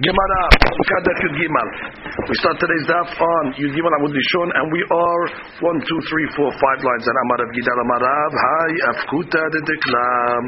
Gemara, 0.00 0.42
Sukkah 0.64 1.12
Yud 1.12 1.34
Gimal. 1.36 1.68
We 2.24 2.32
start 2.40 2.56
today's 2.56 2.88
daf 2.88 3.12
on 3.20 3.44
Yud 3.60 3.68
Gimal 3.76 3.92
Amud 4.00 4.16
and 4.16 4.66
we 4.72 4.80
are 4.80 5.24
one, 5.60 5.76
two, 5.76 6.00
three, 6.08 6.26
four, 6.40 6.48
five 6.56 6.80
lines 6.80 7.04
on 7.04 7.12
Amar 7.20 7.44
of 7.44 7.50
Gidal 7.52 7.80
Amarav. 7.84 8.32
Hi, 8.32 8.70
Afkuta 8.96 9.42
de 9.52 9.60
Deklam. 9.60 10.42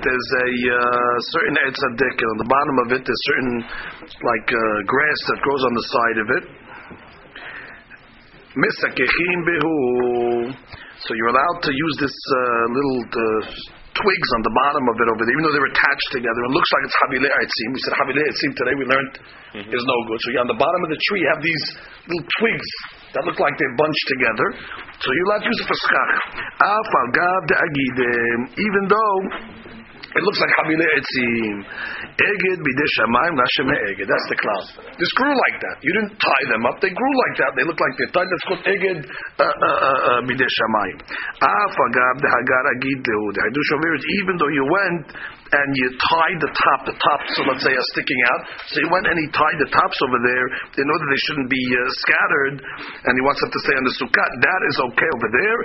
There's 0.00 0.28
a 0.40 0.48
uh, 0.72 1.14
certain 1.36 1.56
etzadik, 1.68 2.16
and 2.16 2.30
on 2.32 2.38
the 2.40 2.48
bottom 2.48 2.76
of 2.80 2.88
it, 2.96 3.04
there's 3.04 3.24
certain 3.28 3.56
like 4.24 4.48
uh, 4.48 4.60
grass 4.88 5.20
that 5.28 5.38
grows 5.44 5.62
on 5.68 5.74
the 5.76 5.84
side 5.92 6.18
of 6.24 6.28
it. 6.32 6.44
Misakechim 8.56 9.38
behu. 9.52 9.76
So 10.96 11.12
you're 11.12 11.28
allowed 11.28 11.60
to 11.60 11.72
use 11.76 11.96
this 12.00 12.16
uh, 12.16 12.64
little. 12.72 13.04
Uh, 13.04 13.81
twigs 13.92 14.30
on 14.36 14.42
the 14.44 14.54
bottom 14.56 14.84
of 14.88 14.96
it 14.96 15.08
over 15.12 15.22
there, 15.24 15.34
even 15.36 15.44
though 15.44 15.54
they're 15.54 15.72
attached 15.72 16.10
together. 16.16 16.40
It 16.48 16.52
looks 16.56 16.70
like 16.72 16.82
it's 16.88 16.98
habile 17.04 17.28
etzim. 17.28 17.68
We 17.72 17.80
said 17.84 17.94
habile 18.00 18.22
etzim 18.24 18.50
today. 18.56 18.74
We 18.76 18.86
learned 18.88 19.12
mm-hmm. 19.56 19.72
is 19.72 19.84
no 19.84 19.96
good. 20.08 20.18
So 20.24 20.28
yeah, 20.32 20.44
on 20.44 20.50
the 20.50 20.60
bottom 20.60 20.80
of 20.84 20.90
the 20.92 21.00
tree, 21.08 21.20
you 21.20 21.30
have 21.32 21.42
these 21.44 21.64
little 22.08 22.26
twigs 22.40 22.70
that 23.12 23.22
look 23.28 23.36
like 23.36 23.54
they're 23.60 23.76
bunched 23.76 24.06
together. 24.16 24.46
So 24.96 25.06
you're 25.12 25.28
allowed 25.28 25.44
to 25.44 25.50
use 25.52 25.60
it 25.60 25.68
for 25.68 25.78
schach. 25.84 26.12
Even 28.56 28.82
though 28.88 29.16
it 30.12 30.22
looks 30.22 30.40
like 30.40 30.52
Habile 30.60 30.86
Etzim. 30.98 31.56
Eged 32.12 32.58
bidei 32.60 32.88
shamayim 33.00 33.34
lashem 33.36 33.68
eged. 33.72 34.06
That's 34.06 34.28
the 34.28 34.38
cloud. 34.38 34.64
This 35.00 35.12
grew 35.16 35.32
like 35.32 35.56
that. 35.60 35.76
You 35.80 35.92
didn't 35.96 36.16
tie 36.20 36.46
them 36.52 36.62
up. 36.68 36.80
They 36.84 36.92
grew 36.92 37.14
like 37.28 37.36
that. 37.40 37.50
They 37.56 37.64
look 37.64 37.80
like 37.80 37.94
they're 37.96 38.12
tied. 38.12 38.28
That's 38.28 38.46
called 38.48 38.64
eged 38.68 39.00
uh, 39.40 39.44
uh, 39.44 40.20
uh. 40.20 40.30
Af 40.32 41.74
agab 41.74 42.16
de 42.20 42.28
hagar 42.28 42.64
agid 42.76 43.00
lehu. 43.02 43.26
The 43.32 43.40
hadush 43.46 43.70
over 43.76 43.94
is 43.96 44.04
even 44.22 44.34
though 44.36 44.52
you 44.52 44.64
went 44.68 45.06
and 45.52 45.68
you 45.76 45.88
tied 46.00 46.38
the 46.40 46.48
top, 46.48 46.80
the 46.88 46.96
tops, 46.96 47.28
so 47.36 47.44
let's 47.44 47.60
say, 47.60 47.72
are 47.76 47.88
sticking 47.92 48.20
out. 48.32 48.40
So 48.72 48.80
he 48.80 48.88
went 48.88 49.04
and 49.04 49.16
he 49.20 49.28
tied 49.36 49.58
the 49.60 49.68
tops 49.68 49.98
over 50.08 50.16
there 50.16 50.46
in 50.80 50.86
order 50.88 51.04
they 51.12 51.22
shouldn't 51.28 51.50
be 51.52 51.60
uh, 51.60 51.80
scattered, 52.00 52.56
and 53.04 53.12
he 53.12 53.22
wants 53.22 53.40
them 53.44 53.52
to 53.52 53.60
stay 53.68 53.76
on 53.76 53.84
the 53.84 53.94
sukkah. 54.00 54.28
That 54.40 54.60
is 54.72 54.76
okay 54.80 55.10
over 55.12 55.28
there. 55.28 55.58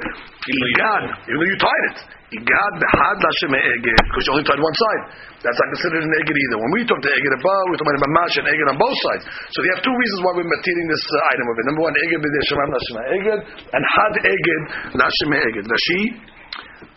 Even 0.51 1.35
though 1.39 1.49
you 1.51 1.59
tied 1.59 1.85
it. 1.95 2.16
Igad 2.27 2.73
behad 2.75 3.17
lashem 3.23 3.55
because 3.55 4.23
you 4.27 4.35
only 4.35 4.43
tied 4.43 4.59
one 4.59 4.75
side. 4.75 5.03
That's 5.47 5.55
not 5.55 5.69
considered 5.79 6.03
an 6.03 6.11
eged 6.11 6.35
either. 6.35 6.59
When 6.59 6.71
we 6.75 6.83
talk 6.83 6.99
to 6.99 7.07
eged 7.07 7.33
above, 7.39 7.63
we're 7.71 7.79
talking 7.79 7.95
about 7.95 8.03
mamash 8.11 8.35
and 8.43 8.45
eged 8.51 8.67
on 8.67 8.75
both 8.75 8.97
sides. 8.99 9.23
So 9.55 9.63
we 9.63 9.71
have 9.71 9.79
two 9.79 9.95
reasons 9.95 10.19
why 10.27 10.35
we're 10.35 10.51
matering 10.51 10.87
this 10.91 11.03
uh, 11.07 11.31
item 11.31 11.45
of 11.47 11.55
it. 11.55 11.63
Number 11.71 11.83
one, 11.87 11.95
eged 11.95 12.19
b'dei 12.19 12.41
shemam 12.51 12.67
lashem 12.67 12.97
eged, 13.15 13.39
and 13.71 13.79
had 13.79 14.13
eged 14.27 14.61
lashem 14.99 15.31
eged. 15.39 15.65
Rashi 15.71 16.01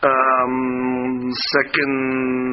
um, 0.05 1.31
second 1.55 1.95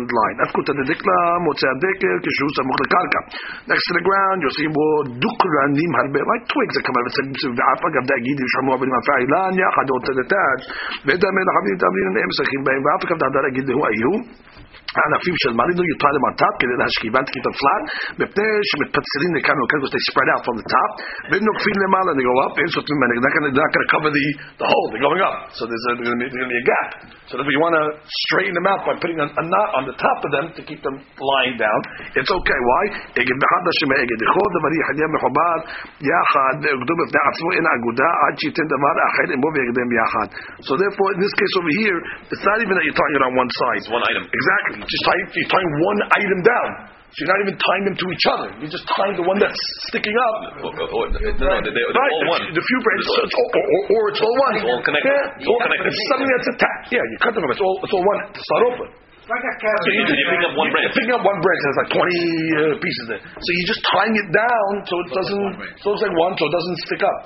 line. 0.09 0.39
Afkuta 0.47 0.73
de 0.73 0.85
dikla, 0.89 1.19
motzei 1.45 1.69
adeker, 1.69 2.17
kishu 2.25 2.47
samuch 2.57 2.81
lekarka. 2.83 3.21
Next 3.69 3.85
to 3.89 3.93
the 3.99 4.05
ground, 4.05 4.39
you'll 4.43 4.57
see 4.57 4.71
more 4.71 5.01
dukranim 5.21 5.93
harbe, 5.99 6.21
like 6.23 6.45
twigs 6.49 6.75
that 6.77 6.85
come 6.87 6.97
out. 6.97 7.07
It 7.09 7.15
says, 7.17 7.53
v'afa 7.53 7.89
gav 7.93 8.05
da'gid, 8.09 8.39
yishamu 8.41 8.71
abenim 8.77 8.97
afa'ilan, 8.97 9.53
yachad 9.59 9.89
ot 9.91 10.07
tetach, 10.07 10.63
v'edam 11.07 11.37
el 11.41 11.49
achavim 11.53 11.77
tamrin, 11.83 12.11
הם 12.23 12.29
משחקים 12.29 12.65
בהם, 12.65 12.83
ואף 12.85 13.05
אחד 13.05 13.19
דעדה 13.19 13.41
להגיד, 13.43 13.71
הוא 13.71 13.87
היו. 13.87 14.13
הענפים 14.99 15.35
של 15.43 15.53
מרינו, 15.59 15.83
you 15.89 15.97
tie 16.03 16.13
them 16.17 16.25
on 16.29 16.35
top 16.43 16.55
כדי 16.61 16.77
להשכיבם, 16.83 17.25
to 17.29 17.33
keep 17.35 17.45
them 17.49 17.57
flat, 17.63 17.83
מפני 18.21 18.49
שמתפצלים 18.69 19.31
לכאן 19.37 19.57
ולכאן, 19.61 19.79
because 19.81 19.95
they 19.97 20.05
spread 20.11 20.29
out 20.35 20.43
from 20.47 20.57
the 20.61 20.67
top, 20.77 20.91
ונוקפים 21.31 21.77
למעלה, 21.83 22.11
they 22.17 22.27
go 22.31 22.37
up, 22.45 22.53
אין 22.61 22.71
סותמים, 22.75 22.99
they're 23.01 23.27
not 23.65 23.73
going 23.75 23.87
to 23.87 23.93
cover 23.97 24.11
the, 24.19 24.27
the 24.63 24.69
hole, 24.73 24.87
they're 24.91 25.07
going 25.09 25.23
up, 25.29 25.37
so 25.57 25.63
there's 25.69 25.85
going 25.89 26.13
to 26.13 26.53
be 26.55 26.59
a 26.65 26.67
gap. 26.73 26.89
So 27.33 27.41
if 27.41 27.49
you 27.49 27.61
want 27.65 27.73
to 27.81 27.85
straighten 28.29 28.53
them 28.53 28.69
out 28.69 28.85
by 28.85 28.93
putting 29.01 29.17
a, 29.17 29.25
a 29.25 29.45
knot 29.49 29.69
on 29.81 29.89
the 29.89 29.97
top 29.97 30.19
of 30.27 30.31
them 30.37 30.53
to 30.53 30.61
keep 30.69 30.85
them 30.85 31.01
lying 31.01 31.57
down, 31.57 31.79
it's 32.13 32.29
okay. 32.29 32.59
Why? 32.61 32.83
So 40.69 40.73
therefore, 40.77 41.09
in 41.17 41.21
this 41.25 41.35
case 41.41 41.53
over 41.57 41.73
here, 41.81 41.99
it's 42.29 42.45
not 42.45 42.59
even 42.61 42.75
that 42.77 42.85
you're 42.85 43.01
tying 43.01 43.17
it 43.17 43.25
on 43.25 43.33
one 43.33 43.49
side. 43.49 43.81
It's 43.81 43.89
one 43.89 44.05
item. 44.05 44.29
Exactly. 44.29 44.85
Just 44.88 45.04
tying, 45.04 45.26
you're 45.36 45.52
tying 45.52 45.72
one 45.84 46.00
item 46.16 46.40
down. 46.48 46.70
So 47.08 47.24
you're 47.24 47.32
not 47.32 47.42
even 47.48 47.56
tying 47.56 47.84
them 47.88 47.98
to 47.98 48.06
each 48.12 48.26
other. 48.28 48.48
You're 48.60 48.74
just 48.74 48.84
tying 48.94 49.16
the 49.16 49.24
one 49.24 49.40
that's 49.40 49.58
sticking 49.88 50.12
up. 50.12 50.60
Or, 50.60 50.72
or, 50.76 51.04
no, 51.08 51.20
no, 51.24 51.56
they're, 51.64 51.72
they're 51.72 51.92
right. 51.96 52.14
all 52.20 52.28
one. 52.36 52.44
The 52.52 52.60
few 52.60 52.80
branches, 52.84 53.08
so 53.08 53.20
it's 53.24 53.36
all, 53.36 53.50
or, 53.56 53.64
or, 53.64 53.82
or, 53.88 54.04
it's 54.12 54.22
all 54.22 54.36
one. 54.44 54.54
It's 54.60 54.68
all 54.68 54.84
connected. 54.84 55.16
Yeah, 55.40 55.48
all 55.48 55.60
connected. 55.64 55.88
It's 55.88 56.04
something 56.12 56.30
that's 56.30 56.50
attached. 56.52 56.88
Yeah, 56.92 57.04
you 57.08 57.18
cut 57.24 57.32
them 57.32 57.48
up. 57.48 57.52
It's 57.56 57.64
all, 57.64 57.80
it's 57.80 57.96
all 57.96 58.04
one 58.04 58.20
to 58.28 58.42
start 58.44 58.62
off 58.68 58.76
with. 59.28 59.36
Like 59.36 59.44
a 59.44 59.54
carrot. 59.60 59.84
So 59.84 59.92
you, 59.92 60.04
you 60.08 60.28
pick 60.32 60.44
up 60.48 60.54
one 60.56 60.70
branch. 60.72 60.84
You're 60.88 60.98
picking 61.04 61.16
up 61.20 61.24
one 61.28 61.40
branch, 61.44 61.60
there's 61.68 61.80
like 61.84 61.92
20 61.92 62.00
uh, 62.00 62.62
pieces 62.80 63.06
there. 63.12 63.22
So 63.28 63.50
you're 63.52 63.70
just 63.76 63.84
tying 63.92 64.16
it 64.16 64.30
down 64.32 64.72
so 64.88 64.96
it 65.04 65.10
doesn't, 65.12 65.52
so 65.84 65.88
it's 65.92 66.04
like 66.08 66.16
one, 66.16 66.34
so 66.40 66.44
it 66.48 66.54
doesn't 66.56 66.78
stick 66.88 67.04
up. 67.04 67.18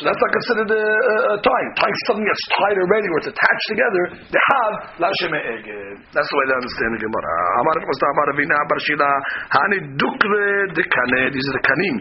So 0.00 0.08
that's 0.08 0.16
not 0.16 0.32
considered 0.32 0.70
a, 0.72 0.80
a, 0.80 1.14
a 1.36 1.38
tying. 1.44 1.70
Tying 1.76 1.96
something 2.08 2.24
that's 2.24 2.46
tied 2.56 2.78
already 2.80 3.08
or 3.12 3.16
it's 3.20 3.30
attached 3.36 3.66
together, 3.68 4.02
they 4.32 4.42
have 4.56 4.72
lashem 5.04 5.32
That's 5.36 6.28
the 6.32 6.36
way 6.40 6.44
they 6.48 6.56
understand 6.56 6.90
the 6.96 7.02
Gemara. 7.04 7.32
Amar 7.60 7.76
Amar 7.76 8.26
Avina 8.32 8.56
Bar 8.64 8.80
Shila 8.80 9.10
Hani 9.52 9.78
Dukre 10.00 10.48
de 10.72 10.84
Kane. 10.88 11.22
These 11.28 11.44
are 11.52 11.56
the 11.60 11.64
kanim 11.68 11.96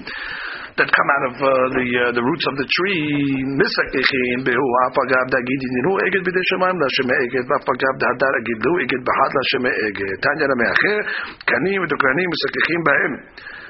that 0.79 0.87
come 0.87 1.09
out 1.11 1.23
of 1.27 1.35
uh, 1.43 1.51
the 1.75 1.83
uh, 1.83 2.15
the 2.15 2.23
roots 2.23 2.45
of 2.47 2.55
the 2.55 2.67
tree. 2.71 3.43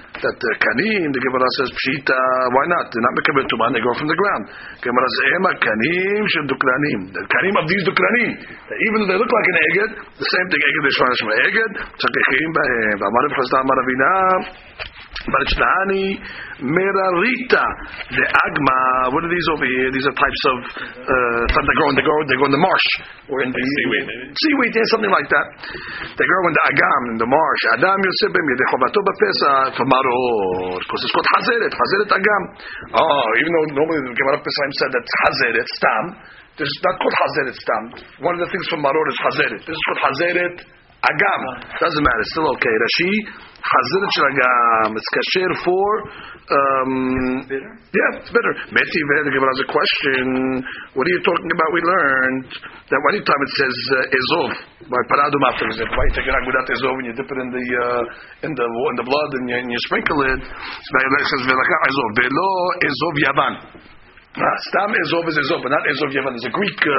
That 0.09 0.35
the 0.35 0.51
kanim, 0.57 1.05
the 1.13 1.21
Gemara 1.21 1.47
says 1.61 1.69
pshita. 1.69 2.17
Why 2.49 2.65
not? 2.65 2.89
They're 2.89 3.05
not 3.05 3.13
mekabel 3.13 3.45
tuman. 3.45 3.71
They 3.77 3.79
grow 3.79 3.93
from 3.93 4.09
the 4.09 4.17
ground. 4.17 4.49
Gemara 4.81 5.05
says 5.05 5.37
ema 5.37 5.53
kanim 5.61 6.25
dukranim. 6.49 7.13
The 7.13 7.21
kanim 7.29 7.55
of 7.61 7.69
these 7.69 7.85
dukranim, 7.85 8.33
even 8.41 8.97
though 9.05 9.09
they 9.13 9.19
look 9.21 9.29
like 9.29 9.47
an 9.47 9.57
eged, 9.69 9.91
the 10.17 10.27
same 10.27 10.47
thing 10.49 10.59
b'hem. 13.85 14.88
Avina. 15.09 15.29
Barichlani 15.29 16.19
merarita 16.59 17.63
the 18.11 18.25
agma. 18.25 19.13
What 19.13 19.23
are 19.25 19.29
these 19.29 19.47
over 19.53 19.65
here? 19.65 19.91
These 19.91 20.07
are 20.07 20.15
types 20.15 20.43
of 20.47 20.57
uh, 20.99 21.45
that 21.49 21.75
grow 21.75 21.89
in 21.89 21.95
the 21.95 22.03
grow 22.03 22.19
they 22.27 22.35
grow 22.35 22.45
in 22.45 22.55
the 22.55 22.63
marsh 22.63 22.87
or 23.29 23.43
in 23.43 23.51
the 23.51 23.59
seaweed. 23.59 24.05
Seaweed, 24.33 24.71
yeah, 24.75 24.87
something 24.91 25.13
like 25.13 25.29
that. 25.29 25.47
They 26.17 26.25
grow 26.25 26.43
in 26.47 26.53
the 26.53 26.63
agam 26.71 27.01
in 27.13 27.17
the 27.19 27.29
marsh. 27.29 27.63
Adam 27.77 27.99
yosebem 27.99 28.45
yedechovato 28.47 28.99
b'pesach 29.03 29.71
for 29.77 29.85
maror 29.87 30.79
because 30.79 31.01
it's 31.03 31.13
called 31.13 31.29
hazeret. 31.37 31.73
Hazeret 31.73 32.09
agam. 32.15 32.43
Oh, 32.95 33.27
even 33.39 33.51
though 33.53 33.67
normally 33.83 34.01
the 34.09 34.15
Gemara 34.15 34.39
Pesachim 34.39 34.71
said 34.77 34.91
that 34.93 35.05
hazeret 35.25 35.67
stam. 35.77 36.05
This 36.57 36.67
is 36.67 36.79
not 36.83 36.99
called 36.99 37.15
hazeret 37.15 37.55
stam. 37.55 37.83
One 38.19 38.35
of 38.35 38.41
the 38.43 38.49
things 38.51 38.67
from 38.67 38.83
maror 38.83 39.05
is 39.07 39.19
hazeret. 39.23 39.61
This 39.63 39.75
is 39.75 39.83
called 39.87 40.01
hazeret 40.11 40.78
agam. 41.03 41.41
Doesn't 41.79 42.03
matter. 42.03 42.21
It's 42.21 42.31
still 42.35 42.49
okay. 42.59 42.75
Rashi 42.75 43.13
shel 43.59 44.27
agam. 44.27 44.89
It's 44.95 45.09
kasher 45.15 45.51
for. 45.63 45.89
Um, 46.49 47.45
bitter? 47.45 47.71
Yeah, 47.93 48.17
it's 48.17 48.31
bitter. 48.33 48.53
Meti 48.73 48.99
the 49.05 49.29
Gemara 49.29 49.53
has 49.53 49.61
a 49.61 49.69
question. 49.69 50.25
What 50.97 51.05
are 51.05 51.13
you 51.13 51.21
talking 51.21 51.51
about? 51.53 51.69
We 51.77 51.81
learned 51.85 52.49
that 52.89 52.99
one 53.05 53.21
time 53.21 53.41
it 53.45 53.51
says 53.53 53.75
uh, 53.93 54.17
ezov 54.17 54.51
by 54.89 55.01
paradum 55.13 55.43
after 55.45 55.69
ezov. 55.69 55.89
Why 55.93 56.03
you 56.09 56.13
take 56.17 56.25
an 56.25 56.35
agudat 56.41 56.67
ezov 56.73 56.95
and 56.97 57.05
you 57.05 57.13
dip 57.13 57.29
it 57.29 57.37
in 57.37 57.49
the 57.53 57.65
uh, 57.69 58.03
in 58.49 58.51
the 58.57 58.65
in 58.65 58.95
the 58.97 59.05
blood 59.05 59.31
and 59.37 59.45
you, 59.45 59.55
and 59.61 59.69
you 59.69 59.79
sprinkle 59.85 60.19
it? 60.25 60.41
It 60.41 61.27
says 61.29 61.43
velaka 61.45 61.75
ezov. 61.85 62.09
Velo 62.17 62.51
ezov 62.81 63.15
yavan. 63.21 63.53
Stam 64.37 64.93
Ezov 64.93 65.25
is 65.25 65.37
Ezov, 65.41 65.65
but 65.65 65.73
not 65.73 65.81
Ezov 65.89 66.13
Yevan. 66.13 66.37
There's 66.37 66.45
a 66.45 66.53
Greek 66.53 66.79
uh, 66.85 66.93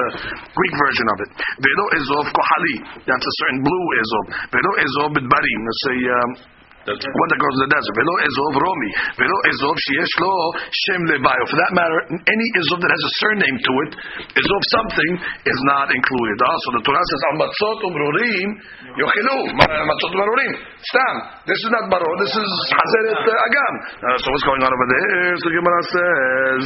Greek 0.51 0.75
version 0.75 1.07
of 1.15 1.19
it. 1.23 1.31
Velo 1.63 1.87
Ezov 1.95 2.27
Kohali. 2.27 2.77
That's 3.07 3.27
a 3.27 3.35
certain 3.47 3.63
blue 3.63 3.87
Ezov. 4.03 4.25
Velo 4.51 4.73
Ezov 4.83 5.09
Bidbarim. 5.15 5.61
Let's 5.63 5.83
say. 5.87 5.99
Um, 6.11 6.60
one 6.97 7.29
that 7.31 7.41
goes 7.41 7.55
in 7.59 7.63
the 7.69 7.73
desert. 7.77 7.95
Velo 7.95 8.15
ezov 8.25 8.55
romi. 8.59 8.91
Velo 9.21 9.39
ezov 9.53 9.77
sheyesh 9.77 10.15
lo 10.23 10.35
shem. 10.71 11.03
For 11.11 11.57
that 11.59 11.73
matter, 11.75 11.99
any 12.13 12.49
ezov 12.61 12.79
that 12.81 12.93
has 12.93 13.03
a 13.03 13.13
surname 13.19 13.59
to 13.59 13.73
it, 13.87 13.93
ezov 14.37 14.63
something, 14.81 15.13
is 15.47 15.61
not 15.67 15.91
included. 15.91 16.37
Also, 16.45 16.69
the 16.79 16.83
Torah 16.87 17.03
says, 17.03 17.23
amatzot 17.35 17.79
umrurim 17.87 18.49
yochilu. 18.97 19.39
Amatzot 19.59 20.13
umrurim. 20.15 20.53
Stam. 20.81 21.17
This 21.47 21.61
is 21.61 21.71
not 21.73 21.91
maror. 21.93 22.15
This 22.21 22.33
is 22.33 22.51
hazeret 22.73 23.23
uh, 23.27 23.47
agam. 23.49 23.75
Uh, 24.01 24.17
so 24.23 24.27
what's 24.33 24.47
going 24.49 24.63
on 24.65 24.71
over 24.71 24.89
there? 24.89 25.35
So 25.41 25.47
Gemara 25.51 25.83
says, 25.93 26.63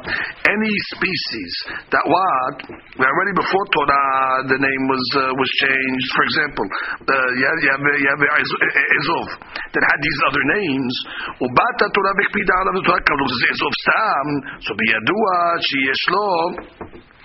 Any 0.49 0.73
species 0.95 1.51
that 1.93 2.05
what? 2.05 2.55
Already 2.99 3.33
before 3.37 3.65
Torah, 3.71 4.49
the 4.49 4.59
name 4.59 4.83
was 4.89 5.05
uh, 5.15 5.31
was 5.35 5.49
changed. 5.61 5.70
For 5.71 6.23
example, 6.27 6.67
uh, 7.07 7.29
have, 7.71 8.21
Ezov 8.21 9.27
that 9.71 9.83
had 9.83 9.99
these 10.01 10.19
other 10.27 10.43
names. 10.59 10.93
Ubata 11.39 11.85
Torah 11.91 12.15
v'kpida 12.19 12.53
alav 12.61 12.75
Torah 12.83 13.01
kavlu 13.01 13.25
Ezov 13.25 13.73
stam. 13.83 14.27
So 14.63 14.71
sheyesh 14.75 16.05
lo 16.11 16.29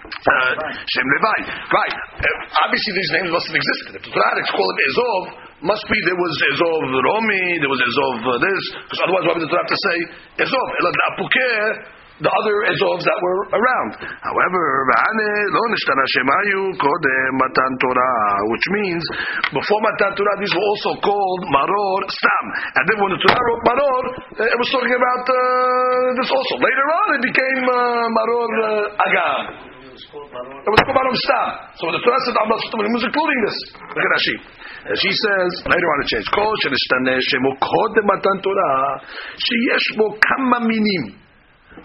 Uh, 0.06 0.54
Shem 0.86 1.06
Levi. 1.18 1.38
Right. 1.66 1.96
Uh, 2.22 2.62
obviously, 2.62 2.94
these 2.94 3.10
names 3.18 3.30
must 3.34 3.50
have 3.50 3.58
existed. 3.58 3.98
If 3.98 4.02
the 4.06 4.14
Torah 4.14 4.38
call 4.54 4.70
him 4.70 4.78
Ezov, 4.86 5.22
must 5.66 5.82
be 5.90 5.98
there 6.06 6.14
was 6.14 6.34
Ezov 6.54 6.82
Romi, 6.94 7.58
there 7.58 7.66
was 7.66 7.82
Ezov 7.82 8.22
uh, 8.22 8.38
this, 8.38 8.62
because 8.86 9.00
otherwise, 9.02 9.24
why 9.26 9.34
would 9.34 9.42
the 9.42 9.50
Torah 9.50 9.66
have 9.66 9.72
to 9.74 9.82
say 9.82 9.96
Ezov? 10.46 10.68
the 12.16 12.32
other 12.32 12.56
Ezovs 12.72 13.04
that 13.04 13.18
were 13.20 13.40
around. 13.52 13.90
However, 14.24 14.62
which 18.48 18.66
means 18.72 19.04
before 19.52 19.80
Matan 19.84 20.12
Torah, 20.16 20.36
these 20.40 20.54
were 20.56 20.64
also 20.64 20.90
called 21.04 21.40
Maror 21.52 22.00
Stam. 22.08 22.44
And 22.72 22.84
then 22.88 22.96
when 23.04 23.10
the 23.12 23.20
Torah 23.20 23.36
wrote 23.36 23.62
Maror, 23.68 24.02
eh, 24.40 24.48
it 24.48 24.58
was 24.58 24.68
talking 24.72 24.96
about 24.96 25.24
uh, 25.28 26.16
this 26.16 26.30
also. 26.32 26.54
Later 26.56 26.86
on, 26.88 27.06
it 27.20 27.22
became 27.28 27.62
uh, 27.68 28.08
Maror 28.08 28.50
uh, 28.64 29.04
Agam. 29.04 29.42
It 29.92 30.70
was 30.72 30.80
called 30.88 30.96
Maror 30.96 31.16
Stam. 31.20 31.48
So 31.76 31.84
the 31.92 32.00
Torah 32.00 32.20
said, 32.24 32.36
Allah 32.40 32.56
it 32.56 32.96
was 32.96 33.04
including 33.04 33.40
this. 33.44 33.56
Look 33.92 34.00
at 34.00 34.12
Rashi. 34.16 34.36
And 34.88 34.96
she 34.96 35.12
says, 35.12 35.50
later 35.68 35.88
on 35.92 35.96
it 36.00 36.08
changed. 36.08 36.30
Kol 36.32 36.52
shenishtaneh 36.64 37.20
shemo 37.28 37.52
kodem 37.60 38.08
Matan 38.08 38.36
Torah, 38.40 39.04
sheyesh 39.36 40.00
bo 40.00 40.16
kama 40.16 40.64
minim 40.64 41.25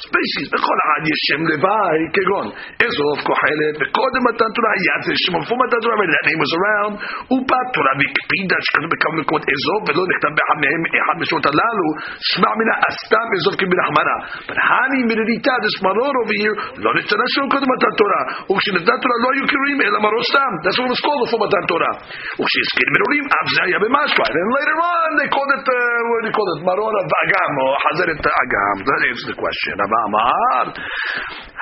species. 0.05 0.47
בכל 0.57 0.77
אחד 0.85 1.01
יש 1.13 1.21
שם 1.29 1.41
לוואי, 1.51 2.01
כגון 2.15 2.47
אזוב, 2.87 3.17
כוחלת, 3.29 3.75
וקודם 3.81 4.23
מתן 4.29 4.51
תורה 4.57 4.71
היה 4.77 4.95
זה 5.07 5.15
שם, 5.23 5.35
before 5.43 5.59
מתן 5.65 5.81
תורה, 5.83 5.97
when 6.01 6.11
that 6.15 6.25
name 6.29 6.41
was 6.45 6.53
around, 6.59 6.93
הוא 7.31 7.41
בא 7.51 7.61
תורה 7.75 7.93
והקפידה 7.99 8.57
שכתוב 8.65 8.91
בכמה 8.93 9.15
מקומות 9.21 9.45
אזוב, 9.55 9.81
ולא 9.87 10.03
נכתב 10.11 10.33
באחד 10.37 10.59
מהם, 10.63 10.81
אחד 11.03 11.17
מהשמות 11.21 11.45
הללו, 11.51 11.89
שמע 12.31 12.51
מן 12.59 12.69
הסתם 12.87 13.27
אזוב 13.37 13.55
כמלחמנה. 13.61 14.17
But 14.49 14.59
הני 14.71 15.01
מרדיתה, 15.11 15.55
this 15.65 15.77
maror 15.85 16.15
over 16.21 16.37
here, 16.43 16.57
לא 16.85 16.91
נתנה 16.99 17.27
שם 17.35 17.45
קודם 17.53 17.69
מתן 17.75 17.93
תורה, 18.01 18.23
וכשנתן 18.49 18.97
תורה 19.03 19.17
לא 19.25 19.29
היו 19.35 19.45
קוראים 19.53 19.79
אלא 19.85 19.99
מרור 20.05 20.25
סתם. 20.31 20.53
That's 20.63 20.77
what 20.79 20.87
it 20.89 20.93
was 20.95 21.03
called 21.07 21.21
before 21.25 21.41
מתן 21.47 21.65
תורה. 21.71 21.93
וכשהזכיר 22.39 22.89
מרורים, 22.95 23.25
אף 23.39 23.49
זה 23.55 23.61
היה 23.67 23.79
במשמע. 23.85 24.25
And 24.41 24.49
later 24.59 24.79
on, 24.95 25.09
they 25.19 25.29
called 25.35 25.53
it, 25.57 25.67
uh, 25.77 26.01
what 26.11 26.21
do 26.25 26.29
you 26.29 26.37
call 26.39 26.49
it, 26.55 26.61
maror 26.69 26.95
אגם, 27.25 27.53
או 27.61 27.67
חזרת 27.85 28.25
אגם. 28.43 28.77
That 28.89 29.01
answers 29.09 29.29
the 29.33 29.39
question. 29.45 29.80
ואמר, 29.92 30.64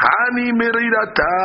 הני 0.05 0.47
מרירתה 0.61 1.37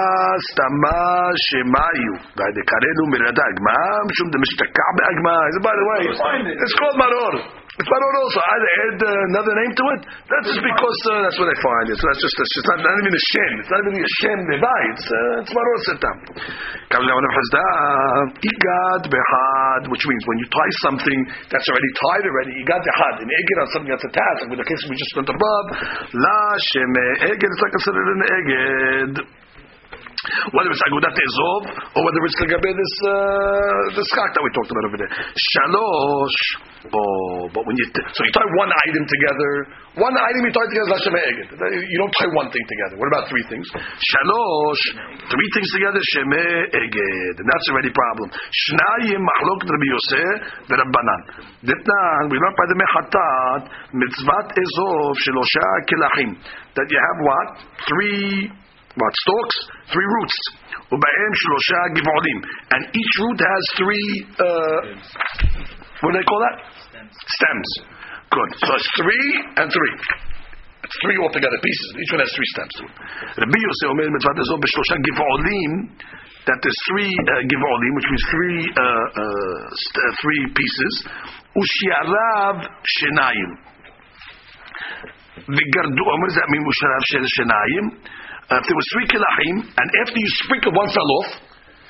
סתמה 0.49 1.05
שמאיו, 1.44 2.15
ודקרנו 2.38 3.03
מרירתה 3.12 3.43
אגמה, 3.50 3.81
משום 4.09 4.29
דמשתקע 4.32 4.88
באגמה. 4.97 5.37
By 5.67 5.75
the 5.81 5.87
way, 5.91 6.03
it's 6.62 6.75
called 6.79 6.97
maror. 7.03 7.64
It's 7.75 7.91
maror 7.91 8.15
also. 8.23 8.38
I 8.38 8.55
add 8.87 9.03
uh, 9.03 9.31
another 9.35 9.50
name 9.50 9.75
to 9.75 9.85
it. 9.99 10.06
That's 10.31 10.47
just 10.47 10.62
because 10.62 10.99
uh, 11.11 11.26
that's 11.26 11.35
what 11.43 11.50
they 11.50 11.59
find 11.59 11.91
it. 11.91 11.99
So 11.99 12.06
that's 12.06 12.23
just 12.23 12.38
it's 12.38 12.71
not, 12.71 12.79
not 12.87 12.94
even 13.03 13.11
a 13.11 13.25
shem. 13.35 13.53
It's 13.59 13.73
not 13.75 13.82
even 13.82 13.99
a 13.99 14.12
shem 14.23 14.38
nebai. 14.47 14.82
It's 14.94 15.06
uh, 15.11 15.43
it's 15.43 15.50
maror 15.50 15.79
setam. 15.82 16.17
Igad 18.47 19.03
behad, 19.11 19.82
which 19.91 20.05
means 20.06 20.23
when 20.23 20.38
you 20.38 20.47
tie 20.55 20.75
something 20.87 21.19
that's 21.50 21.67
already 21.67 21.91
tied 21.99 22.25
already, 22.31 22.55
igad 22.62 22.79
behad. 22.79 23.26
In 23.26 23.26
eged 23.26 23.59
on 23.59 23.67
something 23.75 23.91
that's 23.91 24.06
attached, 24.06 24.47
like 24.47 24.55
with 24.55 24.62
the 24.62 24.69
case 24.70 24.79
we 24.87 24.94
just 24.94 25.11
went 25.19 25.35
above, 25.35 25.67
la 26.15 26.38
shem 26.70 26.94
eged. 27.27 27.43
It's 27.43 27.59
not 27.59 27.75
considered 27.75 28.06
an 28.06 28.23
eged 28.23 29.19
whether 30.53 30.71
it's 30.73 30.85
agudat 30.88 31.17
ezov 31.17 31.62
or 31.97 32.00
whether 32.05 32.21
it's 32.25 32.38
legabe 32.41 32.71
this 32.73 32.94
uh, 33.05 33.12
the 33.97 34.05
skak 34.09 34.31
that 34.32 34.43
we 34.44 34.50
talked 34.56 34.71
about 34.73 34.85
over 34.88 34.99
there. 35.00 35.12
Shalosh. 35.12 36.41
Oh, 36.85 37.49
but 37.49 37.65
when 37.65 37.76
you 37.81 37.87
t- 37.97 38.05
so 38.12 38.21
you 38.29 38.32
tie 38.37 38.44
one 38.61 38.69
item 38.69 39.05
together, 39.09 39.53
one 39.97 40.12
item 40.12 40.41
you 40.44 40.53
tie 40.53 40.69
together 40.69 41.00
is 41.00 41.09
eged. 41.17 41.49
You 41.88 41.97
don't 41.97 42.12
tie 42.21 42.29
one 42.37 42.53
thing 42.53 42.61
together. 42.61 43.00
What 43.00 43.09
about 43.09 43.25
three 43.32 43.44
things? 43.49 43.65
Shalosh, 43.73 44.85
three 45.32 45.49
things 45.56 45.69
together 45.73 46.00
sheme 46.12 46.44
eged, 46.77 47.35
and 47.41 47.47
that's 47.49 47.67
already 47.73 47.88
a 47.88 47.97
problem. 47.97 48.29
Shnayim 48.37 49.17
machlok 49.17 49.61
Rabbi 49.65 49.88
Yosef 49.88 50.37
v'Rabbanan. 50.69 51.20
Ditnan 51.65 52.23
we 52.29 52.37
learned 52.37 52.59
by 52.61 52.67
the 52.69 52.77
mechatat 52.77 53.62
mitzvat 53.97 54.49
ezov 54.53 55.17
shelosha 55.25 55.69
kelachim 55.88 56.31
that 56.77 56.87
you 56.93 57.00
have 57.00 57.19
what 57.25 57.49
three 57.88 58.53
what 58.94 59.12
stalks? 59.25 59.56
Three 59.93 60.09
roots. 60.09 60.37
Ubaim 60.93 61.33
shlosha 61.45 61.81
givolim, 61.97 62.39
and 62.73 62.83
each 62.95 63.15
root 63.21 63.41
has 63.41 63.65
three. 63.77 64.09
Uh, 64.37 64.81
what 66.01 66.13
do 66.13 66.17
they 66.21 66.27
call 66.29 66.41
that? 66.41 66.57
Stems. 66.89 67.15
Stems. 67.15 67.71
Good. 68.31 68.51
So 68.65 68.71
it's 68.77 68.91
three 68.97 69.29
and 69.61 69.69
three. 69.69 69.95
It's 70.85 70.97
three 71.01 71.17
altogether 71.21 71.57
pieces. 71.65 71.89
Each 71.97 72.13
one 72.13 72.21
has 72.21 72.33
three 72.37 72.49
stems. 72.53 72.77
Rabbi 73.41 73.59
Yosef 73.61 73.89
Omer 73.93 74.09
mitzvah 74.13 74.37
b'shlosha 74.37 74.97
givolim. 75.01 75.73
That 76.45 76.61
there's 76.61 76.81
three 76.93 77.09
uh, 77.09 77.41
givolim, 77.49 77.93
which 77.97 78.09
means 78.13 78.25
three 78.29 78.63
uh, 78.69 78.85
uh, 78.85 79.61
st- 79.73 80.13
three 80.21 80.43
pieces. 80.53 80.93
Ushiarav 81.57 82.69
shenayim. 82.85 83.51
What 85.49 86.29
does 86.29 86.37
that 86.37 86.49
mean? 86.53 86.63
Ushiarav 86.69 87.05
shenayim. 87.33 87.87
Uh, 88.44 88.61
if 88.61 88.64
there 88.69 88.76
was 88.76 88.88
three 88.93 89.08
kilahim, 89.08 89.56
and 89.64 89.88
after 90.05 90.17
you 90.20 90.31
sprinkle, 90.44 90.73
one 90.76 90.88
fell 90.93 91.11
off. 91.25 91.31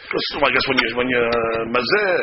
Because 0.06 0.26
well, 0.38 0.46
I 0.46 0.52
guess 0.54 0.66
when 0.70 0.78
you 0.78 0.88
when 0.94 1.08
you 1.10 1.18
uh, 1.18 1.62
mazeh, 1.74 2.14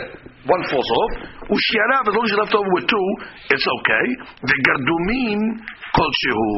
one 0.48 0.64
falls 0.72 0.90
off. 1.04 1.12
Ushiarav, 1.52 2.04
as 2.08 2.14
long 2.16 2.24
as 2.24 2.32
you 2.32 2.40
left 2.40 2.56
over 2.56 2.72
with 2.80 2.88
two, 2.88 3.08
it's 3.52 3.68
okay. 3.68 4.06
The 4.40 4.58
gardumin 4.72 5.40
shehu, 5.92 6.56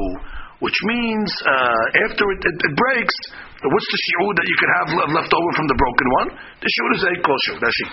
which 0.62 0.78
means 0.86 1.30
uh, 1.50 2.06
after 2.06 2.30
it, 2.30 2.42
it, 2.46 2.58
it, 2.62 2.74
breaks, 2.78 3.18
what's 3.66 3.90
the 3.90 4.00
shi'ud 4.06 4.34
that 4.38 4.46
you 4.46 4.58
could 4.62 4.74
have 4.78 4.90
left 5.10 5.32
over 5.34 5.50
from 5.58 5.68
the 5.72 5.78
broken 5.82 6.08
one? 6.22 6.30
The 6.62 6.70
shi'ud 6.70 6.92
is 6.94 7.04
a 7.10 7.14
kol. 7.26 7.40
That's 7.58 7.74
she. 7.74 7.86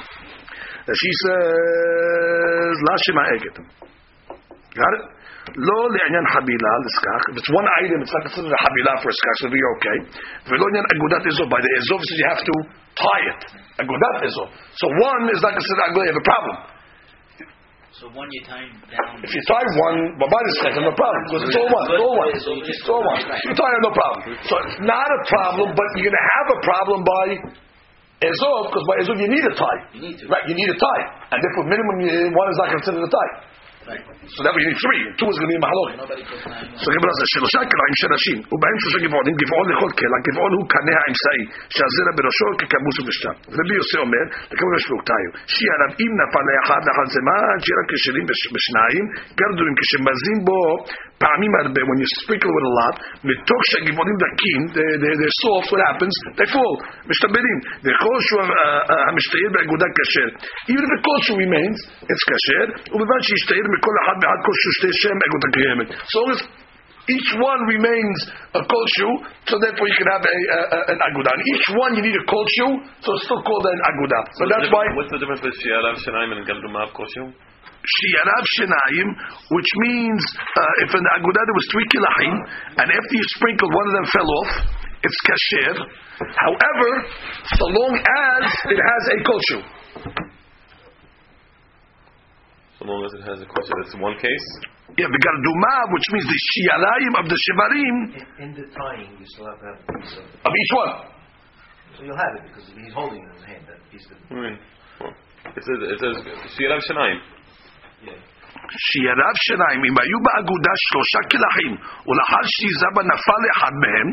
That 0.84 0.96
she 1.00 1.10
says 1.24 2.74
lashima 2.84 3.22
eget. 3.32 3.56
Got 4.76 4.92
it? 5.00 5.19
Lo 5.56 5.78
le'anyan 5.88 6.26
habila 6.36 6.70
l'skach. 6.84 7.22
If 7.32 7.36
it's 7.40 7.52
one 7.56 7.68
item, 7.80 7.98
it's 8.04 8.12
not 8.12 8.22
considered 8.28 8.52
a 8.52 8.60
habila 8.60 8.92
for 9.00 9.08
a 9.08 9.16
skach, 9.16 9.36
so 9.40 9.46
you're 9.48 9.74
okay. 9.80 9.98
V'lo 10.52 10.66
le'anyan 10.68 10.86
agudat 10.92 11.24
ezov. 11.26 11.48
By 11.48 11.60
the 11.64 11.70
ezov 11.80 12.00
says 12.04 12.18
you 12.20 12.28
have 12.28 12.42
to 12.44 12.54
tie 13.00 13.24
it. 13.32 13.40
Agudat 13.80 14.28
ezov. 14.28 14.48
So 14.76 14.86
one 15.00 15.32
is 15.32 15.40
not 15.40 15.56
considered 15.56 15.84
agudat. 15.90 16.04
You 16.06 16.12
have 16.12 16.22
a 16.22 16.28
problem. 16.28 16.56
So 18.00 18.08
one 18.16 18.28
you 18.32 18.40
tie 18.48 18.64
down. 18.64 19.20
If 19.20 19.28
you 19.28 19.42
tie 19.44 19.66
one, 19.76 20.16
but 20.16 20.32
by 20.32 20.40
the 20.40 20.54
second, 20.64 20.88
no 20.88 20.94
problem 20.96 21.20
because 21.28 21.42
it's 21.50 21.58
all 21.58 21.68
one. 21.68 21.84
It's 21.84 22.00
all 22.00 22.16
one. 22.16 22.30
It's 22.32 22.88
all 22.88 23.02
one. 23.04 23.20
You 23.44 23.52
tie 23.52 23.72
it, 23.76 23.82
no 23.84 23.92
problem. 23.92 24.20
So 24.46 24.54
it's 24.64 24.80
not 24.88 25.04
a 25.04 25.20
problem, 25.28 25.76
but 25.76 25.84
you're 26.00 26.08
going 26.08 26.16
to 26.16 26.28
have 26.40 26.48
a 26.48 26.58
problem 26.64 27.04
by 27.04 27.24
Ezov, 28.24 28.72
because 28.72 28.84
by 28.88 28.96
Ezov 29.04 29.16
you 29.20 29.28
need 29.28 29.44
a 29.44 29.52
tie. 29.52 29.80
You 29.92 30.00
need 30.00 30.16
to. 30.16 30.24
Right, 30.32 30.44
you 30.48 30.56
need 30.56 30.70
a 30.72 30.78
tie. 30.80 31.04
And 31.28 31.44
therefore 31.44 31.68
minimum 31.68 32.32
one 32.32 32.48
is 32.48 32.58
not 32.60 32.68
considered 32.72 33.04
a 33.04 33.10
tie. 33.10 33.32
So 33.90 34.40
that 34.46 34.52
you 34.54 34.66
need 34.70 34.78
three. 34.78 35.00
Two 35.18 35.26
is 35.26 35.36
going 35.40 35.50
to 35.50 35.54
be 35.54 35.58
מחלוקת. 35.66 35.96
So 36.82 36.88
גמרא 36.94 37.12
זה 37.20 37.26
שלושה 37.34 37.60
קרעים 37.72 37.96
של 38.00 38.08
נשים, 38.16 38.38
ובהם 38.52 38.76
שלושה 38.82 38.98
גבעולים, 39.04 39.34
גבעול 39.42 39.66
לכל 39.72 39.90
קלע, 40.00 40.18
גבעול 40.26 40.52
הוא 40.56 40.64
קנה 40.74 40.94
האמצעי, 41.00 41.44
שהזרע 41.74 42.12
בראשו 42.16 42.46
ככמוס 42.60 42.96
ובשתם. 42.98 43.34
רבי 43.58 43.74
יוסי 43.80 43.96
אומר, 44.04 44.24
לכמה 44.52 44.70
יש 44.78 44.84
פלוגתיו, 44.88 45.30
שיהיה 45.52 45.72
עליו 45.76 45.90
אם 46.02 46.10
נפל 46.20 46.44
לאחד 46.50 46.80
לאחד 46.88 47.06
זמן, 47.16 47.54
שיהיה 47.62 47.76
רק 47.80 47.86
כשלים 47.90 48.24
בשניים, 48.54 49.04
גרדורים 49.38 49.74
כשמזים 49.80 50.38
בו 50.48 50.62
פעמים 51.24 51.52
הרבה, 51.60 51.80
when 51.88 51.98
you 52.02 52.08
sprinkle 52.20 52.52
with 52.56 52.66
a 52.70 52.72
lot, 52.80 52.96
מתוך 53.30 53.60
שהגבעולים 53.70 54.16
דקים, 54.24 54.60
they're 55.02 55.36
soft, 55.44 55.66
what 55.72 55.82
happens? 55.90 56.14
They 56.38 56.48
fall, 56.54 56.76
משתבלים. 57.10 57.58
וכל 57.84 58.16
שהוא 58.26 58.42
המשתעיר 59.08 59.48
באגודה 59.54 59.88
כשר. 59.96 60.28
Even 60.72 60.82
if 60.86 60.90
the 60.94 61.34
remains, 61.44 61.78
it's 62.10 62.24
כשר, 62.30 62.66
ובלבד 62.92 63.20
שישתעיר 63.26 63.64
מכל 63.79 63.95
אחד 64.01 64.17
מעד 64.23 64.39
כלשהו 64.45 64.71
שתי 64.77 64.91
שם 65.01 65.17
אגודה 65.27 65.49
קיימת. 65.55 65.87
So 66.13 66.19
as 66.31 66.39
each 67.15 67.31
one 67.37 67.61
remains 67.69 68.19
a 68.59 68.61
kosher, 68.65 69.11
so 69.45 69.53
therefore 69.61 69.85
you 69.91 69.97
can 70.01 70.09
have 70.09 70.25
a, 70.25 70.37
a, 70.57 70.59
a, 70.77 70.79
an 70.93 70.99
aguda. 71.05 71.29
And 71.37 71.43
each 71.53 71.67
one 71.77 71.91
you 71.97 72.03
need 72.07 72.17
a 72.17 72.25
kosher, 72.25 72.71
so 73.03 73.07
it's 73.13 73.25
still 73.29 73.43
called 73.45 73.65
an 73.73 73.79
aguda. 73.89 74.19
So 74.37 74.43
that's 74.49 74.69
why. 74.73 74.83
What's 74.97 75.13
the 75.13 75.21
difference 75.21 75.41
between 75.45 75.61
shialav 75.61 75.95
shenayim 76.01 76.31
and 76.33 76.41
galdumav 76.49 76.89
kosher? 76.97 77.29
Shiarav 77.85 78.43
Shenayim, 78.57 79.09
which 79.53 79.71
means 79.85 80.21
uh, 80.41 80.83
if 80.85 80.91
an 80.97 81.05
agudah 81.21 81.43
there 81.45 81.57
was 81.61 81.67
three 81.69 81.87
kilahim, 81.93 82.35
and 82.81 82.87
after 82.89 83.13
you 83.13 83.25
sprinkled, 83.37 83.69
one 83.69 83.85
of 83.85 83.93
them 83.93 84.07
fell 84.09 84.29
off, 84.41 84.51
it's 85.05 85.19
kasher. 85.21 85.73
However, 86.17 86.89
so 87.45 87.65
long 87.69 87.93
as 87.93 88.43
it 88.73 88.79
has 88.81 89.03
a 89.13 89.17
kosher. 89.21 89.61
So 92.80 92.88
long 92.88 93.04
as 93.04 93.12
it 93.12 93.20
has 93.28 93.36
a 93.36 93.44
kosher, 93.44 93.76
that's 93.84 93.92
one 94.00 94.16
case. 94.16 94.46
Yeah, 94.96 95.04
the 95.04 95.20
gardumav, 95.20 95.86
which 95.92 96.08
means 96.16 96.24
the 96.24 96.40
shiarayim 96.48 97.12
of 97.20 97.28
the 97.28 97.36
shivarim. 97.36 97.96
In, 98.16 98.24
in 98.40 98.50
the 98.56 98.66
tying, 98.72 99.20
you 99.20 99.26
still 99.36 99.52
have 99.52 99.60
to 99.60 99.66
have 99.68 99.78
a 99.84 99.92
piece 100.00 100.16
of. 100.16 100.24
Of 100.24 100.52
each 100.56 100.72
one. 100.72 100.92
So 101.92 102.04
you'll 102.08 102.16
have 102.16 102.40
it 102.40 102.48
because 102.48 102.64
he's 102.72 102.94
holding 102.96 103.20
in 103.20 103.30
his 103.36 103.44
hand. 103.44 103.68
That 103.68 103.84
piece 103.92 104.08
of. 104.08 104.16
I 104.32 104.40
mean, 104.40 104.56
well, 104.96 105.12
it 105.12 105.60
says 105.60 105.78
it 105.92 105.98
says 106.00 106.14
shialav 106.56 106.80
shenayim. 106.88 107.20
Yeah. 108.00 108.16
שירב 108.86 109.36
שניים, 109.46 109.80
אם 109.88 109.96
היו 110.02 110.18
באגודה 110.26 110.74
שלושה 110.86 111.20
קלחים, 111.32 111.72
ולאחר 112.06 112.42
שיזה 112.54 112.88
בה 112.94 113.02
נפל 113.12 113.42
אחד 113.52 113.74
מהם, 113.82 114.08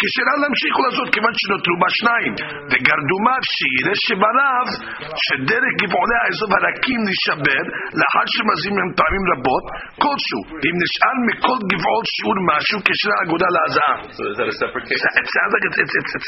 כשרה 0.00 0.34
להמשיך 0.42 0.72
ולעשות 0.78 1.08
כיוון 1.14 1.34
שנותרו 1.40 1.76
בה 1.82 1.88
שניים, 1.98 2.32
וגרדומיו 2.70 3.42
שיראה 3.54 3.96
שברב, 4.06 4.68
שדרך 5.24 5.72
גבעולי 5.80 6.18
האזוב 6.22 6.50
הרכים 6.56 7.00
נשבר, 7.10 7.62
לאחר 7.98 8.26
שמזים 8.34 8.74
מהם 8.76 8.90
טעמים 9.00 9.24
רבות, 9.32 9.64
כלשהו, 10.02 10.42
אם 10.66 10.74
נשאר 10.82 11.16
מכל 11.28 11.58
גבעות 11.70 12.06
שיעור 12.14 12.38
משהו, 12.52 12.78
כשרה 12.86 13.16
אגודה 13.24 13.48
להזעה. 13.56 13.94
So 14.16 14.22
is 14.32 14.36
that 14.40 14.48
a 14.54 14.56
separate 14.62 14.86
case? 14.90 15.02
It 15.22 15.28
sounds 15.36 15.52
like 15.54 15.64
it's 15.68 15.78
it's 15.80 15.94
it's 15.94 16.20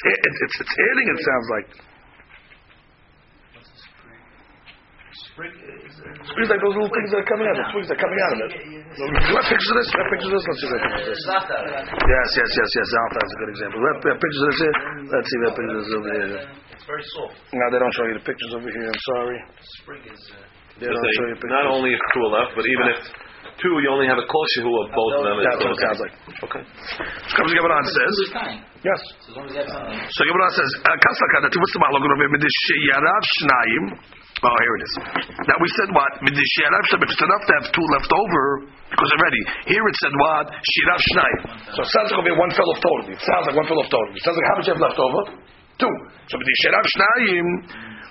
Sprig 5.32 5.52
is. 5.56 5.96
Uh, 5.96 6.40
it's 6.44 6.50
like 6.52 6.60
those 6.60 6.76
little 6.76 6.92
things 6.92 7.08
that 7.08 7.24
are 7.24 7.28
coming 7.32 7.48
out. 7.48 7.56
The 7.56 7.66
twigs 7.72 7.88
that 7.88 7.96
are 7.96 8.04
coming 8.04 8.20
out 8.20 8.32
of 8.36 8.40
it. 8.52 8.52
You 8.68 9.34
have 9.40 9.48
pictures 9.48 9.70
of 9.72 9.76
this? 9.80 9.88
You 9.88 9.98
have 10.04 10.10
pictures 10.12 10.28
of 10.28 10.36
this? 10.36 10.44
Let's 10.44 10.60
see 10.60 10.68
if 10.68 10.72
I 10.72 10.80
have 10.82 10.92
pictures 10.92 11.08
of 11.08 11.40
this. 11.48 12.04
Yes, 12.04 12.28
yes, 12.36 12.50
yes, 12.52 12.70
yes. 12.76 12.88
Alpha 12.92 13.20
is 13.24 13.32
a 13.32 13.38
good 13.40 13.50
example. 13.56 13.78
We 13.80 13.86
have, 13.88 13.98
we 14.04 14.08
have 14.12 14.20
pictures 14.20 14.42
of 14.44 14.48
this 14.52 14.60
here. 14.60 14.74
Let's 15.08 15.26
see 15.32 15.36
if 15.36 15.40
we 15.40 15.46
have 15.48 15.56
pictures 15.56 15.72
of 15.72 15.82
this 15.88 15.94
over 15.96 16.10
here. 16.12 16.28
it's 16.76 16.84
very 16.84 17.04
soft. 17.16 17.34
No, 17.56 17.64
they 17.72 17.80
don't 17.80 17.94
show 17.96 18.04
you 18.12 18.14
the 18.20 18.26
pictures 18.28 18.52
over 18.52 18.68
here. 18.68 18.86
I'm 18.92 19.02
sorry. 19.16 19.38
Sprig 19.80 20.04
is. 20.04 20.20
Uh, 20.36 20.44
They 20.76 20.88
don't 20.92 21.00
show 21.16 21.26
you 21.32 21.36
pictures. 21.40 21.56
not 21.56 21.66
only 21.72 21.90
if 21.96 22.00
two 22.12 22.22
are 22.28 22.32
left, 22.36 22.52
but 22.52 22.64
even 22.68 22.84
if 22.92 22.98
two, 23.56 23.74
you 23.80 23.88
only 23.88 24.04
have 24.12 24.20
a 24.20 24.26
kol 24.28 24.44
shehu 24.58 24.68
of 24.68 24.86
both 24.92 25.12
of 25.16 25.22
them. 25.32 25.36
That's 25.48 25.60
what 25.64 25.72
it 25.72 25.80
sounds 25.80 26.00
like. 26.04 26.14
Okay. 26.44 26.62
So 27.24 27.32
comes 27.40 27.48
the 27.48 27.56
Gemara 27.56 27.80
says, 27.88 28.14
yes. 28.84 29.00
So 29.24 29.32
as 29.32 29.34
long 29.40 29.46
as 29.48 29.52
you 29.56 29.60
have 29.64 29.70
something. 29.72 29.96
So 30.12 30.20
Gemara 30.28 30.50
says, 30.60 30.70
uh, 30.84 30.96
Kasaka, 31.00 31.36
that 31.46 31.52
what's 31.56 31.72
the 31.72 31.80
mahalog 31.80 32.04
of 32.04 32.20
Midish 32.36 32.60
Yarav 32.92 33.24
Shnayim. 33.40 33.84
Oh, 34.42 34.56
here 34.56 34.74
it 34.80 34.82
is. 34.82 34.94
Now 35.44 35.56
we 35.60 35.68
said 35.76 35.92
what? 35.92 36.10
It's 36.24 37.22
enough 37.22 37.44
to 37.46 37.52
have 37.60 37.66
two 37.70 37.86
left 37.94 38.10
over 38.10 38.44
because 38.88 39.10
already 39.14 39.42
here 39.68 39.84
it 39.84 39.96
said 40.00 40.14
what? 40.16 40.46
Shirav 40.50 41.00
Shnai. 41.12 41.32
So 41.76 41.84
it 41.84 41.90
sounds 41.92 42.08
like 42.10 42.18
over 42.24 42.32
one 42.40 42.50
fell 42.56 42.66
off 42.72 42.80
total. 42.80 43.12
It 43.12 43.22
sounds 43.22 43.44
like 43.46 43.56
one 43.60 43.68
fell 43.68 43.78
off 43.78 43.92
total. 43.92 44.10
It 44.16 44.22
sounds 44.24 44.36
like 44.40 44.48
how 44.48 44.56
much 44.58 44.66
you 44.66 44.74
have 44.74 44.82
left 44.82 44.98
over? 44.98 45.20
Two. 45.78 45.94
So 46.26 46.40
with 46.40 46.48
the 46.48 46.56
Shirav 46.64 46.84
Shnaim. 46.96 47.46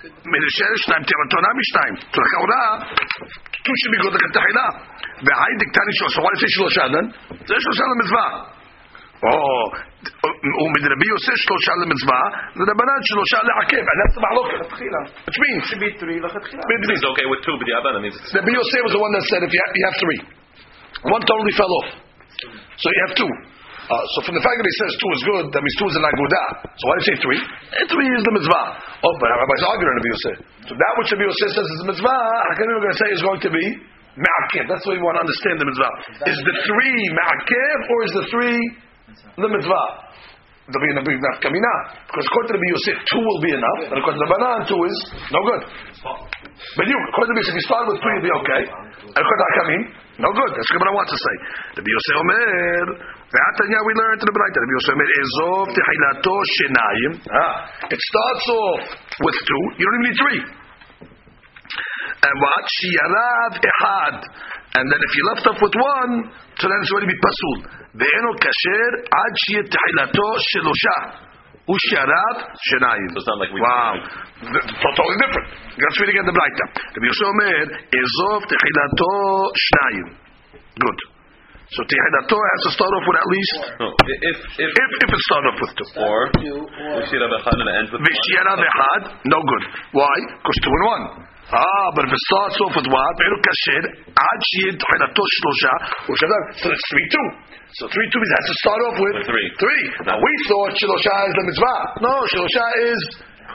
So 0.01 0.07
the 0.07 0.61
two 3.61 3.75
should 3.75 3.93
be 3.93 3.99
good 4.01 4.13
like 4.15 4.25
a 4.25 4.33
So 6.15 6.19
why 6.23 6.29
does 6.31 6.41
it 6.41 6.47
say 6.47 6.51
Shilosha 6.57 6.83
then? 6.95 7.05
There's 7.43 7.61
Shilosha 7.61 7.83
on 7.85 7.91
the 7.91 7.99
Mitzvah. 8.01 8.60
או, 9.24 9.32
ומדרבי 10.62 11.08
יוסף 11.14 11.36
שלושה 11.44 11.72
למצווה, 11.82 12.20
ודרבנן 12.56 13.00
שלושה 13.08 13.38
לעכב, 13.48 13.84
and 13.90 13.98
that's 14.00 14.14
the 14.16 14.22
מחלוקת, 14.26 14.56
לכתחילה. 14.60 15.00
which 15.26 15.38
means, 15.44 15.60
should 15.68 15.82
be 15.86 15.90
three 16.02 16.18
lachatchila. 16.20 16.62
It's 16.96 17.08
okay 17.12 17.26
with 17.32 17.40
two, 17.46 17.56
but 17.58 17.64
the 17.68 17.74
Abba, 17.80 17.88
that 17.96 18.02
means 18.04 18.16
it's 18.20 18.34
Rabbi 18.36 18.52
Yosef 18.52 18.80
was 18.86 18.92
the 18.92 19.02
one 19.06 19.12
that 19.16 19.24
said 19.30 19.40
if 19.46 19.52
you 19.54 19.60
have, 19.64 19.72
you 19.80 19.84
have 19.88 19.96
three. 20.04 20.20
One 21.16 21.22
totally 21.24 21.54
fell 21.56 21.72
off. 21.80 21.88
So 22.76 22.86
you 22.92 23.00
have 23.08 23.14
two. 23.16 23.32
Uh, 23.86 23.94
so 24.12 24.26
from 24.26 24.34
the 24.34 24.42
fact 24.42 24.56
that 24.58 24.66
he 24.66 24.76
says 24.82 24.90
two 24.98 25.10
is 25.14 25.22
good, 25.30 25.44
that 25.54 25.62
means 25.62 25.76
two 25.78 25.86
is 25.86 25.96
an 25.96 26.02
aguda. 26.02 26.44
So 26.74 26.82
why 26.90 26.92
do 26.98 27.00
you 27.00 27.08
say 27.14 27.18
three? 27.22 27.40
And 27.78 27.86
three 27.86 28.08
is 28.10 28.22
the 28.26 28.34
mitzvah. 28.34 28.64
Oh, 29.06 29.14
but 29.22 29.30
Rabbi's 29.30 29.62
arguing 29.62 29.94
Rabbi 29.96 30.10
Yosef. 30.10 30.36
So 30.66 30.72
that 30.74 30.92
which 30.98 31.08
Rabbi 31.14 31.24
Yosef 31.24 31.50
says 31.54 31.66
is 31.70 31.80
the 31.86 31.88
mitzvah, 31.94 32.18
how 32.18 32.52
can 32.58 32.66
we 32.66 32.82
going 32.82 32.96
to 32.98 33.00
say 33.00 33.08
is 33.14 33.22
going 33.22 33.42
to 33.46 33.52
be 33.54 33.64
ma'akev? 34.18 34.66
That's 34.66 34.82
what 34.90 34.98
we 34.98 35.02
want 35.06 35.22
to 35.22 35.22
understand 35.22 35.62
the 35.62 35.68
mitzvah. 35.70 35.92
Is 36.26 36.38
the 36.42 36.54
three 36.66 36.98
ma'akev 37.14 37.78
or 37.86 37.98
is 38.02 38.12
the 38.18 38.26
three 38.26 38.58
the 39.37 39.49
mitzvah? 39.49 40.11
There'll 40.69 40.87
be 40.87 40.93
enough 40.93 41.07
big 41.09 41.19
nafkamina. 41.19 41.73
Because 42.07 42.25
according 42.31 42.53
to 42.53 42.55
Rabbi 42.55 42.69
Yosef, 42.71 42.97
two 43.09 43.19
will 43.19 43.41
be 43.43 43.51
enough, 43.51 43.79
and 43.91 43.97
according 43.97 44.19
to 44.21 44.23
the 44.23 44.31
Banan, 44.31 44.59
two 44.69 44.77
is 44.77 44.97
no 45.33 45.39
good. 45.41 45.61
But 46.77 46.85
you, 46.85 46.97
according 47.11 47.33
to 47.33 47.39
Yosef, 47.43 47.55
you 47.57 47.65
start 47.65 47.83
with 47.89 47.99
three, 47.99 48.13
you'll 48.21 48.29
be 48.29 48.35
okay. 48.45 48.61
And 49.09 49.19
according 49.19 49.41
to 49.41 49.47
Hakamim, 49.51 49.81
no 50.21 50.29
good. 50.31 50.51
That's 50.53 50.69
what 50.77 50.85
I 50.85 50.95
want 50.95 51.09
to 51.11 51.17
say. 51.17 51.35
Rabbi 51.81 51.91
Yosef 51.91 52.15
Omer, 52.23 52.87
Ve'atanya 53.25 53.79
we 53.83 53.93
learned 53.99 54.21
in 54.21 54.27
the 54.29 54.35
Braita. 54.37 54.57
Rabbi 54.61 54.75
Yosef 54.79 54.93
Omer, 54.95 55.09
Ezov 55.11 55.65
tehilato 55.75 56.35
shenayim. 56.55 57.13
Ah, 57.25 57.55
it 57.89 57.99
starts 57.99 58.45
off 58.53 58.83
with 59.27 59.37
two. 59.43 59.63
You 59.75 59.83
don't 59.89 59.97
even 59.97 60.05
need 60.07 60.19
three. 60.21 60.41
And 62.21 62.35
what? 62.37 62.63
Shiyarav 62.79 63.53
ehad. 63.59 64.17
And 64.71 64.85
then 64.87 64.99
if 65.03 65.11
you 65.11 65.23
left 65.35 65.43
off 65.51 65.59
with 65.59 65.75
one, 65.75 66.13
so 66.55 66.63
then 66.63 66.77
it's 66.79 66.91
already 66.95 67.11
be 67.11 67.19
pasul. 67.19 67.57
Kasher 68.39 68.89
ad 69.03 69.33
shiyat 69.43 69.67
tehilato 69.67 70.27
shelosha. 70.47 70.97
Usharav 71.67 72.35
shenayim. 72.55 73.09
So 73.11 73.19
it's 73.19 73.27
not 73.27 73.39
like 73.43 73.51
Wow. 73.51 73.99
Totally 74.41 75.17
different. 75.19 75.47
Let's 75.75 75.97
read 75.99 76.09
again 76.15 76.25
the 76.25 76.35
Braita. 76.35 76.65
Rabbi 76.95 77.05
Yosef 77.05 77.27
Omer, 77.27 77.67
Ezov 77.99 78.41
tehilato 78.47 79.11
shnayim. 79.51 80.07
Good. 80.79 80.99
So 81.71 81.83
tehilato 81.83 82.35
has 82.35 82.59
to 82.67 82.71
start 82.75 82.91
off 82.95 83.05
with 83.07 83.19
at 83.19 83.27
least, 83.31 83.55
no. 83.79 83.87
If 83.91 84.35
if 84.55 84.71
if, 84.71 84.89
if 85.03 85.09
it 85.11 85.21
started 85.31 85.47
off 85.51 85.59
with 85.63 85.71
two. 85.75 85.87
or 86.03 86.19
Two 86.35 86.59
or 86.63 86.99
we 86.99 87.03
should 87.07 87.23
have 87.23 87.31
a 87.31 87.39
chad 87.43 87.55
and 87.59 87.67
it 87.67 87.75
ends 87.79 87.91
with 87.91 88.03
one. 88.03 88.11
V'shiyarav 88.11 88.59
ehad, 88.59 89.03
no 89.27 89.39
good. 89.39 89.63
Why? 89.95 90.15
Because 90.35 90.57
two 90.63 90.73
and 90.75 90.85
one. 90.87 91.03
Ah, 91.51 91.87
but 91.91 92.07
if 92.07 92.11
it 92.15 92.23
starts 92.31 92.57
off 92.63 92.73
with 92.79 92.87
what? 92.87 93.11
Ve'enu 93.19 93.37
kasher 93.43 93.83
ad 94.07 94.39
shiyat 94.55 94.75
tehilato 94.79 95.23
shlosha. 95.35 95.73
Usharav. 96.07 96.43
So 96.63 96.67
it's 96.71 96.85
three 96.87 97.07
two. 97.11 97.27
So 97.75 97.83
three 97.91 98.07
two 98.07 98.19
means 98.23 98.31
it 98.31 98.37
has 98.39 98.47
to 98.47 98.57
start 98.63 98.79
off 98.87 98.97
with 99.03 99.15
With 99.19 99.27
three. 99.27 99.47
Three. 99.59 99.83
Now 100.07 100.15
we 100.15 100.31
thought 100.47 100.71
shlosha 100.79 101.15
is 101.27 101.33
the 101.35 101.43
mitzvah. 101.51 101.79
No, 102.07 102.13
shlosha 102.31 102.67
is 102.87 102.99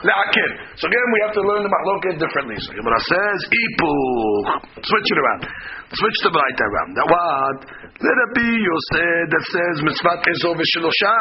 le'akid. 0.05 0.51
So 0.77 0.85
again, 0.85 1.07
we 1.09 1.19
have 1.25 1.33
to 1.33 1.41
learn 1.41 1.65
the 1.65 1.73
mahloket 1.73 2.21
differently. 2.21 2.57
So 2.61 2.69
Gemara 2.77 3.01
says 3.01 3.37
ipuch. 3.49 4.45
Switch 4.77 5.07
it 5.09 5.17
around. 5.17 5.41
Switch 5.89 6.17
the 6.21 6.31
right 6.37 6.59
around. 6.69 6.89
That 7.01 7.07
what? 7.09 7.57
Let 7.97 8.13
it 8.13 8.31
be 8.37 8.45
Yosef 8.45 9.25
that 9.25 9.43
says 9.49 9.75
mitzvah 9.81 10.21
ezov 10.21 10.53
v'shlosha. 10.53 11.17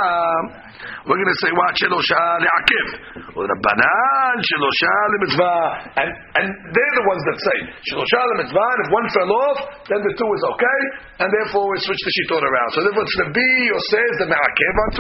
We're 1.08 1.16
going 1.16 1.32
to 1.32 1.40
say 1.40 1.48
what 1.56 1.72
shlosha 1.72 2.24
le'akid. 2.44 2.88
Or 3.32 3.48
the 3.48 3.58
banan 3.64 4.36
shlosha 4.44 4.96
le'mitzvah. 5.08 6.04
And 6.04 6.08
and 6.36 6.46
they're 6.76 6.96
the 7.00 7.06
ones 7.08 7.22
that 7.32 7.38
say 7.40 7.58
shlosha 7.80 8.20
le'mitzvah. 8.28 8.68
And 8.76 8.80
if 8.84 8.88
one 8.92 9.06
fell 9.08 9.32
off, 9.32 9.58
then 9.88 10.04
the 10.04 10.12
two 10.20 10.28
is 10.28 10.42
okay. 10.52 10.80
And 11.24 11.32
therefore 11.32 11.64
we 11.64 11.80
switch 11.80 11.96
the 11.96 12.12
shitot 12.12 12.44
around. 12.44 12.70
So 12.76 12.84
therefore 12.84 13.08
it's 13.08 13.16
Rabbi 13.24 13.48
Yosef 13.72 14.12
the 14.20 14.26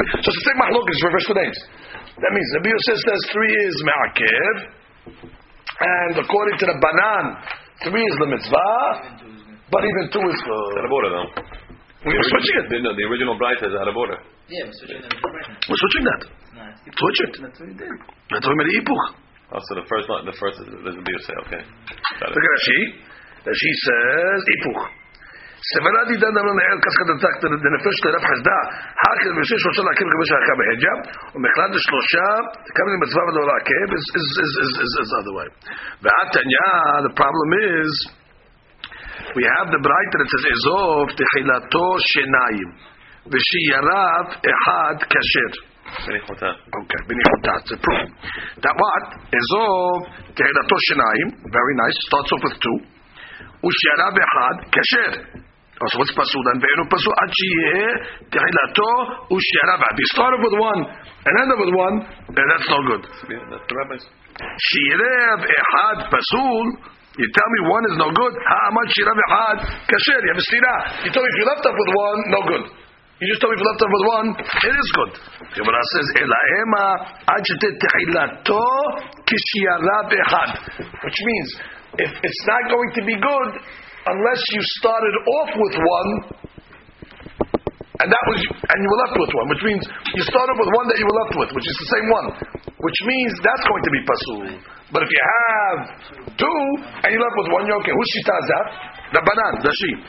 three. 0.00 0.08
So 0.24 0.28
it's 0.32 0.38
the 0.40 0.46
same 0.48 0.58
mahlok 0.64 0.86
is 0.88 0.98
reverse 1.04 1.28
the 1.28 1.36
names. 1.44 1.60
That 2.24 2.32
means 2.32 2.48
Rabbi 2.56 2.72
Yosef 2.72 2.98
says 3.04 3.20
three 3.36 3.52
is 3.52 3.76
me'akev. 3.84 4.54
And 5.76 6.24
according 6.24 6.56
to 6.56 6.66
the 6.72 6.76
banan, 6.80 7.24
three 7.84 8.00
is 8.00 8.16
the 8.16 8.28
mitzvah. 8.32 9.28
But 9.68 9.84
even 9.84 10.08
two 10.08 10.24
is 10.24 10.40
It's 10.40 10.48
out 10.48 11.04
of 11.04 11.36
good. 11.44 11.65
order 12.05 12.11
though. 12.11 12.17
We're 12.17 12.29
switching 12.33 12.55
it. 12.61 12.65
The, 12.71 12.77
no, 12.81 12.91
the 12.97 13.05
original 13.05 13.35
Braita 13.37 13.65
is 13.69 13.75
out 13.77 13.87
of 13.89 13.95
order. 13.95 14.17
Yeah, 14.49 14.65
we're 14.65 14.77
switching 14.81 15.01
them 15.01 15.11
to 15.11 15.17
different. 15.17 15.69
We're 15.69 15.81
switching 15.81 16.05
that. 16.09 16.21
Nice. 16.57 16.77
Switch 16.83 17.19
it. 17.25 17.33
That's 17.41 17.57
what 17.61 17.69
we 17.69 17.75
did. 17.77 17.93
That's 18.33 18.45
what 18.45 18.53
we 18.55 18.59
made 18.65 18.71
ipuch. 18.81 19.05
Oh, 19.51 19.59
so 19.67 19.71
the 19.83 19.87
first 19.91 20.07
one, 20.07 20.23
the 20.25 20.37
first 20.39 20.55
is 20.63 20.67
the 20.71 20.79
Rabbi 20.79 21.11
Yosef. 21.11 21.37
Okay. 21.47 21.61
Got 22.23 22.31
Look 22.31 22.39
it. 22.39 22.47
at 22.47 22.53
Rashi. 22.55 22.79
Rashi 23.47 23.71
says 23.85 24.41
ipuch. 24.59 24.83
סברה 25.71 26.01
דידן 26.09 26.35
אמר 26.41 26.53
לעיל 26.57 26.79
כסך 26.85 27.01
דתק 27.09 27.35
דנפש 27.63 27.97
לרב 28.05 28.23
חסדה 28.29 28.59
חכר 29.01 29.31
ויושב 29.35 29.57
שלושה 29.63 29.81
לעכב 29.87 30.07
כבש 30.13 30.29
העכה 30.33 30.53
בהג'ב 30.59 30.99
ומכלל 31.35 31.69
לשלושה 31.75 32.27
כמה 32.75 32.89
למצווה 32.93 33.23
ולא 33.27 33.43
לעכב 33.49 33.87
is, 33.97 34.05
is, 34.19 34.27
is, 34.43 34.51
is, 34.63 34.71
is, 34.85 34.91
is 35.03 35.09
other 35.19 35.33
way 35.37 35.49
ועד 36.03 36.27
תניא 36.33 36.69
the 37.07 37.13
problem 37.21 37.49
is 37.77 37.91
we 39.36 39.44
have 39.44 39.68
the 39.72 39.80
bright 39.80 40.10
that 40.12 40.28
says 40.28 40.44
Ezov 40.48 41.08
techilato 41.16 41.86
shenayim 42.12 42.70
v'shiyarav 43.32 44.26
ehad 44.44 44.98
kasher. 45.08 45.52
Okay, 45.96 47.00
benichutat. 47.08 47.64
It's 47.64 47.72
a 47.72 47.78
proof 47.80 48.12
that 48.60 48.74
what 48.76 49.04
Ezov 49.32 50.12
techilato 50.36 50.76
shenayim. 50.88 51.28
Very 51.48 51.74
nice. 51.80 51.96
Starts 52.08 52.32
off 52.32 52.42
with 52.44 52.56
two. 52.60 52.78
Ushiyarav 53.64 54.14
ehad 54.20 54.56
kasher. 54.68 55.42
Oh, 55.76 55.88
so 55.92 55.98
what's 56.00 56.12
pasul 56.16 56.40
then? 56.48 56.56
Ve'enu 56.60 56.88
pasul 56.88 57.12
Achiyeh 57.12 57.72
sheyeh 57.72 58.32
techilato 58.32 58.88
ushiyarav. 59.32 59.80
You 59.96 60.08
off 60.16 60.40
with 60.44 60.56
one 60.60 60.80
and 61.24 61.32
end 61.40 61.52
up 61.52 61.58
with 61.60 61.72
one, 61.72 61.96
and 62.28 62.46
that's 62.52 62.68
not 62.68 62.84
good. 62.84 63.04
Shirev 64.40 65.40
ehad 65.40 65.98
pasul 66.12 66.95
you 67.16 67.26
tell 67.32 67.48
me 67.48 67.60
one 67.72 67.84
is 67.88 67.96
no 67.96 68.08
good. 68.12 68.34
Ha'amad 68.36 68.88
shirev 68.92 69.16
echad 69.16 69.58
kasher. 69.88 70.20
You 70.20 70.30
have 70.36 70.40
a 70.40 70.46
stira. 70.46 70.76
You 71.08 71.10
told 71.16 71.24
me 71.24 71.30
if 71.32 71.38
you 71.40 71.46
left 71.48 71.64
off 71.64 71.76
with 71.76 71.92
one, 71.96 72.18
no 72.28 72.40
good. 72.44 72.64
You 73.16 73.32
just 73.32 73.40
told 73.40 73.56
me 73.56 73.56
if 73.56 73.64
you 73.64 73.68
left 73.72 73.80
off 73.80 73.88
with 73.88 74.06
one, 74.12 74.26
it 74.36 74.76
is 74.76 74.88
good. 74.92 75.12
The 75.56 75.64
Gemara 75.64 75.80
says, 75.96 76.06
Elaema 76.20 76.86
echad. 80.12 80.50
Which 80.76 81.18
means, 81.24 81.48
if 81.96 82.12
it's 82.20 82.42
not 82.44 82.68
going 82.68 82.90
to 83.00 83.02
be 83.08 83.16
good 83.16 83.50
unless 84.06 84.42
you 84.52 84.60
started 84.76 85.16
off 85.40 85.50
with 85.56 85.74
one, 85.80 86.10
and 88.01 88.07
that 88.09 88.23
was, 88.33 88.39
and 88.41 88.77
you 88.81 88.89
were 88.89 89.01
left 89.05 89.15
with 89.19 89.31
one, 89.35 89.47
which 89.53 89.63
means 89.67 89.83
you 90.17 90.23
started 90.25 90.55
with 90.57 90.69
one 90.73 90.85
that 90.89 90.97
you 90.97 91.05
were 91.05 91.17
left 91.21 91.33
with, 91.37 91.49
which 91.53 91.67
is 91.69 91.77
the 91.77 91.89
same 91.93 92.07
one. 92.09 92.27
which 92.81 92.99
means 93.05 93.31
that's 93.45 93.65
going 93.69 93.83
to 93.85 93.91
be 93.93 94.01
pasul. 94.09 94.41
But 94.89 95.01
if 95.05 95.09
you 95.13 95.21
have 95.21 95.77
two 96.33 96.61
and 97.05 97.09
you 97.13 97.19
left 97.21 97.37
with 97.37 97.49
one 97.53 97.65
yoke, 97.69 97.87
whose 97.87 98.11
shita 98.17 98.35
is 98.41 98.47
that? 98.49 98.67
The 99.15 99.21
banan, 99.21 99.53
the 99.61 99.73
sheep. 99.79 100.01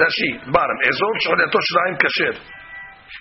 רש"י, 0.00 0.30
bottom, 0.56 0.78
אזוב 0.88 1.14
שחולייתו 1.18 1.58
שניים 1.68 1.94
כשר, 2.02 2.34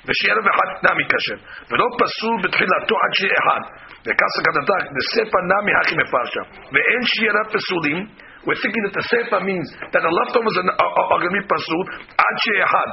ושיערב 0.05 0.45
אחד 0.53 0.69
נמי 0.85 1.05
כשר, 1.11 1.37
ולא 1.69 1.85
פסול 1.99 2.35
בתחילתו 2.43 2.95
עד 3.03 3.11
שיהיה 3.17 3.37
אחד, 3.41 3.63
וכסה 4.05 4.39
כדתה, 4.45 4.77
דספא 4.95 5.39
נמי 5.51 5.73
הכי 5.81 5.95
מפרשה, 6.01 6.41
ואין 6.73 7.01
שיערה 7.11 7.43
פסולים, 7.53 7.99
we're 8.44 8.60
thinking 8.60 8.82
that 8.88 8.94
the 8.94 9.04
sepa 9.08 9.38
means 9.44 9.66
that 9.92 10.02
the 10.04 10.12
leftovers 10.12 10.56
are, 10.60 10.68
are, 10.70 10.92
are 11.12 11.20
going 11.20 11.32
to 11.32 11.38
be 11.40 11.46
pasul 11.48 11.82
ad. 12.16 12.92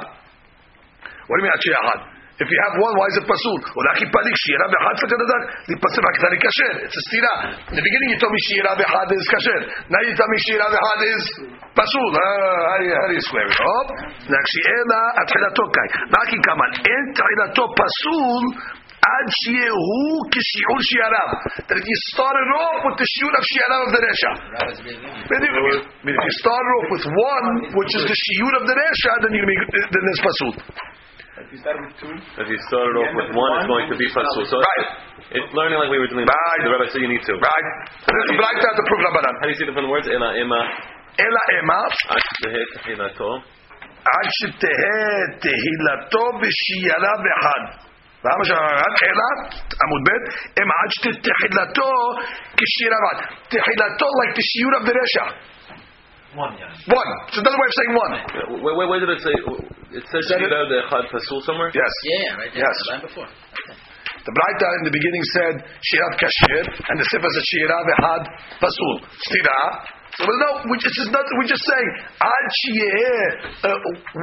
What 1.28 1.34
do 1.36 1.40
you 1.40 1.46
mean 1.46 1.54
ad 1.54 1.62
she'ehad? 1.62 2.00
If 2.42 2.48
you 2.50 2.58
have 2.64 2.74
one, 2.80 2.94
why 2.96 3.06
is 3.12 3.16
it 3.20 3.26
pasul? 3.28 3.56
Bechad 3.62 4.96
lekadadak 4.98 5.42
lipasim 5.68 6.02
haktani 6.02 6.38
kasher. 6.42 6.72
It's 6.88 6.96
a 6.96 7.02
stira. 7.06 7.34
In 7.70 7.76
the 7.76 7.84
beginning 7.84 8.08
you 8.16 8.18
told 8.18 8.32
me 8.32 8.40
shira 8.50 8.72
bechad 8.74 9.10
is 9.14 9.26
kasher. 9.30 9.60
Now 9.92 10.00
you 10.02 10.16
tell 10.16 10.26
me 10.26 10.38
shira 10.42 10.66
bechad 10.66 11.00
is 11.12 11.24
pasul. 11.76 12.10
Uh, 12.10 12.18
how, 12.18 12.76
do 12.80 12.84
you, 12.88 12.94
how 12.96 13.06
do 13.06 13.14
you 13.14 13.24
square 13.28 13.46
it 13.46 13.54
up? 13.54 13.88
Nakshiela 14.26 15.00
atchilato 15.22 15.64
kai. 15.70 15.88
Naki 16.08 16.36
kaman 16.40 16.70
en 16.82 17.04
tchilato 17.14 17.64
pasul 19.01 19.01
ad 19.07 19.27
shehu 19.43 20.01
kishiul 20.33 20.81
shiarav. 20.89 21.29
That 21.67 21.77
if 21.77 21.85
you 21.85 21.97
started 22.13 22.47
off 22.57 22.79
with 22.85 22.97
the 22.97 23.07
shiur 23.17 23.33
of 23.33 23.43
shiarav 23.45 23.81
of 23.87 23.91
the 23.93 24.01
resha. 24.03 24.31
Rabbis 24.51 24.79
are 24.79 24.83
being 24.83 25.01
I 25.01 26.03
mean, 26.05 26.15
if 26.15 26.23
you 26.23 26.35
started 26.43 26.71
off 26.77 26.87
with 26.91 27.05
one, 27.07 27.47
which 27.73 27.91
is 27.95 28.03
the 28.05 28.17
shiur 28.17 28.53
of 28.59 28.63
the 28.67 28.75
resha, 28.75 29.13
then 29.23 29.31
you 29.33 29.43
then 29.45 30.01
there's 30.05 30.21
pasul. 30.21 30.51
If 31.37 31.53
you 31.53 31.59
start 31.61 31.77
with 31.77 31.93
two, 32.01 32.11
If 32.17 32.47
you 32.49 32.59
started 32.65 32.97
off 32.97 33.13
with 33.13 33.29
one, 33.29 33.51
it's 33.61 33.69
going 33.69 33.87
to 33.93 33.97
be 33.97 34.07
pasul. 34.09 34.43
So 34.49 34.57
Right. 34.57 34.87
it's 35.37 35.51
learning 35.53 35.77
like 35.77 35.91
we 35.93 35.99
were 36.01 36.09
doing. 36.09 36.25
Right. 36.25 36.61
The 36.65 36.71
rabbi 36.73 36.89
said 36.89 37.01
you 37.01 37.11
need 37.13 37.21
to. 37.21 37.33
Right? 37.37 37.67
This 38.09 38.25
is 38.33 38.39
like 38.41 38.57
that 38.57 38.73
to 38.73 38.83
prove 38.89 39.01
Rabbanan. 39.05 39.33
How 39.37 39.45
do 39.45 39.51
you 39.53 39.59
see 39.61 39.69
the 39.69 39.71
different 39.71 39.89
words? 39.93 40.09
Ela 40.09 40.33
ema 40.33 40.61
אלא 41.17 41.41
אמה, 41.61 41.81
ashtehet 42.13 42.69
tchilato. 42.81 43.41
עד 44.07 44.29
שתהא 44.39 45.39
תהילתו 45.41 46.25
בשיירה 46.41 47.13
באחד. 47.23 47.87
למה 48.25 48.43
שאמרת? 48.45 48.95
אלא, 49.09 49.27
עמוד 49.83 50.01
ב', 50.07 50.09
הם 50.59 50.67
עד 50.77 50.89
שתהילתו 50.95 51.91
כשיירה 52.57 52.97
באחד. 53.03 53.35
תהילתו 53.49 54.07
like 54.19 54.33
the 54.37 54.43
שיעור 54.51 54.73
of 54.79 54.83
the 54.87 54.93
רשע. 55.01 55.25
one, 56.35 56.53
yeah. 56.61 56.69
One. 57.01 57.09
It's 57.29 57.39
another 57.41 57.57
way 57.61 57.67
of 57.71 57.75
saying 57.79 57.93
one. 58.05 58.13
Where, 58.63 58.75
where, 58.77 58.87
where 58.89 58.99
did 58.99 59.09
it 59.09 59.21
say? 59.25 59.33
It 59.97 60.05
says 60.11 60.23
Said 60.29 60.41
it? 60.43 60.49
shira 60.49 60.59
the 60.69 60.77
echad 60.85 61.05
pasul 61.13 61.39
somewhere. 61.47 61.69
Yes. 61.73 61.93
Yeah, 62.03 62.37
right 62.41 62.51
there. 62.53 62.61
Yes. 62.67 62.75
The 62.77 62.91
line 62.93 63.03
before. 63.09 63.29
The 64.27 64.33
Braita 64.37 64.67
in 64.79 64.83
the 64.89 64.93
beginning 64.97 65.23
said 65.35 65.53
Shirat 65.87 66.13
Kashir, 66.21 66.63
and 66.89 66.95
the 66.99 67.05
Sifra 67.09 67.29
said 67.35 67.45
Shira 67.51 67.77
Vehad 67.89 68.23
Pasul. 68.61 68.95
Stira. 69.25 69.61
so 70.12 70.28
well, 70.28 70.38
no, 70.44 70.50
we 70.68 70.76
just, 70.76 70.92
not, 71.08 71.24
we're 71.40 71.48
just 71.48 71.64
saying 71.64 71.88
Ad 72.20 72.46
uh, 73.64 73.72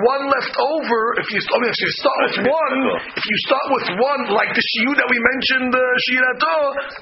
one 0.05 0.29
left 0.29 0.53
over. 0.53 1.00
If 1.17 1.34
you, 1.34 1.41
I 1.41 1.58
mean, 1.58 1.72
if 1.74 1.79
you 1.81 1.91
start 1.98 2.17
with 2.29 2.38
one, 2.46 2.77
if 3.17 3.25
you 3.25 3.38
start 3.50 3.67
with 3.74 3.88
one, 3.98 4.22
like 4.29 4.53
the 4.53 4.62
Shiyu 4.62 4.91
that 4.93 5.10
we 5.10 5.17
mentioned, 5.17 5.74
uh, 5.74 5.81
Shirato, 6.05 6.55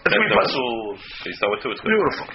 going 0.08 0.16
to 0.16 0.20
be 0.24 0.32
Pasul. 0.40 0.76
You 1.28 1.36
start 1.36 1.52
with 1.52 1.62
two. 1.68 1.72
It's 1.76 1.84
good. 1.84 1.92
Beautiful. 1.92 2.28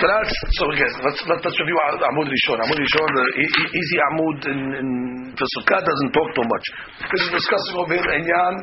So 0.00 0.04
that's 0.08 0.32
so 0.58 0.64
again. 0.72 0.94
Let's 1.04 1.20
let, 1.28 1.38
let's 1.44 1.58
review 1.60 1.78
Amud 1.92 2.26
Rishon. 2.26 2.58
Amud 2.64 2.80
Rishon, 2.80 3.08
the 3.14 3.26
easy 3.68 3.98
Amud 4.10 4.38
in, 4.48 4.60
in 4.80 4.88
for 5.36 5.46
Sukkah 5.60 5.84
doesn't 5.84 6.10
talk 6.16 6.28
too 6.34 6.46
much. 6.48 6.64
This 7.12 7.20
is 7.20 7.30
discussing 7.36 7.74
over 7.78 7.92
here 7.94 8.08
Enyan 8.16 8.54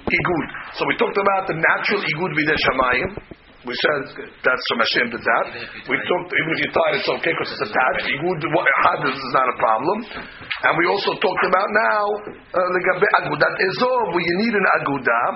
Igud. 0.00 0.46
So 0.74 0.88
we 0.88 0.96
talked 0.96 1.18
about 1.20 1.44
the 1.46 1.60
natural 1.60 2.00
Igud 2.02 2.32
Bidei 2.34 2.56
Shamayim. 2.56 3.41
We 3.62 3.74
said 3.78 4.26
that's 4.42 4.64
from 4.74 4.78
Hashem 4.82 5.06
did 5.14 5.22
that. 5.22 5.46
We 5.86 5.94
talked 5.94 6.30
even 6.34 6.50
if 6.50 6.60
you 6.66 6.70
tie 6.74 6.98
it, 6.98 7.06
it's 7.06 7.10
okay 7.14 7.30
because 7.30 7.50
it's 7.54 7.64
attached. 7.70 8.10
Igud 8.10 8.42
this 8.42 9.14
is 9.14 9.32
not 9.38 9.46
a 9.46 9.56
problem. 9.58 9.98
And 10.66 10.72
we 10.74 10.84
also 10.90 11.14
talked 11.22 11.44
about 11.46 11.68
now 11.70 12.04
uh, 12.26 12.68
legabe 12.74 13.06
Agudat 13.22 13.54
Ezov 13.54 14.18
where 14.18 14.24
you 14.26 14.34
need 14.42 14.54
an 14.58 14.66
Agudah. 14.82 15.26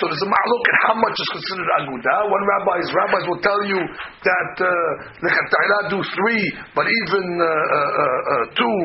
So 0.00 0.08
there's 0.08 0.24
a 0.24 0.30
ma'luk 0.32 0.64
at 0.64 0.76
how 0.88 0.96
much 0.96 1.12
is 1.12 1.30
considered 1.36 1.70
Agudah. 1.84 2.20
One 2.24 2.44
rabbis 2.56 2.88
rabbis 2.96 3.24
will 3.28 3.42
tell 3.44 3.60
you 3.68 3.80
that 3.84 4.52
uh, 4.64 5.92
do 5.92 6.00
three, 6.00 6.44
but 6.72 6.86
even 6.88 7.24
uh, 7.36 7.44
uh, 7.44 7.90
uh, 8.00 8.32
uh, 8.32 8.44
two 8.56 8.76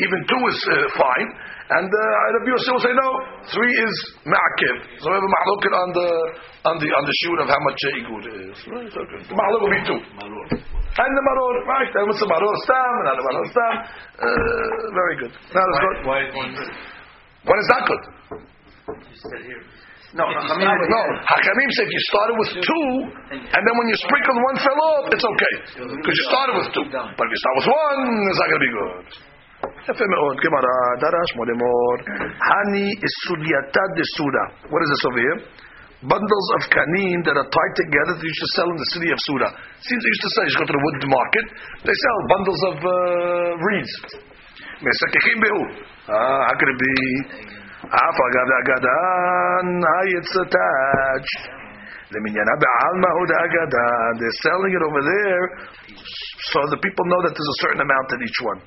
even 0.00 0.18
two 0.26 0.42
is 0.48 0.58
uh, 0.72 0.76
fine. 0.96 1.28
And 1.70 1.86
uh, 1.86 2.02
Rabbi 2.34 2.50
Yosef 2.50 2.72
will 2.74 2.82
say 2.82 2.94
no, 2.96 3.08
three 3.54 3.70
is 3.70 3.94
ma'akiv. 4.26 4.74
So 4.98 5.06
we 5.06 5.14
have 5.14 5.22
a 5.22 5.32
ma'lukin 5.38 5.72
on 5.76 5.88
the 5.94 6.08
on 6.66 6.76
the 6.82 6.88
on 6.90 7.04
the 7.06 7.14
shoot 7.22 7.38
of 7.38 7.46
how 7.46 7.60
much 7.62 7.80
uh, 7.86 7.98
igud 8.00 8.24
is. 8.26 8.58
Right, 8.66 8.86
it's 8.90 8.98
okay. 8.98 9.20
The 9.30 9.36
ma'luk 9.38 9.60
will 9.62 9.70
be 9.70 9.82
two. 9.86 10.00
And 10.90 11.10
the 11.14 11.22
maror, 11.22 11.54
right? 11.70 11.90
Then 11.94 12.10
what's 12.10 12.18
the 12.18 12.26
maror 12.26 12.54
stam 12.66 12.94
and 13.06 13.16
the 13.16 13.24
maror 13.30 13.46
stam? 13.54 13.74
Uh, 14.18 14.28
very 14.90 15.16
good. 15.22 15.32
Now 15.54 15.62
let's 15.62 15.78
go. 15.78 15.90
Why 16.10 16.18
is 16.26 16.34
one 16.34 16.50
good? 16.58 16.72
What 17.46 17.56
is 17.62 17.66
that 17.70 17.82
good? 17.86 18.02
You 18.90 19.18
said 19.30 19.42
here. 19.46 19.62
No, 20.10 20.26
no. 20.26 21.02
Hakamim 21.22 21.70
said 21.78 21.86
you 21.86 22.02
started 22.10 22.34
with 22.34 22.50
two, 22.66 22.86
and 23.30 23.60
then 23.62 23.74
when 23.78 23.86
you 23.86 23.94
sprinkled 24.02 24.42
one 24.42 24.56
fell 24.58 24.80
off, 24.90 25.04
it's 25.14 25.22
okay 25.22 25.54
because 25.86 26.16
you 26.18 26.26
started 26.26 26.54
with 26.58 26.68
two. 26.74 26.82
But 26.90 27.24
if 27.24 27.30
you 27.30 27.40
start 27.46 27.54
with 27.62 27.68
one, 27.70 28.00
it's 28.26 28.40
not 28.42 28.48
going 28.50 28.58
to 28.58 28.66
be 28.66 28.74
good. 28.74 29.29
יפה 29.88 30.04
מאוד, 30.14 30.36
גמרא, 30.44 30.76
דרש 31.02 31.30
מודמור, 31.38 31.92
הני 32.50 32.88
סולייתא 33.24 33.84
דסודה. 33.96 34.44
What 34.72 34.80
is 34.84 34.90
this 34.92 35.04
over 35.08 35.20
here? 35.26 35.38
Bundles 36.12 36.48
of 36.56 36.62
kanim 36.74 37.18
that 37.26 37.36
are 37.36 37.50
tied 37.56 37.74
together 37.82 38.12
that 38.16 38.24
you 38.30 38.36
should 38.38 38.52
sell 38.56 38.68
in 38.72 38.78
the 38.84 38.90
city 38.94 39.08
of 39.12 39.18
Sura. 39.26 39.48
Seems 39.84 40.00
they 40.00 40.12
used 40.16 40.24
to 40.28 40.32
sell, 40.32 40.44
you 40.46 40.52
should 40.52 40.64
go 40.64 40.68
to 40.72 40.76
the 40.78 40.84
wood 40.86 41.00
market, 41.18 41.46
they 41.84 41.96
sell 42.04 42.18
bundles 42.32 42.62
of 42.70 42.76
uh, 42.80 42.94
reeds. 43.68 43.94
משככים 44.86 45.36
בהו. 45.40 45.60
אה, 46.10 46.46
הקרבי. 46.50 47.00
אף 48.04 48.16
אגב 48.26 48.46
דאגדן, 48.52 49.66
it's 50.16 50.34
attached. 50.44 51.40
למניינה 52.12 52.54
בעלמא 52.62 53.10
הוא 53.16 53.26
דאגדן. 53.32 54.12
They're 54.20 54.40
selling 54.46 54.72
it 54.78 54.82
over 54.88 55.02
there, 55.12 55.44
so 56.50 56.58
the 56.72 56.80
people 56.84 57.04
know 57.12 57.20
that 57.24 57.32
there's 57.36 57.52
a 57.56 57.60
certain 57.64 57.80
amount 57.86 58.08
in 58.16 58.20
each 58.28 58.40
one. 58.52 58.60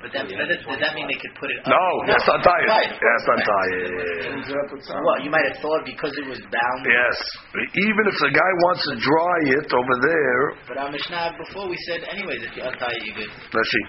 But 0.00 0.16
that, 0.16 0.24
that, 0.32 0.48
does 0.48 0.80
that 0.80 0.92
mean 0.96 1.12
they 1.12 1.20
could 1.20 1.36
put 1.36 1.52
it 1.52 1.60
up? 1.60 1.68
No, 1.76 1.86
that's 2.08 2.24
not 2.24 2.40
tired. 2.40 2.72
Right. 2.72 2.88
That's 2.88 3.26
not 3.28 3.40
tired. 3.44 3.92
Well, 4.40 5.18
you 5.20 5.28
might 5.28 5.44
have 5.44 5.60
thought 5.60 5.84
because 5.84 6.16
it 6.16 6.24
was 6.24 6.40
bound. 6.48 6.80
Yes. 6.88 7.16
Even 7.52 8.04
if 8.08 8.16
the 8.16 8.32
guy 8.32 8.52
wants 8.64 8.80
to 8.88 8.94
dry 8.96 9.38
it 9.60 9.68
over 9.68 9.94
there, 10.00 10.42
But 10.72 10.76
our 10.80 10.88
Mishnah 10.88 11.36
before 11.36 11.68
we 11.68 11.76
said, 11.84 12.08
anyways, 12.08 12.40
if 12.48 12.52
you 12.56 12.64
untie 12.64 12.96
it, 12.96 13.02
you're 13.04 13.18
good. 13.20 13.28
רש"י. 13.52 13.82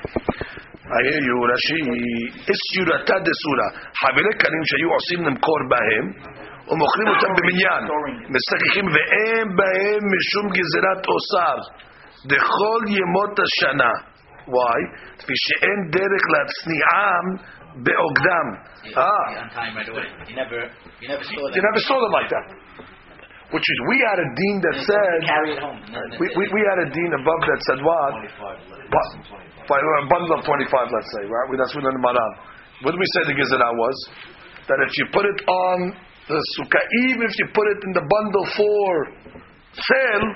I 0.91 0.99
hear 1.07 1.21
you, 1.23 1.37
רש"י. 1.47 1.79
איסורתא 2.51 3.17
דסורא. 3.27 3.67
חבילי 4.01 4.33
כלים 4.41 4.63
שהיו 4.69 4.89
עושים 4.97 5.19
למכור 5.27 5.59
בהם, 5.71 6.05
ומוכרים 6.67 7.07
אותם 7.07 7.31
במניין. 7.39 7.81
משחקים 8.35 8.85
ואין 8.95 9.47
בהם 9.59 10.01
משום 10.13 10.45
גזירת 10.57 11.01
אוסר. 11.07 11.57
דכל 12.27 12.81
ימות 12.99 13.35
השנה. 13.45 13.91
Why? 14.47 14.77
כפי 15.21 15.33
שאין 15.45 15.79
דרך 15.95 16.23
להצניעם 16.33 17.25
בעוגדם. 17.85 18.47
You, 18.83 18.93
Ah. 18.97 19.25
you 19.31 19.37
untie 19.45 19.67
him 19.69 19.75
right 19.77 19.89
away. 19.93 20.07
You 20.29 20.35
never, 20.35 20.59
you 21.01 21.07
never 21.13 21.23
saw 21.23 21.37
that. 21.45 21.55
You 21.55 21.61
never 21.61 21.81
saw 21.87 21.97
them 22.01 22.13
like 22.19 22.29
that. 22.35 22.45
Which 23.53 23.67
is, 23.67 23.77
we 23.91 23.97
had 24.09 24.17
a 24.17 24.27
dean 24.39 24.55
that 24.65 24.75
You 24.79 24.87
said, 24.87 25.17
carry 25.27 25.49
it 25.55 25.59
home. 25.59 25.79
No, 25.91 25.99
no, 25.99 26.15
we, 26.21 26.25
we, 26.39 26.43
we 26.55 26.61
had 26.71 26.79
a 26.81 26.89
dean 26.89 27.11
above 27.19 27.41
that 27.51 27.59
said 27.67 27.79
what? 27.83 28.11
What? 28.95 29.09
By 29.67 29.77
a 29.77 30.07
bundle 30.07 30.39
of 30.39 30.41
25, 30.47 30.71
let's 30.71 31.11
say, 31.19 31.23
right? 31.27 31.47
We- 31.51 31.59
That's 31.59 31.75
what 31.75 31.83
the 31.83 31.93
Maran. 31.99 32.33
What 32.81 32.91
did 32.95 33.01
we 33.03 33.09
say 33.13 33.21
the 33.27 33.35
Gizana 33.37 33.69
was? 33.75 33.97
That 34.71 34.79
if 34.87 34.91
you 34.97 35.05
put 35.11 35.25
it 35.27 35.39
on 35.51 35.77
the 36.31 36.39
sukkah, 36.57 36.83
even 37.11 37.27
if 37.27 37.33
you 37.43 37.45
put 37.53 37.67
it 37.75 37.79
in 37.85 37.91
the 37.93 38.05
bundle 38.07 38.45
for 38.55 38.87
sale, 39.75 40.27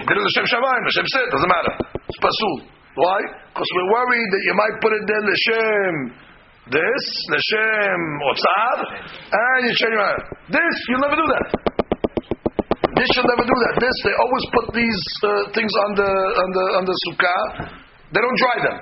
you 0.00 0.04
did 0.08 0.16
it 0.16 0.24
L'Shem 0.24 0.46
Shamayim, 0.48 0.82
L'Shem 0.88 1.06
said, 1.12 1.26
doesn't 1.30 1.52
matter. 1.52 1.74
It's 2.08 2.18
pasul. 2.18 2.56
Why? 2.97 3.19
Because 3.53 3.69
we're 3.77 3.91
worried 3.93 4.29
that 4.33 4.43
you 4.43 4.53
might 4.57 4.75
put 4.81 4.91
it 4.97 5.03
there 5.05 5.23
L'Shem 5.29 5.95
this, 6.67 7.05
L'Shem 7.31 8.01
Otzar, 8.27 8.77
and 8.91 9.59
you 9.63 9.71
change 9.71 9.93
your 9.95 10.03
mind. 10.03 10.21
This, 10.51 10.75
you'll 10.91 11.05
never 11.05 11.15
do 11.15 11.27
that. 11.31 11.77
This 12.97 13.09
should 13.13 13.29
never 13.29 13.45
do 13.45 13.57
that. 13.69 13.73
This 13.77 13.95
they 14.01 14.15
always 14.17 14.45
put 14.57 14.65
these 14.73 15.03
uh, 15.21 15.29
things 15.53 15.69
on 15.85 15.91
the 16.01 16.09
on 16.09 16.49
the 16.49 16.65
on 16.81 16.83
the 16.89 16.95
sukkah. 17.05 17.41
They 18.09 18.21
don't 18.25 18.39
dry 18.41 18.57
them. 18.65 18.77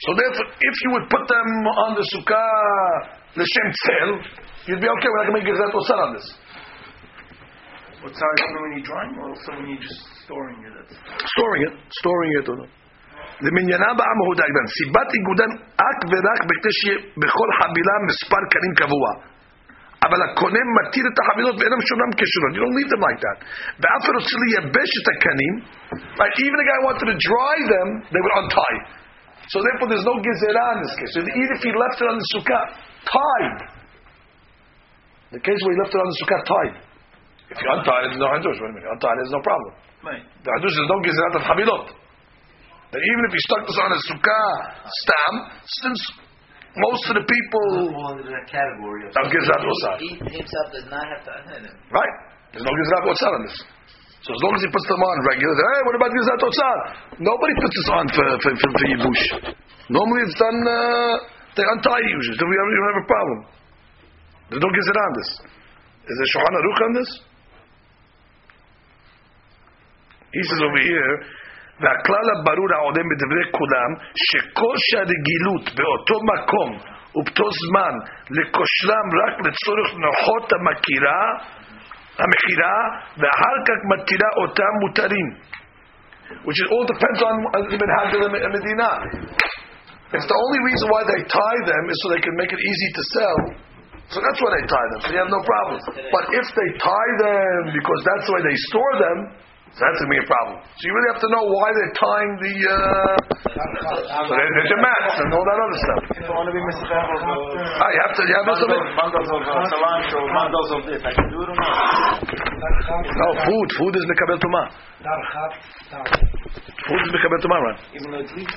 So 0.00 0.16
therefore, 0.16 0.48
if 0.48 0.74
you 0.80 0.90
would 0.96 1.06
put 1.12 1.28
them 1.28 1.48
on 1.68 1.90
the 1.92 2.04
sukkah 2.08 3.36
l'shem 3.36 3.68
tzel, 3.68 4.10
you'd 4.64 4.80
be 4.80 4.88
okay. 4.88 5.08
We're 5.12 5.20
not 5.20 5.26
going 5.28 5.36
to 5.36 5.36
make 5.44 5.48
gezat 5.52 5.76
osar 5.76 6.00
on 6.08 6.10
this. 6.16 6.26
What's 8.00 8.16
how 8.16 8.32
it's 8.32 8.48
when 8.48 8.72
you're 8.80 8.88
drying 8.88 9.12
or 9.20 9.28
also 9.28 9.50
when 9.60 9.76
you're 9.76 9.84
just 9.84 10.00
storing 10.24 10.56
it? 10.64 10.96
Storing 11.36 11.62
it, 11.68 11.74
storing 12.00 12.32
it. 12.40 12.48
Or 12.48 12.56
not. 12.64 12.79
למניינם 13.45 13.93
בעם 13.99 14.17
הוא 14.25 14.35
דאגדן. 14.39 14.65
סיבת 14.77 15.09
איגודן 15.15 15.51
אך 15.87 15.97
ורק 16.11 16.39
בכדי 16.49 16.71
שיהיה 16.79 16.97
בכל 17.21 17.49
חבילה 17.57 17.95
מספר 18.09 18.41
קנים 18.53 18.73
קבוע. 18.81 19.07
אבל 20.05 20.19
הקונה 20.27 20.61
מתיר 20.77 21.05
את 21.11 21.17
החבילות 21.21 21.55
ואין 21.57 21.71
להם 21.73 21.83
שונם 21.89 22.11
כשונות. 22.19 22.51
You 22.55 22.61
don't 22.63 22.75
leave 22.79 22.91
them 22.93 23.03
like 23.07 23.19
that. 23.25 23.37
ואף 23.81 24.01
אחד 24.03 24.15
רוצה 24.19 24.35
לייבש 24.43 24.91
את 24.99 25.07
הקנים, 25.13 25.53
right? 26.19 26.35
even 26.45 26.59
a 26.63 26.67
guy 26.71 26.79
wanted 26.87 27.07
to 27.13 27.17
dry 27.29 27.57
them, 27.73 27.87
they 28.13 28.21
would 28.23 28.35
untie. 28.41 28.79
So 29.51 29.57
therefore 29.65 29.87
there's 29.91 30.07
no 30.11 30.15
gezerah 30.25 30.69
in 30.75 30.79
this 30.85 30.95
case. 30.99 31.11
So 31.15 31.19
even 31.21 31.53
if 31.57 31.61
he 31.67 31.71
left 31.83 31.97
it 32.01 32.07
on 32.11 32.17
the 32.21 32.27
sukkah, 32.33 32.63
tied. 33.15 33.57
The 35.35 35.41
case 35.47 35.59
where 35.63 35.73
he 35.75 35.79
left 35.81 35.93
it 35.93 36.01
on 36.05 36.09
the 36.13 36.17
sukkah, 36.21 36.41
tied. 36.53 36.75
If 37.53 37.57
you 37.61 37.69
untie 37.77 37.99
it, 38.05 38.07
there's 38.09 38.23
no 38.25 38.29
hadush. 38.33 38.57
Wait 38.61 38.69
a 38.69 38.73
minute, 38.73 38.85
you 38.85 38.93
untie 38.95 39.13
it, 39.13 39.17
there's 39.21 39.35
no 39.37 39.43
problem. 39.49 39.71
Right. 40.01 40.23
The 40.45 40.51
hadush 40.55 40.75
is 40.81 40.87
no 40.93 40.97
gezerah 41.05 41.37
of 41.39 41.43
chabilot. 41.49 41.85
That 42.90 42.98
even 42.98 43.22
if 43.28 43.32
he 43.32 43.40
stuck 43.46 43.62
this 43.70 43.78
on 43.78 43.90
a 43.94 44.00
sukkah 44.02 44.50
stam, 44.82 45.34
since 45.62 46.00
most 46.74 47.02
of 47.10 47.14
the 47.22 47.26
people 47.26 47.66
Fall 47.94 48.18
into 48.18 48.30
that 48.34 48.46
category 48.50 49.06
of. 49.06 49.14
of 49.14 49.26
gezerah 49.30 49.62
osar, 49.62 49.94
He 50.02 50.10
himself 50.18 50.66
does 50.74 50.86
not 50.90 51.06
have 51.06 51.22
to 51.26 51.30
unhand 51.38 51.62
him. 51.70 51.74
right? 51.94 52.14
There's 52.50 52.66
no 52.66 52.74
gezerah 52.74 53.10
osar 53.10 53.30
on 53.30 53.42
this. 53.46 53.56
So 54.26 54.34
as 54.36 54.40
long 54.42 54.52
as 54.58 54.62
he 54.66 54.70
puts 54.74 54.86
them 54.90 55.00
on 55.00 55.16
regular, 55.22 55.54
hey, 55.54 55.80
what 55.86 55.94
about 55.98 56.10
gezerah 56.10 56.46
osar? 56.50 56.76
Nobody 57.22 57.54
puts 57.62 57.74
this 57.78 57.88
on 57.94 58.04
for 58.10 58.26
for 58.42 58.52
for, 58.58 58.70
for 58.74 58.86
yibush. 58.90 59.24
Normally 59.90 60.20
it's 60.26 60.38
done. 60.38 60.58
Uh, 60.66 61.14
they 61.58 61.66
untie 61.66 62.02
usually. 62.06 62.38
So 62.38 62.46
we 62.46 62.54
don't, 62.54 62.70
have 62.90 63.02
a 63.02 63.08
problem. 63.10 63.38
There's 64.50 64.62
no 64.62 64.70
gezerah 64.70 65.04
on 65.06 65.14
this. 65.18 65.30
Is 66.10 66.14
there 66.18 66.30
Shulchan 66.34 66.54
Aruch 66.58 66.80
on 66.86 66.92
this? 66.98 67.10
He 70.30 70.42
says 70.46 70.60
over 70.62 70.80
here, 70.86 71.10
והכלל 71.79 72.25
הברור 72.33 72.69
העולה 72.75 73.03
מדברי 73.11 73.45
כולם, 73.57 73.89
שכושר 74.25 74.97
הרגילות 74.97 75.65
באותו 75.77 76.17
מקום 76.31 76.69
ובאותו 77.15 77.47
זמן 77.63 77.93
לקושרם 78.37 79.07
רק 79.21 79.35
לצורך 79.45 79.87
נוחות 80.05 80.53
המכירה, 80.53 81.23
המכירה, 82.21 82.77
ואחר 83.19 83.55
כך 83.67 83.77
מתירה 83.91 84.29
אותם 84.41 84.71
מותרים. 84.81 85.27
Which 86.47 86.59
is 86.63 86.67
all 86.73 86.85
depends 86.93 87.21
on 87.21 87.35
the 87.69 87.77
Medina. 88.57 88.91
If 90.17 90.23
the 90.25 90.37
only 90.43 90.61
reason 90.69 90.85
why 90.89 91.01
they 91.05 91.21
tie 91.21 91.61
them 91.69 91.83
is 91.91 91.97
so 92.01 92.05
they 92.09 92.23
can 92.27 92.35
make 92.41 92.49
it 92.49 92.61
easy 92.71 92.89
to 92.97 93.01
sell, 93.13 93.37
so 94.09 94.17
that's 94.25 94.39
why 94.41 94.51
they 94.57 94.65
tie 94.65 94.87
them. 94.89 94.99
So 95.05 95.07
you 95.13 95.21
have 95.21 95.33
no 95.33 95.43
problem. 95.45 95.77
But 96.15 96.25
if 96.33 96.47
they 96.49 96.69
tie 96.81 97.13
them 97.25 97.77
because 97.77 97.99
that's 98.09 98.25
the 98.25 98.33
way 98.37 98.43
they 98.45 98.57
store 98.69 98.95
them, 99.05 99.17
so 99.70 99.86
that's 99.86 99.98
gonna 100.02 100.10
be 100.10 100.18
a 100.18 100.26
problem. 100.26 100.56
So 100.66 100.82
you 100.82 100.92
really 100.92 101.10
have 101.14 101.22
to 101.22 101.30
know 101.30 101.44
why 101.46 101.68
they're 101.70 101.94
tying 101.94 102.32
the. 102.42 102.54
Uh, 102.66 103.16
so 104.26 104.32
they, 104.34 104.46
your 104.66 104.82
mats 104.82 105.16
and 105.22 105.30
all 105.30 105.46
that 105.46 105.58
other 105.62 105.78
stuff. 105.78 106.02
want 106.26 106.50
to 106.50 106.54
be. 106.54 106.58
Ah, 106.58 107.90
you 107.94 108.00
have 108.02 108.14
to. 108.18 108.22
You 108.26 108.34
have 108.34 108.50
to 108.50 108.66
bundles 108.98 109.30
of 109.30 109.40
cilantro, 109.46 110.20
bundles 110.26 110.70
of 110.74 110.80
this. 110.90 111.00
I 111.06 111.12
can 111.14 111.26
do 111.30 111.38
it 111.46 111.48
or 111.48 111.56
not? 111.56 112.18
No 113.14 113.28
food. 113.46 113.68
Food 113.78 113.94
is 113.94 114.04
mekabel 114.10 114.38
tuma. 114.42 114.62
Food 116.90 117.00
is 117.06 117.10
mekabel 117.14 117.38
tuma, 117.38 117.56
right? 117.62 117.80
Even 117.94 118.10
though 118.10 118.22
it's 118.26 118.34
leaf. 118.34 118.50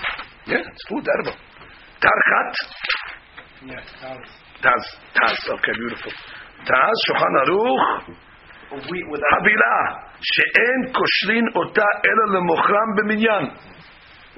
Yeah, 0.49 0.65
it's 0.65 0.84
food, 0.89 1.06
edible. 1.06 1.38
Tarchat. 2.02 2.52
Yes. 3.69 3.86
Taz. 4.65 4.84
Taz. 5.13 5.38
Okay, 5.62 5.73
beautiful. 5.78 6.12
Taz, 6.65 6.97
Shulchan 7.08 7.34
Aruch. 7.45 8.32
Of 8.74 8.84
wheat 8.90 9.06
without. 9.12 9.32
חבילה 9.40 9.76
שאין 10.32 10.80
קושרין 10.92 11.46
אותה 11.56 11.88
אלא 12.06 12.24
למוכרם 12.34 12.88
במניין. 12.96 13.44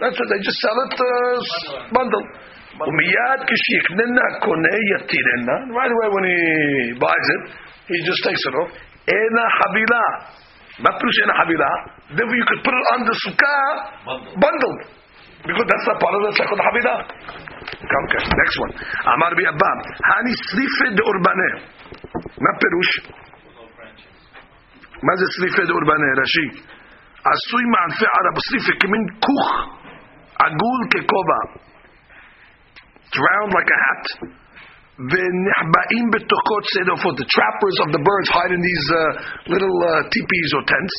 That's 0.00 0.16
what 0.18 0.28
they 0.32 0.40
just 0.48 0.60
sell 0.64 0.78
it 0.86 0.94
uh, 0.96 1.94
bundle. 1.96 2.26
ומיד 2.88 3.40
כשיקננה 3.48 4.22
הקונה 4.30 4.74
יתירנה, 4.90 5.56
right 5.78 5.92
away 5.96 6.08
when 6.14 6.24
he 6.30 6.38
buys 7.02 7.28
it, 7.36 7.42
he 7.90 7.98
just 8.08 8.20
takes 8.26 8.42
it 8.48 8.54
off. 8.60 8.70
אין 9.08 9.34
החבילה. 9.46 10.06
מה 10.78 10.90
פירוש 10.98 11.16
אין 11.22 11.30
החבילה? 11.30 11.70
Therefore 12.16 12.36
you 12.40 12.46
could 12.50 12.62
put 12.66 12.74
it 12.80 12.86
on 12.94 13.00
the 13.08 13.14
sukkah 13.24 13.64
bundled. 14.42 14.80
Because 15.48 15.66
that's 15.70 15.86
not 15.88 15.96
part 16.04 16.14
of 16.18 16.22
the 16.26 16.32
second 16.40 16.60
חבילה. 16.66 16.96
Come, 17.90 18.04
okay, 18.08 18.22
next 18.42 18.56
one. 18.64 18.72
אמר 19.14 19.30
בי 19.36 19.48
אבא, 19.48 19.72
הני 20.10 20.34
סליפה 20.48 20.86
דאורבנה. 20.96 21.50
מה 22.44 22.50
פירוש? 22.60 22.90
מה 25.06 25.12
זה 25.16 25.26
סליפה 25.36 25.62
דאורבנה, 25.64 26.08
רש"י? 26.22 26.48
עשוי 27.32 27.62
מענפי 27.72 28.04
ערב, 28.16 28.34
סליפה 28.48 28.72
כמין 28.80 29.02
כוך 29.26 29.48
עגול 30.44 30.80
ככובע. 30.92 31.40
It's 33.06 33.18
round 33.28 33.50
like 33.58 33.70
a 33.76 33.78
hat. 33.84 34.04
ונחבאים 35.10 36.06
בתוכו 36.12 36.56
צד 36.70 36.88
עופות. 36.94 37.14
The 37.22 37.28
trappers 37.36 37.76
of 37.84 37.88
the 37.96 38.02
birds 38.08 38.28
hide 38.36 38.52
in 38.56 38.62
these 38.68 38.86
uh, 38.92 39.00
little 39.54 39.76
uh, 39.90 39.92
teepees 40.12 40.50
or 40.56 40.62
tents. 40.72 40.94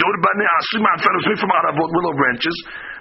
דאורבנה 0.00 0.46
עשוי 0.60 0.80
מענפי 0.84 1.06
ערב, 1.10 1.22
made 1.28 1.40
from 1.42 1.52
ערבות, 1.58 1.90
willow 1.96 2.14
branches. 2.20 2.56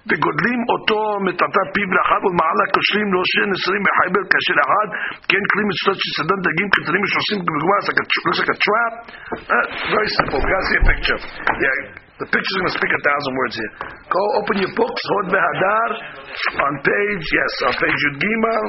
וגודלים 0.10 0.62
אותו 0.72 1.00
מטאטא 1.26 1.64
פיו 1.74 1.90
רחב 1.98 2.22
ולמעלה 2.26 2.66
קושרים 2.76 3.08
לו 3.14 3.22
שן 3.34 3.50
עשרים 3.56 3.82
בחייבר 3.88 4.24
כאשר 4.32 4.58
אחד 4.66 4.88
כן 5.30 5.44
כלי 5.52 5.64
מצוות 5.70 5.98
שסדן 6.04 6.40
דגים 6.48 6.70
קטנים 6.76 7.02
ושעושים 7.06 7.40
בגמר 7.46 7.82
looks 8.26 8.40
like 8.42 8.54
a 8.58 8.60
trap 8.66 8.94
uh, 9.56 9.66
very 9.96 10.10
simple 10.18 10.40
you 10.42 10.50
gotta 10.54 10.68
see 10.72 10.80
a 10.84 10.86
picture 10.92 11.20
yeah 11.64 11.78
the 12.22 12.28
picture's 12.34 12.58
going 12.60 12.72
to 12.72 12.78
speak 12.80 12.92
a 13.00 13.02
thousand 13.08 13.34
words 13.40 13.56
here 13.62 13.74
go 14.16 14.24
open 14.40 14.56
your 14.64 14.74
books 14.80 15.02
Hod 15.12 15.28
Behadar 15.36 15.90
on 16.66 16.74
page 16.90 17.26
yes 17.40 17.54
on 17.68 17.74
page 17.84 18.00
Yud 18.06 18.18
Gimal 18.24 18.66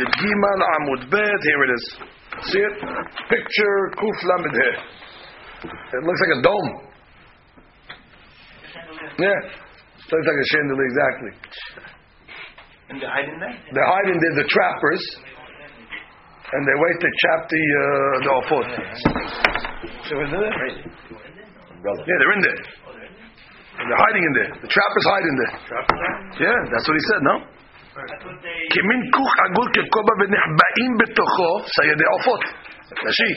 Yud 0.00 0.12
Gimal 0.16 0.60
Amud 0.74 1.02
Bet 1.12 1.40
here 1.44 1.62
it 1.64 1.72
is 1.76 1.84
see 2.50 2.62
it 2.64 2.76
picture 3.28 3.76
Kuf 4.00 4.18
Lamed 4.24 4.54
He 4.56 5.68
it 5.68 6.02
looks 6.08 6.20
like 6.24 6.38
a 6.38 6.42
dome 6.42 6.90
yeah. 9.20 9.36
it 9.36 10.08
Looks 10.10 10.26
like 10.26 10.40
a 10.40 10.48
chandelier, 10.50 10.88
exactly. 10.88 11.32
And 12.88 12.96
they're 12.98 13.12
hiding 13.12 13.38
there? 13.38 13.54
They're 13.70 13.90
hiding 13.92 14.16
there, 14.18 14.34
the 14.42 14.48
trappers, 14.48 15.02
and 16.50 16.60
they 16.66 16.76
wait 16.80 16.96
to 16.98 17.08
chop 17.20 17.40
the 17.46 17.64
uh, 17.70 18.16
the 18.24 18.30
offot. 18.40 18.66
So 20.08 20.12
is 20.24 20.30
it? 20.34 20.52
Yeah, 21.84 22.16
they're 22.18 22.34
in 22.34 22.42
there. 22.42 22.60
And 23.78 23.84
they're 23.86 24.02
hiding 24.02 24.24
in 24.24 24.32
there. 24.34 24.50
The 24.60 24.70
trappers 24.72 25.04
hide 25.06 25.26
in 25.30 25.36
there. 25.38 25.54
Yeah, 26.48 26.58
that's 26.74 26.88
what 26.88 26.96
he 26.96 27.04
said, 27.12 27.20
no? 27.22 27.34
כמין 28.73 29.01
כוך 29.15 29.31
עגול 29.43 29.67
ככובע 29.75 30.13
ונחבאים 30.19 30.91
בתוכו 30.99 31.51
סיידי 31.75 32.07
עופות. 32.13 32.43
רש"י. 33.07 33.33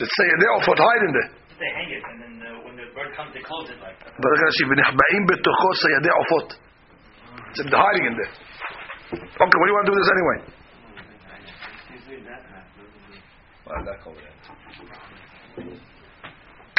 The 0.00 0.06
סיידי 0.16 0.48
עופות 0.54 0.78
hide 0.78 1.04
in 1.06 1.12
there. 1.16 1.30
They 1.60 1.70
hang 1.78 1.90
it, 1.96 2.02
and 2.10 2.18
then 2.22 2.34
uh, 2.40 2.64
when 2.64 2.74
the 2.80 2.86
bird 2.96 3.10
comes, 3.16 3.30
they 3.36 3.44
close 3.50 3.68
it 3.74 3.78
like 3.84 3.96
that. 4.02 4.12
but 4.20 4.28
look 4.32 4.42
at 4.42 4.48
רש"י, 4.48 4.64
ונחבאים 4.70 5.22
בתוכו 5.28 5.68
סיידי 5.82 6.12
עופות. 6.18 6.48
So 7.54 7.62
they're 7.70 7.82
hiding 7.86 8.04
in 8.10 8.14
there. 8.20 8.32
Okay, 9.44 9.58
what 9.58 9.66
do 9.66 9.70
you 9.70 9.76
want 9.78 9.86
to 9.86 9.90
do 9.90 9.94
with 9.96 10.02
this 10.02 10.12
anyway? 10.16 10.38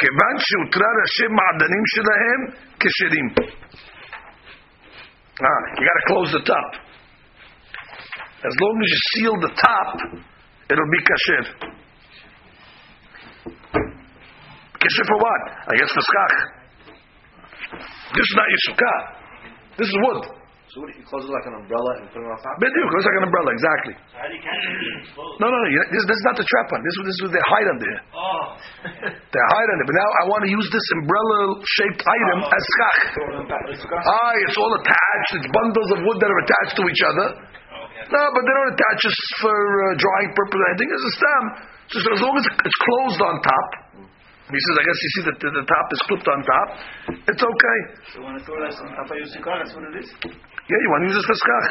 כיוון 0.00 0.34
שהותרה 0.46 0.90
ראשי 1.02 1.26
מעדנים 1.38 1.84
שלהם 1.94 2.40
כשרים. 2.80 3.26
Ah, 5.39 5.61
you 5.77 5.85
got 5.85 5.97
to 6.01 6.05
close 6.07 6.31
the 6.31 6.43
top. 6.49 6.69
As 8.37 8.55
long 8.61 8.75
as 8.81 8.89
you 8.89 8.99
seal 9.13 9.35
the 9.41 9.53
top, 9.53 9.87
it'll 10.69 10.91
be 10.91 11.01
kasher. 11.05 11.43
Kasher 14.77 15.05
for 15.07 15.17
what? 15.17 15.41
I 15.67 15.75
guess 15.77 15.91
for 15.93 16.01
skach. 16.01 16.35
This 18.13 18.25
is 18.25 18.35
not 18.35 18.45
your 18.49 18.61
sukkah. 18.67 18.99
This 19.77 19.87
is 19.87 19.95
wood. 20.01 20.46
So 20.67 20.83
what, 20.83 20.91
you 20.91 21.03
close 21.07 21.23
it 21.23 21.31
like 21.31 21.47
an 21.47 21.55
umbrella 21.63 21.91
and 22.03 22.11
put 22.11 22.19
it 22.19 22.27
on 22.27 22.35
top? 22.43 22.55
Bediuk, 22.59 22.87
looks 22.91 23.07
like 23.07 23.19
an 23.23 23.25
umbrella, 23.31 23.49
exactly. 23.55 23.93
So 24.11 24.15
how 24.19 24.27
do 24.27 24.35
you 24.35 24.43
catch 24.43 24.59
it? 24.67 25.15
No, 25.39 25.47
no, 25.47 25.55
no. 25.55 25.67
you- 25.71 25.87
This, 25.95 26.03
this 26.11 26.17
is 26.19 26.25
not 26.27 26.35
the 26.35 26.43
trap 26.43 26.67
one. 26.75 26.83
This, 26.83 26.91
is- 26.99 27.05
this 27.07 27.17
is 27.23 27.27
they 27.31 27.45
hide 27.47 27.67
under 27.71 27.87
it. 27.87 28.01
Oh. 28.11 28.43
They 29.31 29.43
hide 29.55 29.69
under 29.71 29.83
it. 29.83 29.87
But 29.87 29.95
now 29.95 30.09
I 30.19 30.23
want 30.27 30.41
to 30.43 30.51
use 30.51 30.67
this 30.67 30.87
umbrella-shaped 30.99 32.01
item 32.03 32.37
as 32.51 32.63
skach. 32.75 32.99
Ah, 33.95 34.31
it's 34.43 34.57
all 34.59 34.73
attached. 34.75 35.31
It's 35.39 35.47
bundles 35.55 35.89
of 35.95 35.99
wood 36.03 36.17
that 36.19 36.29
are 36.35 36.41
attached 36.43 36.75
to 36.75 36.83
each 36.91 37.03
other. 37.15 37.27
No, 38.11 38.21
but 38.35 38.41
they 38.43 38.53
don't 38.55 38.71
attach 38.75 39.01
us 39.07 39.19
for 39.43 39.51
uh, 39.55 39.83
drawing 39.99 40.29
purpose 40.35 40.59
or 40.59 40.67
anything. 40.71 40.89
It's 40.95 41.07
a 41.07 41.13
stem. 41.19 41.43
So, 41.91 41.95
so 42.03 42.09
as 42.15 42.21
long 42.23 42.35
as 42.39 42.45
it's 42.47 42.79
closed 42.83 43.19
on 43.23 43.33
top, 43.43 43.67
he 44.47 44.61
says, 44.63 44.75
I 44.79 44.83
guess 44.87 44.99
you 45.03 45.11
see 45.11 45.23
that 45.27 45.37
the, 45.43 45.49
the 45.59 45.65
top 45.67 45.87
is 45.91 45.99
clipped 46.07 46.27
on 46.31 46.39
top. 46.47 46.67
It's 47.27 47.43
okay. 47.43 47.79
So 48.15 48.23
when 48.23 48.39
I 48.39 48.41
throw 48.47 48.55
that 48.63 48.71
on 48.79 48.87
top 48.95 49.11
of 49.11 49.17
your 49.19 49.27
cigar, 49.27 49.59
that's 49.59 49.75
what 49.75 49.83
it 49.91 49.95
is? 49.99 50.07
Yeah, 50.23 50.79
you 50.83 50.89
want 50.91 51.03
to 51.03 51.07
use 51.11 51.17
this 51.19 51.27
for 51.27 51.35
skach. 51.35 51.67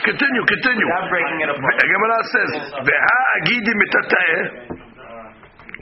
Continue, 0.00 0.42
continue. 0.48 0.86
Without 0.88 1.08
breaking 1.12 1.38
it 1.44 1.50
apart. 1.52 1.74
The 1.76 1.88
Gemara 1.88 2.18
says, 2.32 2.50
"Veha 2.88 3.18
agidi 3.40 3.72
mitata'eh." 3.76 4.40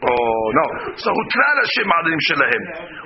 Oh 0.05 0.44
no. 0.59 0.66
So 0.99 1.09
hutral 1.14 1.57
Hashem 1.62 1.88
adim 1.88 2.18
shelahem, 2.31 2.62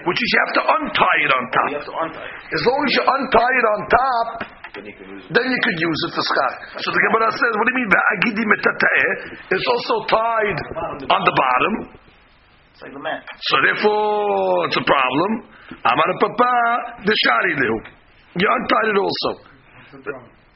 which 0.09 0.19
is 0.21 0.29
you 0.33 0.41
have 0.41 0.55
to 0.57 0.63
untie 0.69 1.21
it 1.25 1.33
on 1.37 1.43
top. 1.53 1.69
have 1.69 1.85
to 1.89 1.97
untie. 2.01 2.33
As 2.49 2.63
long 2.65 2.81
as 2.81 2.93
you 2.97 3.05
untie 3.09 3.55
it 3.61 3.67
on 3.69 3.81
top, 3.89 4.29
Then 4.73 4.85
you 4.85 4.95
can 4.97 5.07
use 5.17 5.25
it. 5.25 5.33
then 5.37 5.47
you 5.49 5.61
could 5.65 5.79
use 5.81 6.01
it 6.09 6.13
for 6.17 6.25
schach. 6.29 6.55
So 6.81 6.89
the 6.93 7.03
Gemara 7.09 7.29
says, 7.33 7.53
what 7.57 7.65
do 7.69 7.71
you 7.73 7.79
mean? 7.85 7.91
Va'agidi 7.93 8.45
metata'eh 8.53 9.11
It's 9.53 9.69
also 9.69 9.95
tied 10.13 10.59
on 11.13 11.21
the 11.25 11.35
bottom. 11.37 11.75
It's 12.79 12.87
like 12.87 12.95
the 12.95 13.03
mat. 13.03 13.27
So 13.27 13.59
therefore, 13.67 14.71
it's 14.71 14.79
a 14.79 14.87
problem. 14.87 15.51
Amar 15.83 16.11
papa 16.23 16.55
the 17.03 17.15
shari 17.27 17.59
lehu. 17.59 17.79
You 18.39 18.47
untied 18.47 18.95
it 18.95 18.99
also. 19.03 19.31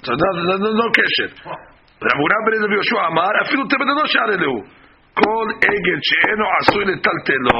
So 0.06 0.11
no, 0.14 0.28
no, 0.46 0.54
no, 0.54 0.68
no 0.70 0.87
kesher. 0.94 1.35
Rav 1.42 2.14
Huna 2.22 2.38
ben 2.46 2.62
Rav 2.62 2.70
Yoshua 2.78 3.11
Amar 3.11 3.35
afilu 3.42 3.66
tebed 3.66 3.90
lo 3.90 4.06
shari 4.06 4.38
lehu. 4.38 4.54
Kol 5.18 5.46
eged 5.66 6.00
she'eno 6.06 6.46
asui 6.62 6.85
letaltelo 6.94 7.58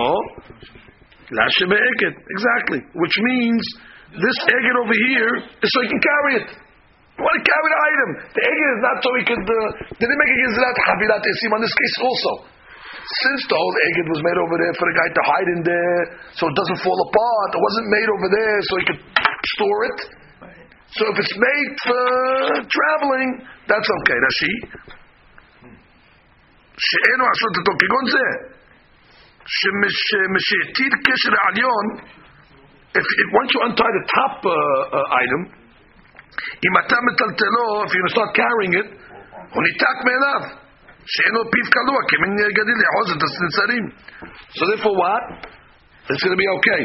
la 1.35 1.44
shebe 1.59 1.75
eged. 1.75 2.14
Exactly. 2.22 2.87
Which 3.03 3.16
means 3.18 3.66
this 4.14 4.38
eged 4.46 4.77
over 4.79 4.94
here 5.11 5.33
is 5.59 5.70
so 5.75 5.83
he 5.83 5.88
can 5.90 5.98
carry 5.98 6.33
it. 6.38 6.48
You 7.18 7.22
want 7.27 7.35
to 7.35 7.42
carry 7.51 7.66
the 7.66 7.81
item. 7.83 8.11
The 8.31 8.42
eged 8.46 8.70
is 8.79 8.83
not 8.87 8.96
so 9.03 9.11
he 9.18 9.22
could. 9.27 9.42
Uh, 9.42 9.98
did 9.98 10.07
he 10.07 10.16
make 10.22 10.31
a 10.31 10.38
gizrat 10.38 10.77
habilat 10.87 11.27
esim 11.27 11.51
on 11.51 11.61
this 11.66 11.75
case 11.75 11.98
also? 12.07 12.62
Since 13.24 13.41
the 13.48 13.58
whole 13.58 13.76
eged 13.88 14.08
was 14.12 14.22
made 14.24 14.39
over 14.41 14.56
there 14.60 14.76
for 14.76 14.86
the 14.89 14.96
guy 14.96 15.10
to 15.15 15.24
hide 15.24 15.50
in 15.56 15.62
there, 15.63 16.02
so 16.36 16.43
it 16.48 16.56
doesn't 16.56 16.80
fall 16.84 17.00
apart. 17.08 17.50
It 17.56 17.63
wasn't 17.63 17.88
made 17.88 18.10
over 18.12 18.28
there 18.32 18.58
so 18.67 18.72
he 18.78 18.86
could 18.91 19.02
store 19.58 19.82
it. 19.91 20.00
So 20.98 21.04
if 21.12 21.15
it's 21.20 21.36
made 21.36 21.72
for 21.84 22.04
traveling, 22.67 23.30
that's 23.67 23.89
okay. 24.02 24.17
Rashi. 24.28 24.54
שאינו 26.78 27.26
עשות 27.34 27.54
אותו 27.58 27.72
כגון 27.80 28.06
זה, 28.13 28.28
שמשהתיר 29.46 30.91
קשר 31.06 31.34
העליון, 31.41 31.86
if, 32.93 33.06
if 33.22 33.28
once 33.39 33.50
you 33.54 33.62
untie 33.67 33.93
the 34.00 34.06
top 34.17 34.36
uh, 34.46 34.52
uh, 34.52 35.22
item, 35.24 35.41
אם 36.65 36.74
אתה 36.86 36.98
מטלטלו, 37.08 37.84
if 37.86 37.91
you 37.93 38.02
start 38.13 38.32
carrying 38.36 38.74
it, 38.82 38.89
הוא 39.54 39.63
ניתק 39.63 39.98
מאליו, 40.06 40.41
She'eno 41.05 41.43
piv. 41.45 41.67
So 44.55 44.62
therefore 44.67 44.97
what? 44.97 45.23
It's 46.09 46.23
going 46.23 46.37
to 46.37 46.41
be 46.41 46.49
okay. 46.59 46.83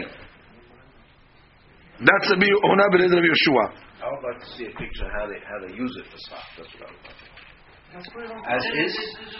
That's 2.00 2.30
Rabbi 2.30 2.46
Huna 2.46 2.86
ben 2.92 3.10
Yeshua. 3.10 3.66
I 3.98 4.14
would 4.14 4.22
like 4.22 4.40
to 4.40 4.50
see 4.58 4.66
a 4.66 4.74
picture 4.78 5.10
how 5.10 5.26
they, 5.26 5.40
how 5.42 5.58
they 5.66 5.74
use 5.74 5.98
it 5.98 6.06
for 6.12 6.18
stock. 6.18 6.46
That's 6.58 6.70
what 6.78 6.88
I 6.88 6.92
would 6.92 7.04
like 7.04 7.28
as 7.96 8.64
is, 8.76 8.94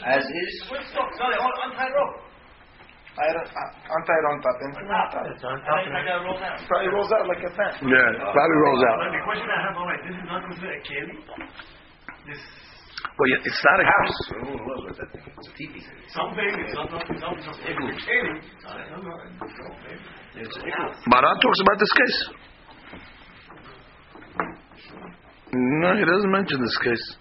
as 0.08 0.24
is. 0.24 0.54
Which 0.72 0.88
they're 0.96 1.42
all 1.42 1.58
untied 1.68 1.94
rope. 1.94 2.24
I 3.18 3.34
untied 3.34 4.26
on 4.30 4.38
uh, 4.38 4.46
top. 4.46 4.56
Then 4.62 4.70
it's 4.72 4.78
on 4.78 4.86
top. 4.88 5.26
It's 5.26 5.44
on 5.44 5.58
top. 5.66 5.82
It 5.84 5.94
rolls 6.22 6.42
out. 6.42 6.58
Probably 6.70 6.90
rolls 6.94 7.12
out 7.12 7.26
like 7.28 7.44
a 7.44 7.52
fan. 7.54 7.74
Yeah, 7.82 7.98
uh, 7.98 8.30
probably 8.32 8.58
rolls 8.62 8.84
out. 8.88 8.98
The 9.10 9.26
question 9.26 9.50
I 9.50 9.60
have, 9.68 9.76
all 9.76 9.90
right, 9.90 10.02
this 10.06 10.16
is 10.16 10.28
not 10.30 10.46
considered 10.46 10.78
a 10.78 10.84
keli. 10.86 11.18
Well, 12.98 13.30
it's 13.46 13.64
not 13.66 13.80
a 13.80 13.86
house. 13.86 14.20
I 14.30 14.34
don't 14.34 14.46
know 14.46 14.58
what 14.58 14.62
it 14.62 14.68
was 14.68 14.84
with 14.90 14.98
that 14.98 15.10
thing. 15.14 15.22
It's 15.38 15.48
a 15.48 15.54
teepee. 15.54 15.86
some 16.14 16.34
baby, 16.34 16.66
some 16.74 16.90
some 16.90 17.02
some 17.22 17.38
some 17.46 17.58
igloo. 17.66 17.94
Keli. 17.94 18.42
I 18.66 18.90
don't 18.90 19.06
know. 19.06 19.18
A 19.18 20.42
igloo. 20.42 20.94
Maran 21.06 21.38
talks 21.42 21.60
about 21.62 21.78
this 21.78 21.94
case. 21.94 22.20
No, 25.54 25.96
he 25.96 26.06
doesn't 26.06 26.32
mention 26.32 26.62
this 26.62 26.78
case. 26.78 27.16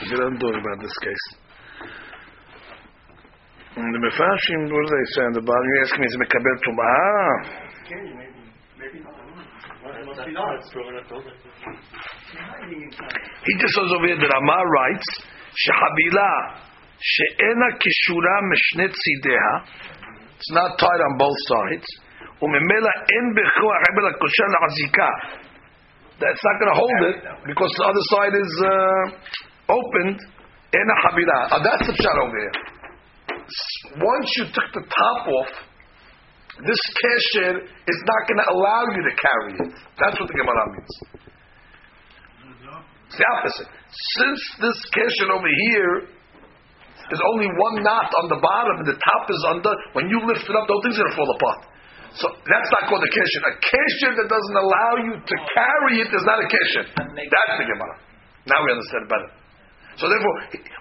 He 0.00 0.10
doesn't 0.10 0.38
talk 0.38 0.54
about 0.54 0.78
this 0.80 0.96
case. 1.02 1.26
And 3.74 3.94
the 3.94 3.98
Mefashim, 3.98 4.70
what 4.70 4.82
do 4.84 4.90
they 4.94 5.06
say 5.16 5.22
on 5.22 5.32
the 5.32 5.40
bottom? 5.40 5.64
You 5.64 5.80
ask 5.82 5.98
me, 5.98 6.06
is 6.06 6.14
it 6.14 6.20
Mekabel 6.20 6.56
Tum'ah? 6.66 8.31
He 13.44 13.52
just 13.58 13.74
says 13.74 13.90
over 13.92 14.06
here 14.06 14.16
that 14.16 14.32
Amar 14.32 14.64
writes, 14.68 15.08
Shehabila, 15.52 16.30
she'ena 17.00 17.68
kishura 17.80 18.34
meshne 18.48 18.86
tzideha. 18.88 19.54
It's 20.36 20.52
not 20.52 20.78
tied 20.78 21.02
on 21.10 21.18
both 21.18 21.36
sides. 21.48 21.86
Umemela 22.42 22.92
en 23.16 23.26
bechu 23.36 23.66
ha'ebel 23.70 24.06
ha'kosher 24.10 24.48
la'azika. 24.50 25.10
That's 26.20 26.42
not 26.42 26.54
going 26.60 26.72
to 26.72 26.78
hold 26.78 27.00
it 27.10 27.18
because 27.46 27.72
the 27.78 27.84
other 27.84 28.04
side 28.14 28.34
is 28.34 28.52
uh, 28.62 29.74
opened. 29.74 30.18
Ena 30.74 30.94
habila. 31.04 31.38
Oh, 31.52 31.60
that's 31.62 31.86
the 31.86 31.94
shot 32.00 32.16
over 32.18 32.38
here. 32.38 32.54
Once 34.00 34.28
you 34.36 34.44
took 34.54 34.68
the 34.72 34.84
top 34.88 35.28
off, 35.28 35.52
this 36.60 36.82
kesher 37.00 37.64
is 37.64 38.00
not 38.04 38.20
going 38.28 38.40
to 38.44 38.48
allow 38.52 38.82
you 38.92 39.00
to 39.08 39.14
carry 39.16 39.52
it. 39.56 39.72
That's 39.96 40.16
what 40.20 40.28
the 40.28 40.36
Gemara 40.36 40.64
means. 40.76 40.94
It's 43.08 43.16
the 43.16 43.28
opposite. 43.32 43.68
Since 44.20 44.40
this 44.60 44.78
kesher 44.92 45.32
over 45.32 45.48
here 45.48 45.94
is 47.08 47.20
only 47.32 47.48
one 47.56 47.80
knot 47.80 48.12
on 48.20 48.28
the 48.28 48.40
bottom 48.40 48.84
and 48.84 48.88
the 48.88 48.96
top 49.00 49.24
is 49.32 49.40
under, 49.48 49.72
when 49.96 50.12
you 50.12 50.20
lift 50.28 50.44
it 50.44 50.54
up, 50.56 50.68
the 50.68 50.72
whole 50.76 50.84
thing's 50.84 51.00
going 51.00 51.08
to 51.08 51.16
fall 51.16 51.32
apart. 51.40 51.72
So 52.20 52.28
that's 52.28 52.70
not 52.76 52.92
called 52.92 53.00
a 53.00 53.08
kesher. 53.08 53.40
A 53.48 53.54
kesher 53.56 54.12
that 54.20 54.28
doesn't 54.28 54.58
allow 54.60 54.92
you 55.00 55.12
to 55.16 55.36
carry 55.56 56.04
it 56.04 56.12
is 56.12 56.24
not 56.28 56.36
a 56.36 56.48
kesher. 56.48 56.84
That's 56.92 57.54
the 57.56 57.64
Gemara. 57.64 57.96
Now 58.44 58.60
we 58.60 58.76
understand 58.76 59.08
better. 59.08 59.41
So 60.00 60.08
therefore, 60.08 60.36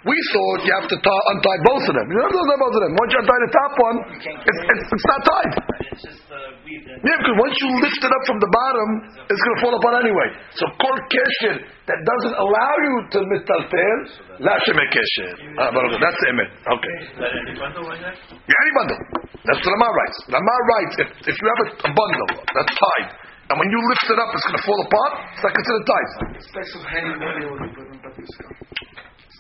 we 0.08 0.16
thought 0.32 0.60
you 0.64 0.74
have 0.80 0.88
to 0.88 0.98
tie, 0.98 1.24
untie 1.36 1.60
both 1.68 1.86
of 1.88 1.94
them. 2.00 2.08
You 2.08 2.16
don't 2.16 2.26
have 2.32 2.36
to 2.36 2.42
untie 2.48 2.62
both 2.64 2.76
of 2.76 2.82
them. 2.88 2.94
Once 2.96 3.10
you 3.12 3.20
untie 3.22 3.42
the 3.44 3.52
top 3.52 3.74
one, 3.76 3.98
it's, 4.18 4.60
it's, 4.72 4.84
it's 4.88 5.08
not 5.12 5.22
tied. 5.28 5.54
It's 5.92 6.04
just 6.08 6.24
uh, 6.32 6.38
weave 6.64 6.84
that. 6.88 7.04
Yeah, 7.04 7.18
because 7.20 7.38
once 7.38 7.56
you 7.60 7.70
lift 7.84 8.00
it 8.00 8.12
up 8.12 8.24
from 8.30 8.40
the 8.40 8.52
bottom, 8.52 8.90
it's 9.28 9.42
going 9.44 9.56
to 9.58 9.62
fall 9.62 9.74
apart 9.76 9.96
anyway. 10.06 10.28
So 10.56 10.64
kol 10.80 10.96
kesher 11.12 11.56
that 11.60 12.00
doesn't 12.08 12.36
allow 12.40 12.74
you 12.88 12.94
to 13.12 13.18
mitaltel, 13.28 13.98
la 14.40 14.56
sheme 14.64 14.86
kesher. 14.96 15.32
Ah, 15.60 15.76
That's 15.76 16.20
the 16.24 16.28
emet. 16.32 16.50
Okay. 16.72 16.96
Yeah, 17.20 18.64
any 18.64 18.74
bundle. 18.80 19.00
That's 19.44 19.60
what 19.60 19.74
Lamar 19.76 19.92
writes. 19.92 20.18
Lamar 20.32 20.60
writes 20.72 20.96
if, 21.04 21.10
if 21.28 21.36
you 21.36 21.48
have 21.52 21.62
a, 21.66 21.68
a 21.90 21.92
bundle 21.92 22.30
that's 22.56 22.74
tied, 22.80 23.10
and 23.52 23.60
when 23.60 23.68
you 23.68 23.80
lift 23.84 24.08
it 24.08 24.16
up, 24.16 24.32
it's 24.32 24.46
going 24.48 24.56
to 24.56 24.64
fall 24.64 24.80
apart. 24.88 25.12
It's 25.36 25.44
not 25.44 25.52
considered 25.52 25.84
tied. 25.84 26.10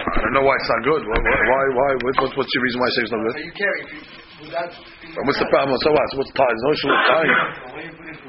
I 0.00 0.24
don't 0.24 0.32
know 0.32 0.46
why 0.48 0.56
it's 0.56 0.70
not 0.72 0.80
good. 0.80 1.02
Why? 1.04 1.20
Why? 1.20 1.64
why 1.76 1.90
what, 2.00 2.16
what, 2.24 2.32
what's 2.40 2.52
your 2.56 2.64
reason 2.64 2.80
why 2.80 2.88
you 2.88 2.96
say 2.96 3.02
it's 3.04 3.12
not 3.12 3.20
good? 3.20 3.36
So 3.36 3.44
you 3.44 3.52
carry 3.52 3.84
without. 4.48 4.72
What's 5.28 5.40
the 5.44 5.50
problem? 5.52 5.76
So 5.84 5.92
what? 5.92 6.08
What's 6.16 6.32
tied? 6.32 6.48
There's 6.48 6.64
no 6.64 6.72
issue 6.72 6.88
with 6.88 7.04
tying. 7.04 7.36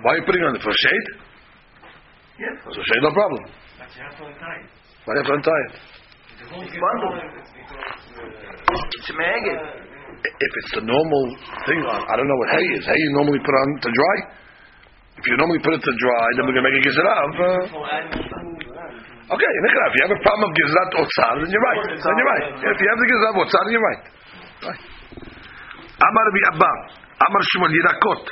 Why 0.03 0.09
are 0.11 0.17
you 0.19 0.25
putting 0.27 0.43
it 0.43 0.47
on 0.51 0.55
it 0.59 0.63
for 0.63 0.75
shade? 0.75 1.07
Yeah. 2.35 2.51
So 2.67 2.83
shade, 2.83 3.03
no 3.07 3.15
problem. 3.15 3.47
But 3.47 3.87
you 3.95 4.03
have 4.03 4.19
to 4.19 4.27
untie 4.27 4.67
it. 4.67 4.75
Why 5.07 5.15
do 5.15 5.23
you 5.23 5.23
have 5.23 5.31
to 5.31 5.35
untie 5.47 5.63
it? 5.63 5.79
Bundle. 6.75 7.15
Shemagid. 9.07 9.59
If 10.27 10.51
it's 10.59 10.71
the 10.75 10.83
normal 10.83 11.23
thing, 11.63 11.79
I 11.87 12.03
I 12.03 12.13
don't 12.19 12.27
know 12.27 12.35
what 12.43 12.51
hay 12.59 12.67
is. 12.75 12.83
Hay 12.83 12.99
you 12.99 13.15
normally 13.15 13.39
put 13.39 13.55
on 13.55 13.67
to 13.79 13.91
dry. 13.95 14.43
If 15.22 15.24
you 15.30 15.36
normally 15.38 15.62
put 15.62 15.78
it 15.78 15.82
to 15.86 15.92
dry, 15.92 16.26
then 16.34 16.42
we're 16.50 16.56
gonna 16.56 16.66
make 16.66 16.78
a 16.80 16.84
gizrav. 16.88 17.30
Uh, 17.38 19.34
okay, 19.38 19.52
Nikhla, 19.62 19.84
if 19.86 19.94
you 19.94 20.02
have 20.02 20.14
a 20.18 20.22
problem 20.24 20.44
of 20.48 20.52
gizrat 20.58 20.90
otzar, 20.98 21.32
then 21.38 21.48
you're 21.52 21.62
right. 21.62 21.82
Then 21.94 22.14
you're 22.18 22.30
right. 22.34 22.46
If 22.58 22.78
you 22.82 22.88
have 22.90 22.98
the 22.98 23.08
gizrat 23.12 23.34
otzar, 23.38 23.62
then 23.62 23.72
you're 23.76 23.86
right. 23.86 24.02
Right. 24.66 24.82
Amar 26.02 26.26
bi 26.34 26.40
Abba, 26.50 26.72
Amar 27.22 27.42
Shmuel 27.54 27.70
Yirakot. 27.70 28.24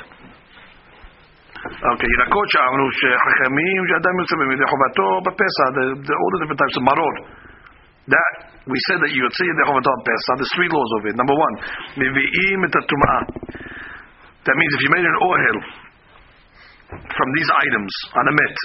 Okay, 1.61 2.09
ירקות 2.17 2.47
שאמרנו 2.49 2.85
שחכמים 2.99 3.81
שאדם 3.89 4.15
יוצא 4.19 4.35
בידי 4.35 4.67
חובתו 4.71 5.07
בפסח, 5.25 5.67
the, 5.77 5.85
the, 6.07 6.13
all 6.17 6.31
the 6.33 6.39
different 6.41 6.59
types 6.59 6.75
of 6.75 6.83
maror. 6.89 7.15
That, 8.09 8.33
we 8.65 8.77
said 8.89 8.97
that 8.97 9.11
יוצא 9.13 9.43
ידי 9.45 9.63
חובתו 9.69 9.91
בפסח, 10.01 10.33
there's 10.41 10.53
three 10.57 10.71
laws 10.73 10.91
of 10.97 11.01
it. 11.05 11.15
Number 11.21 11.35
one, 11.45 11.55
מביאים 12.01 12.59
את 12.65 12.73
הטומאה. 12.75 13.19
That 14.43 14.55
means 14.57 14.71
if 14.73 14.81
you 14.81 14.91
made 14.97 15.05
an 15.05 15.17
oil 15.21 15.55
from 16.90 17.28
these 17.34 17.50
items 17.66 17.92
on 18.14 18.24
a 18.26 18.34
met, 18.34 18.56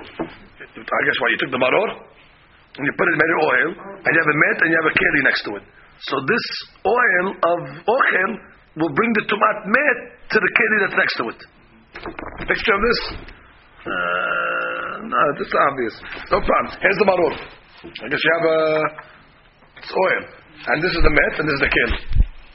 I 0.00 1.02
guess 1.06 1.18
why 1.20 1.28
you 1.30 1.38
took 1.38 1.52
the 1.54 1.62
maror, 1.62 1.88
and 2.78 2.82
you 2.86 2.92
put 2.94 3.06
it, 3.10 3.14
made 3.18 3.32
an 3.34 3.42
oil, 3.42 3.68
and 4.00 4.10
you 4.10 4.20
have 4.20 4.32
a 4.32 4.38
met 4.38 4.56
and 4.62 4.68
you 4.70 4.78
have 4.78 4.88
a 4.90 4.94
keli 4.94 5.20
next 5.26 5.42
to 5.46 5.50
it. 5.58 5.64
So 6.06 6.14
this 6.24 6.44
oil 6.86 7.26
of 7.34 7.58
ochel 7.84 8.30
will 8.80 8.94
bring 8.94 9.10
the 9.18 9.24
tumat 9.28 9.58
met 9.66 9.96
to 10.30 10.36
the 10.40 10.50
keli 10.54 10.76
that's 10.86 10.96
next 10.96 11.14
to 11.20 11.24
it. 11.28 11.40
Picture 12.46 12.74
of 12.74 12.82
this? 12.86 13.00
Uh, 13.84 15.06
no, 15.10 15.20
this 15.36 15.50
obvious. 15.50 15.94
No 16.30 16.38
problem. 16.40 16.72
Here's 16.80 16.98
the 17.02 17.08
maror. 17.10 17.34
I 17.84 18.06
guess 18.08 18.22
you 18.22 18.32
have 18.38 18.46
a 18.46 18.58
it's 19.80 19.92
oil, 19.96 20.22
and 20.68 20.76
this 20.84 20.92
is 20.92 21.02
the 21.02 21.14
met, 21.14 21.40
and 21.40 21.48
this 21.48 21.56
is 21.56 21.62
the 21.64 21.72
keli. 21.72 21.98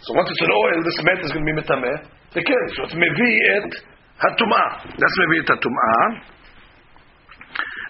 So 0.06 0.14
once 0.14 0.30
it's 0.30 0.42
an 0.46 0.54
oil, 0.54 0.78
this 0.86 0.98
met 1.02 1.20
is 1.26 1.32
going 1.34 1.46
to 1.46 1.50
be 1.50 1.58
mitameh. 1.58 2.15
The 2.35 2.41
keli. 2.41 2.69
So 2.77 2.85
it's 2.85 2.95
mevi 2.95 3.33
it 3.57 3.91
הטומאה. 4.21 4.69
That's 5.01 5.17
מביא 5.25 5.41
את 5.45 5.51
הטומאה. 5.51 6.03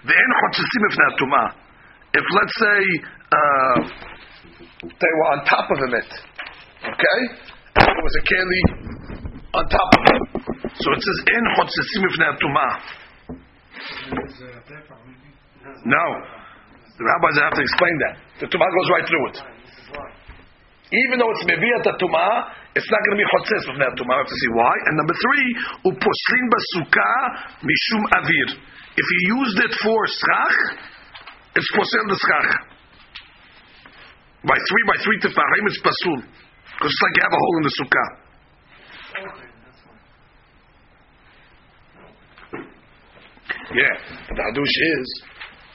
ואין 0.05 0.31
חוצצים 0.41 0.83
לפני 0.91 1.05
הטומאה. 1.15 1.47
If 2.19 2.25
let's 2.39 2.57
say, 2.65 2.81
uh, 3.39 3.79
they 4.83 5.13
were 5.19 5.29
on 5.35 5.45
top 5.45 5.67
of 5.71 5.79
a 5.87 5.89
met, 5.95 6.11
okay? 6.83 7.21
There 7.77 8.03
was 8.09 8.17
a 8.23 8.25
keli 8.31 8.63
on 9.55 9.65
top 9.69 9.91
of 9.99 10.03
it. 10.13 10.23
So 10.83 10.87
it 10.97 11.03
says, 11.07 11.19
אין 11.31 11.45
חוצצים 11.57 12.07
לפני 12.07 12.27
הטומאה. 12.27 12.73
No. 15.85 16.05
The 16.99 17.05
rabbis 17.05 17.37
have 17.41 17.55
to 17.55 17.63
explain 17.63 17.97
that. 18.05 18.15
The 18.41 18.47
tumah 18.47 18.69
goes 18.77 18.89
right 18.95 19.07
through 19.09 19.25
it. 19.31 19.37
Even 20.96 21.20
though 21.20 21.28
it's 21.36 21.44
meviyat 21.44 21.84
tumah, 22.00 22.56
it's 22.72 22.88
not 22.88 23.00
going 23.04 23.16
to 23.18 23.20
be 23.20 23.28
chotzes 23.28 23.68
that 23.84 23.94
tumah. 24.00 24.16
I 24.16 24.20
have 24.24 24.32
to 24.32 24.40
see 24.40 24.52
why. 24.56 24.74
And 24.88 24.94
number 24.96 25.12
three, 25.12 25.48
uposlin 25.92 26.46
basukah 26.48 27.20
mishum 27.68 28.04
avir. 28.16 28.48
If 28.96 29.04
you 29.04 29.20
used 29.36 29.60
it 29.60 29.74
for 29.84 30.00
schach, 30.08 30.56
it's 31.60 31.68
posel 31.76 32.06
the 32.08 32.16
schach. 32.16 32.50
By 34.48 34.56
three, 34.56 34.84
by 34.88 34.98
three 35.04 35.20
tefahim, 35.20 35.64
it's 35.68 35.82
pasul. 35.84 36.22
Because 36.22 36.92
it's 36.92 37.04
like 37.04 37.16
you 37.18 37.24
have 37.28 37.36
a 37.36 37.42
hole 37.44 37.58
in 37.60 37.64
the 37.64 37.76
sukkah. 37.76 38.10
Yeah, 43.74 43.96
but 44.30 44.36
the 44.38 44.44
hadush 44.48 44.78
is 45.00 45.08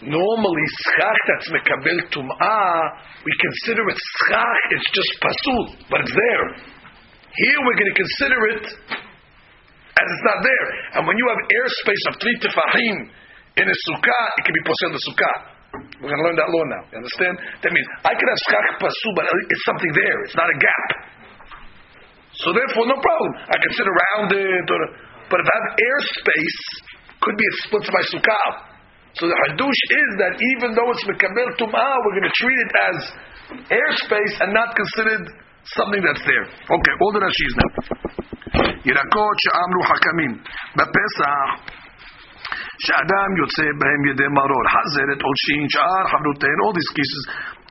normally 0.03 0.67
schach 0.85 1.21
that's 1.29 1.49
mekabel 1.53 1.99
tum'ah, 2.09 2.81
we 3.25 3.33
consider 3.37 3.85
it 3.89 3.99
schach, 3.99 4.65
it's 4.73 4.91
just 4.97 5.13
pasul, 5.21 5.63
but 5.93 6.01
it's 6.01 6.15
there. 6.15 6.47
Here 7.31 7.59
we're 7.63 7.79
going 7.79 7.93
to 7.93 7.99
consider 8.01 8.41
it 8.57 8.67
as 10.01 10.07
it's 10.09 10.25
not 10.25 10.41
there. 10.41 10.69
And 10.97 11.03
when 11.07 11.17
you 11.21 11.27
have 11.29 11.41
airspace 11.53 12.05
of 12.09 12.15
three 12.19 12.37
tefahim 12.41 12.97
in 13.61 13.67
a 13.69 13.77
sukkah, 13.87 14.25
it 14.41 14.43
can 14.49 14.55
be 14.57 14.65
posel 14.65 14.91
the 14.97 15.03
sukkah. 15.05 15.37
We're 16.03 16.11
going 16.11 16.19
to 16.19 16.27
learn 16.27 16.39
that 16.41 16.51
law 16.51 16.65
now. 16.67 16.83
You 16.91 16.99
understand? 16.99 17.35
That 17.63 17.71
means 17.71 17.87
I 18.03 18.17
could 18.17 18.27
have 18.27 18.41
schach 18.49 18.67
pasul, 18.83 19.13
but 19.15 19.29
it's 19.29 19.65
something 19.69 19.93
there. 19.95 20.19
It's 20.27 20.35
not 20.35 20.49
a 20.49 20.57
gap. 20.59 20.89
So 22.41 22.57
therefore, 22.57 22.89
no 22.89 22.99
problem. 22.99 23.31
I 23.47 23.57
can 23.61 23.73
sit 23.77 23.87
around 23.87 24.29
it, 24.33 24.67
or, 24.67 24.81
but 25.29 25.39
if 25.39 25.47
I 25.47 25.55
have 25.55 25.69
airspace, 25.77 26.61
could 27.21 27.37
be 27.37 27.45
it 27.45 27.57
splits 27.69 27.91
my 27.93 28.05
sukkah. 28.11 28.71
So 29.16 29.32
the 29.32 29.38
hadush 29.48 29.82
is 30.02 30.10
that 30.20 30.34
even 30.36 30.76
though 30.76 30.90
it's 30.92 31.06
mekabel 31.08 31.50
tum'ah, 31.56 31.96
we're 32.04 32.18
going 32.20 32.30
to 32.32 32.38
treat 32.42 32.60
it 32.60 32.72
as 32.90 32.98
airspace 33.72 34.36
and 34.44 34.52
not 34.52 34.76
considered 34.76 35.24
something 35.72 36.02
that's 36.04 36.24
there. 36.28 36.46
Okay, 36.46 36.94
all 37.00 37.12
the 37.16 37.24
Rashis 37.24 37.54
now. 37.62 37.72
ירקות 38.86 39.38
שאמרו 39.44 39.84
חכמים 39.92 40.32
בפסח 40.78 41.48
שאדם 42.86 43.30
יוצא 43.42 43.68
בהם 43.80 44.02
ידי 44.12 44.30
מרור, 44.38 44.66
חזרת, 44.76 45.20
עולשין, 45.28 45.64
שאר 45.74 46.04
חברותיהן, 46.12 46.60
all 46.64 46.74
these 46.80 46.92
cases, 46.98 47.24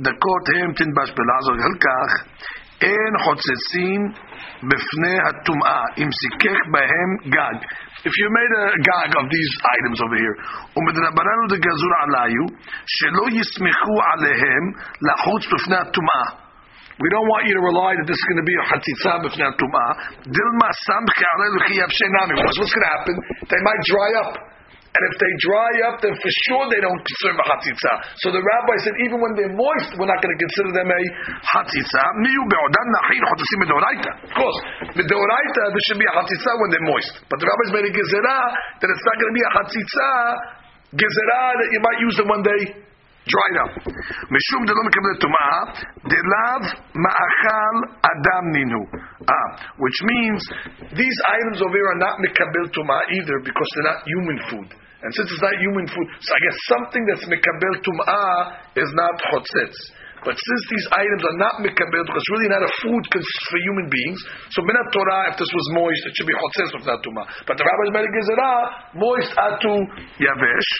דקות 0.07 0.45
הם 0.57 0.73
תנבש 0.79 1.09
בלעזור 1.17 1.57
על 1.67 1.75
כך, 1.87 2.11
אין 2.83 3.13
חוצצים 3.25 4.01
בפני 4.71 5.17
הטומאה, 5.27 5.83
אם 5.99 6.09
סיכך 6.21 6.59
בהם 6.73 7.11
גג. 7.35 7.57
If 8.09 8.15
you 8.21 8.29
made 8.39 8.53
a 8.63 8.67
gag 8.91 9.11
of 9.21 9.25
these 9.35 9.53
items 9.77 9.99
over 10.05 10.17
here, 10.25 10.37
ומדרבננו 10.77 11.45
דגזור 11.53 11.93
עליו, 12.03 12.45
שלא 12.87 13.25
יסמכו 13.39 13.97
עליהם 14.13 14.65
לחוץ 15.09 15.43
בפני 15.53 15.77
הטומאה. 15.77 16.45
We 17.03 17.09
don't 17.11 17.27
want 17.27 17.43
you 17.49 17.55
to 17.59 17.65
rely 17.71 17.91
that 17.99 18.07
this 18.07 18.15
is 18.15 18.27
going 18.31 18.43
to 18.45 18.49
be 18.53 18.57
a 18.63 18.65
chatzitza 18.71 19.13
b'fnei 19.25 19.51
tumah. 19.59 19.91
Dilma 20.35 20.69
samche 20.87 21.27
alelu 21.35 21.59
chiyav 21.67 21.91
shenami. 21.91 22.35
What's 22.39 22.55
going 22.55 22.71
to 22.71 22.93
happen? 22.95 23.17
They 23.51 23.61
might 23.67 23.83
dry 23.91 24.11
up. 24.23 24.33
And 24.95 25.03
if 25.11 25.19
they 25.19 25.33
dry 25.43 25.73
up, 25.91 25.99
then 26.07 26.15
for 26.15 26.33
sure 26.47 26.71
they 26.71 26.79
don't 26.79 27.03
consider 27.03 27.35
a 27.35 27.45
chatzitza. 27.51 27.93
So 28.23 28.31
the 28.31 28.39
rabbi 28.39 28.79
said, 28.79 28.95
even 29.03 29.19
when 29.19 29.35
they're 29.35 29.51
moist, 29.51 29.91
we're 29.99 30.07
not 30.07 30.23
going 30.23 30.31
to 30.31 30.39
consider 30.39 30.71
them 30.71 30.87
a 30.87 31.01
chatzitza. 31.51 32.03
Miyu 32.23 32.43
be'odan 32.47 32.89
nachin 32.95 33.23
chotasim 33.27 33.59
medoraita. 33.67 34.11
Of 34.23 34.33
course, 34.39 34.59
medoraita 34.95 35.63
there 35.75 35.85
should 35.91 35.99
be 35.99 36.07
a 36.07 36.15
chatzitza 36.15 36.51
when 36.63 36.69
they're 36.71 36.87
moist. 36.87 37.27
But 37.27 37.43
the 37.43 37.47
rabbi's 37.51 37.73
made 37.75 37.87
a 37.91 37.95
gezerah 37.99 38.47
that 38.79 38.89
it's 38.95 39.07
not 39.11 39.17
going 39.19 39.31
to 39.35 39.37
be 39.37 39.43
a 39.43 39.53
chatzitza 39.59 40.11
gezerah 40.95 41.49
that 41.59 41.69
you 41.75 41.81
might 41.83 41.99
use 41.99 42.15
them 42.15 42.29
when 42.31 42.43
they 42.47 42.61
dried 43.27 43.57
up. 43.67 43.73
משום 44.31 44.65
דלא 44.69 44.83
מקבל 44.87 45.15
טומאה, 45.21 45.59
דלאו 46.07 46.61
מאכל 47.03 47.77
אדם 48.13 48.45
נינו. 48.53 48.83
Ah, 49.27 49.51
which 49.83 49.99
means 50.11 50.41
these 50.95 51.19
items 51.35 51.59
over 51.67 51.75
here 51.75 51.89
are 51.95 52.03
not 52.07 52.15
מקבל 52.21 52.69
טומאה 52.71 53.01
either 53.11 53.37
because 53.43 53.69
they're 53.75 53.91
not 53.91 54.01
human 54.07 54.39
food. 54.51 54.78
And 55.00 55.10
since 55.16 55.32
it's 55.32 55.44
not 55.44 55.56
human 55.64 55.88
food, 55.88 56.08
so 56.20 56.30
I 56.36 56.40
guess 56.44 56.58
something 56.76 57.04
that's 57.08 57.24
mekabel 57.32 57.74
tum'ah 57.80 58.36
is 58.76 58.90
not 58.92 59.14
chotzetz. 59.32 59.80
But 60.20 60.36
since 60.36 60.64
these 60.68 60.88
items 60.92 61.24
are 61.24 61.38
not 61.40 61.64
mekabel, 61.64 62.04
because 62.04 62.20
it's 62.20 62.34
really 62.36 62.52
not 62.52 62.60
a 62.60 62.72
food 62.84 63.04
for 63.08 63.60
human 63.64 63.88
beings, 63.88 64.20
so 64.52 64.60
minat 64.68 64.92
Torah, 64.92 65.32
if 65.32 65.40
this 65.40 65.48
was 65.48 65.66
moist, 65.80 66.04
it 66.04 66.12
should 66.20 66.28
be 66.28 66.36
chotzes, 66.36 66.76
of 66.76 66.84
not 66.84 67.00
tumah. 67.00 67.24
But 67.48 67.56
the 67.56 67.64
Rabbis 67.64 67.92
made 67.96 68.04
a 68.04 68.12
gezerah, 68.12 69.00
moist 69.00 69.32
atu 69.40 69.74
yavesh. 70.20 70.72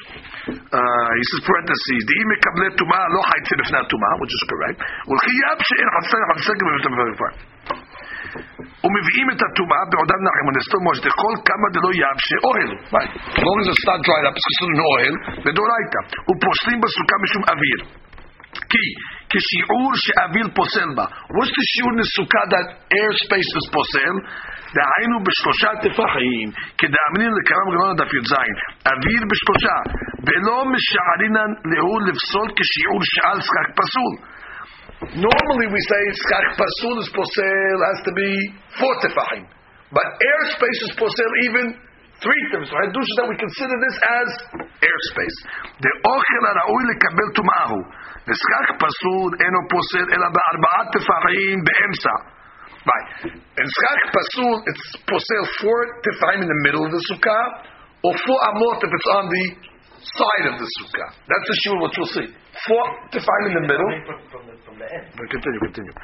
Uh, 0.52 1.10
he 1.16 1.24
says, 1.32 1.42
parentheses, 1.48 2.02
the 2.04 2.18
mikabel 2.28 2.72
tumah 2.76 3.04
lo 3.16 3.22
haitzin, 3.24 3.64
if 3.64 3.70
not 3.72 3.88
tumah, 3.88 4.14
which 4.20 4.34
is 4.36 4.44
correct. 4.52 4.78
Ulchi 5.08 5.32
yab 5.48 5.60
she'en 5.64 5.88
chatzin, 5.96 6.22
chatzin, 6.36 6.60
if. 7.16 7.89
ומביאים 8.84 9.28
את 9.34 9.40
הטומאה 9.46 9.84
בעודם 9.92 10.22
נחם 10.26 10.46
ונסתום 10.48 10.82
מושת 10.88 11.06
כל 11.22 11.34
כמה 11.48 11.68
דלא 11.74 11.92
יבשה 12.04 12.38
אוהל. 12.48 12.72
Long 13.46 13.58
as 13.62 13.68
it's 13.72 13.86
not 13.90 14.00
dried 14.08 14.26
up, 14.30 14.36
it's 14.40 14.60
oil, 14.94 15.14
לדאורייתא. 15.48 16.02
ופוסלים 16.30 16.80
בסוכה 16.84 17.16
משום 17.24 17.44
אוויר. 17.52 17.80
כי 18.72 18.86
כשיעור 19.32 19.90
שאוויר 20.04 20.48
פוסל 20.58 20.90
בה. 20.98 21.06
What's 21.36 21.52
the 21.58 21.64
שיעור 21.72 21.94
sukkah 22.16 22.46
that 22.54 22.68
airspace 23.00 23.52
is 23.60 23.66
פוסל? 23.76 24.16
דהיינו 24.76 25.18
בשלושה 25.26 25.72
טפחים, 25.84 26.48
כדאמרין 26.80 27.32
לקרם 27.38 27.68
גלון 27.74 27.96
דף 28.00 28.12
י"ז, 28.18 28.34
אוויר 28.92 29.22
בשלושה, 29.32 29.78
ולא 30.28 30.58
משערינן 30.74 31.52
להוא 31.72 32.02
לפסול 32.08 32.48
כשיעור 32.58 33.02
שעל 33.14 33.38
שחק 33.48 33.70
פסול. 33.80 34.14
Normally 35.00 35.68
we 35.72 35.80
say 35.80 36.02
schach 36.28 36.60
pasul 36.60 36.96
is 37.00 37.08
posel 37.16 37.78
has 37.88 38.04
to 38.04 38.12
be 38.12 38.32
tefachim, 38.76 39.48
but 39.96 40.04
airspace 40.04 40.80
is 40.84 40.92
posel 41.00 41.32
even 41.48 41.72
three 42.20 42.44
times. 42.52 42.68
So 42.68 42.76
hadush 42.76 43.12
that 43.24 43.28
we 43.32 43.40
consider 43.40 43.76
this 43.80 43.96
as 43.96 44.30
airspace. 44.60 45.38
The 45.80 45.92
ochel 46.04 46.44
haraui 46.52 46.84
lekabel 46.92 47.32
tumahu. 47.32 47.80
The 48.28 48.36
schach 48.36 48.76
pasul 48.76 49.30
eno 49.40 49.62
posel 49.72 50.04
ela 50.04 50.28
be'arba'at 50.36 50.88
tefachim 50.92 51.58
be'emsa. 51.64 52.16
Right. 52.84 53.08
In 53.56 53.68
schach 53.72 54.04
pasul 54.12 54.68
it's 54.68 54.86
posel 55.08 55.44
four 55.64 55.80
tefachim 56.04 56.44
in 56.44 56.50
the 56.52 56.60
middle 56.68 56.84
of 56.84 56.92
the 56.92 57.04
sukkah, 57.08 57.72
or 58.04 58.12
four 58.20 58.40
amot 58.52 58.84
if 58.84 58.92
it's 58.92 59.10
on 59.16 59.32
the 59.32 59.46
side 60.04 60.46
of 60.52 60.60
the 60.60 60.68
sukkah. 60.76 61.10
That's 61.24 61.48
the 61.48 61.58
shiur 61.64 61.80
what 61.80 61.96
you'll 61.96 62.14
see 62.20 62.36
Four 62.67 62.85
tefachim 63.11 63.45
in 63.51 63.55
the 63.55 63.67
middle. 63.67 63.91
Continue, 65.35 65.61
continue. 65.67 65.95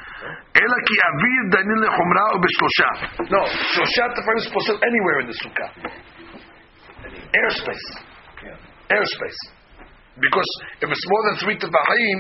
אלא 0.57 0.77
כי 0.87 0.95
אוויר 1.09 1.43
דנים 1.53 1.81
לחומרה 1.85 2.25
ובשלושה. 2.35 2.89
No, 3.35 3.43
שלושה 3.75 4.05
תפרים 4.17 4.39
is 4.39 4.49
posel 4.55 4.77
anywhere 4.89 5.19
in 5.23 5.27
the 5.31 5.37
sukkah. 5.43 5.71
Airspace. 7.41 7.87
Airspace. 8.91 9.41
Because 10.21 10.51
if 10.83 10.89
it's 10.91 11.07
more 11.13 11.23
than 11.29 11.35
three 11.43 11.57
tefachim, 11.59 12.19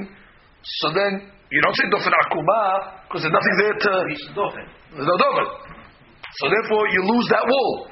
so 0.63 0.87
then 0.95 1.13
you 1.51 1.61
don't 1.63 1.77
say 1.77 1.87
dofen 1.91 2.15
akuma 2.23 2.63
because 3.05 3.23
there's 3.23 3.35
nothing 3.35 3.57
there 3.63 3.77
to. 3.85 3.93
There's 4.95 5.11
no 5.13 5.17
dofen. 5.25 5.47
So 6.39 6.45
therefore 6.55 6.83
you 6.95 7.01
lose 7.13 7.27
that 7.35 7.45
wool. 7.51 7.91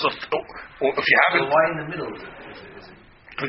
So 0.00 0.08
or 0.80 0.90
if 0.92 1.04
you 1.10 1.18
have 1.24 1.34
it, 1.40 1.44
why 1.48 1.62
in 1.72 1.76
the 1.82 1.88
middle? 1.92 2.12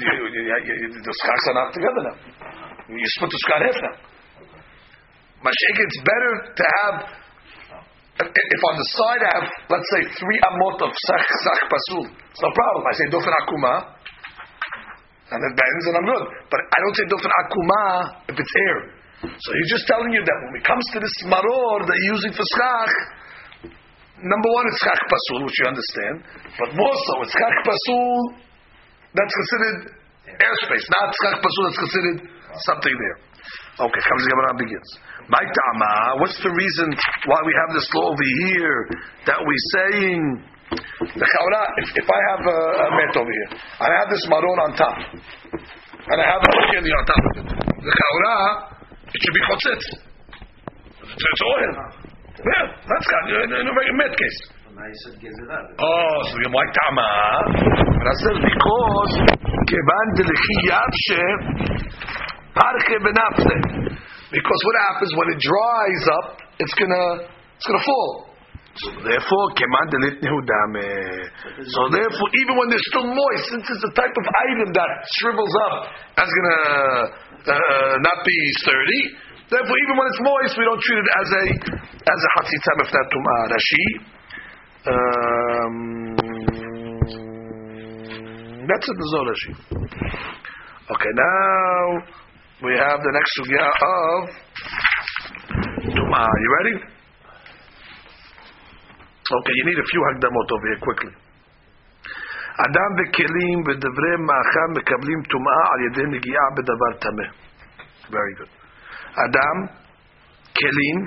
You, 0.00 0.86
the 0.96 1.14
schachs 1.20 1.44
are 1.52 1.56
not 1.58 1.68
together 1.74 2.00
now. 2.08 2.16
You 2.88 3.08
split 3.18 3.30
the 3.30 3.40
schach 3.44 3.62
half 3.66 3.78
now. 3.82 3.96
Mashik, 5.42 5.76
it's 5.82 5.98
better 6.06 6.32
to 6.54 6.62
have, 6.62 6.96
if, 8.22 8.30
if 8.30 8.60
on 8.62 8.74
the 8.78 8.88
side 8.94 9.22
I 9.26 9.30
have, 9.42 9.48
let's 9.74 9.88
say, 9.98 10.02
three 10.22 10.38
amot 10.38 10.78
of 10.86 10.90
sach, 10.94 11.26
sach 11.26 11.62
pasul, 11.66 12.06
it's 12.06 12.42
no 12.42 12.50
problem. 12.54 12.82
I 12.86 12.94
say 12.94 13.06
dofen 13.10 13.34
akuma, 13.42 13.74
and 15.34 15.40
it 15.42 15.54
bends, 15.58 15.84
and 15.90 15.94
I'm 15.98 16.06
good. 16.06 16.26
But 16.46 16.60
I 16.62 16.78
don't 16.78 16.94
say 16.94 17.06
dofen 17.10 17.32
akuma 17.42 17.82
if 18.30 18.36
it's 18.38 18.54
air. 18.70 18.78
So 19.26 19.48
he's 19.54 19.70
just 19.70 19.86
telling 19.90 20.14
you 20.14 20.22
that 20.22 20.38
when 20.46 20.54
it 20.58 20.64
comes 20.66 20.86
to 20.94 20.98
this 21.02 21.16
maror 21.26 21.76
that 21.86 21.96
you're 22.06 22.14
using 22.14 22.32
for 22.34 22.46
schach, 22.46 22.92
number 24.22 24.48
one, 24.54 24.64
it's 24.70 24.78
schach 24.78 25.02
pasul, 25.10 25.42
which 25.42 25.58
you 25.58 25.66
understand, 25.66 26.16
but 26.54 26.68
more 26.78 26.94
so, 26.94 27.12
it's 27.26 27.34
schach 27.34 27.58
pasul 27.66 28.51
that's 29.14 29.34
considered 29.34 29.78
airspace, 30.40 30.84
not 30.88 31.06
schach 31.12 31.36
pasul 31.40 31.62
that's 31.68 31.80
considered 31.80 32.18
something 32.68 32.94
there. 32.94 33.18
Okay, 33.72 34.02
comes 34.04 34.22
the 34.22 34.30
Gemara 34.30 34.52
begins. 34.54 34.88
My 35.28 35.40
Tama, 35.40 36.20
what's 36.20 36.36
the 36.44 36.52
reason 36.52 36.92
why 37.24 37.40
we 37.40 37.52
have 37.64 37.70
this 37.72 37.88
law 37.96 38.12
over 38.12 38.28
here 38.46 38.78
that 39.26 39.38
we're 39.40 39.66
saying 39.80 40.20
the 41.00 41.26
chaura, 41.26 41.62
if, 41.80 41.88
if 42.04 42.08
I 42.08 42.20
have 42.32 42.42
a, 42.44 42.58
a 42.84 42.88
met 42.96 43.12
over 43.16 43.32
here, 43.32 43.50
and 43.56 43.88
I 43.92 43.96
have 43.96 44.10
this 44.12 44.24
maror 44.28 44.56
on 44.64 44.70
top, 44.76 44.96
and 44.96 46.18
I 46.20 46.26
have 46.26 46.40
a 46.40 46.50
candy 46.72 46.92
on 46.92 47.02
top 47.04 47.22
of 47.22 47.32
it. 47.40 47.46
The 47.48 47.92
chaura, 47.92 48.36
it 49.08 49.18
should 49.20 49.36
be 49.36 49.42
chotzitz. 49.48 49.86
It's, 51.02 51.24
it's 51.24 51.42
oil. 51.44 51.72
Yeah, 52.40 52.64
that's 52.88 53.06
got 53.06 53.22
in 53.28 53.52
a 53.52 53.96
met 53.96 54.12
case. 54.16 54.61
Oh, 55.78 56.16
so 56.26 56.34
you 56.42 56.50
like 56.50 56.72
tama? 56.74 57.06
But 58.02 58.06
I 58.10 58.14
said 58.18 58.34
because 58.42 59.12
kevan 59.70 60.06
delechi 60.18 60.56
yavshe 60.66 61.22
parche 62.50 62.96
benafse. 62.98 63.54
Because 64.34 64.60
what 64.66 64.76
happens 64.90 65.10
when 65.14 65.28
it 65.30 65.38
dries 65.38 66.04
up, 66.18 66.26
it's 66.58 66.74
gonna 66.74 67.30
it's 67.30 67.66
gonna 67.70 67.84
fall. 67.86 68.34
So 68.74 68.90
therefore, 69.06 69.46
keman. 69.54 69.86
So 71.62 71.80
therefore, 71.94 72.28
even 72.42 72.54
when 72.58 72.66
they're 72.72 72.88
still 72.90 73.06
moist, 73.06 73.44
since 73.54 73.62
it's 73.62 73.84
a 73.86 73.92
type 73.94 74.16
of 74.18 74.26
item 74.50 74.74
that 74.74 74.90
shrivels 75.20 75.54
up, 75.70 75.94
that's 76.18 76.32
gonna 76.32 76.58
uh, 77.54 77.92
not 78.02 78.18
be 78.26 78.36
sturdy. 78.66 79.02
Therefore, 79.46 79.78
even 79.78 79.94
when 79.94 80.06
it's 80.10 80.22
moist, 80.26 80.58
we 80.58 80.64
don't 80.66 80.82
treat 80.82 80.98
it 80.98 81.10
as 81.22 81.28
a 81.38 81.42
as 82.02 82.18
a 82.18 82.28
hatzitzah 82.34 82.82
if 82.82 82.90
that 82.90 83.06
tumah. 83.14 83.46
Rashi. 83.54 84.18
Um, 84.87 86.15
that's 88.67 88.87
it, 88.87 88.95
the 88.97 89.07
Zohar 89.11 89.25
Rashi. 89.31 89.51
Okay, 90.93 91.11
now 91.15 91.83
we 92.63 92.71
have 92.77 92.99
the 93.03 93.11
next 93.17 93.31
sugya 93.37 93.65
of 93.67 94.23
tumah. 95.91 96.29
You 96.43 96.49
ready? 96.59 96.75
Okay, 99.27 99.53
you 99.55 99.65
need 99.65 99.79
a 99.79 99.87
few 99.91 100.01
הקדמות 100.11 100.51
over 100.51 100.67
here 100.67 100.79
quickly. 100.79 101.13
אדם 102.65 102.91
וכלים 102.97 103.57
ודברי 103.67 104.13
מאכל 104.29 104.69
מקבלים 104.77 105.19
טומאה 105.29 105.63
על 105.73 105.79
ידי 105.87 106.17
נגיעה 106.17 106.47
בדבר 106.57 106.91
טמא. 106.99 107.27
Very 108.09 108.33
good. 108.39 108.51
אדם, 109.25 109.57
כלים, 110.57 110.97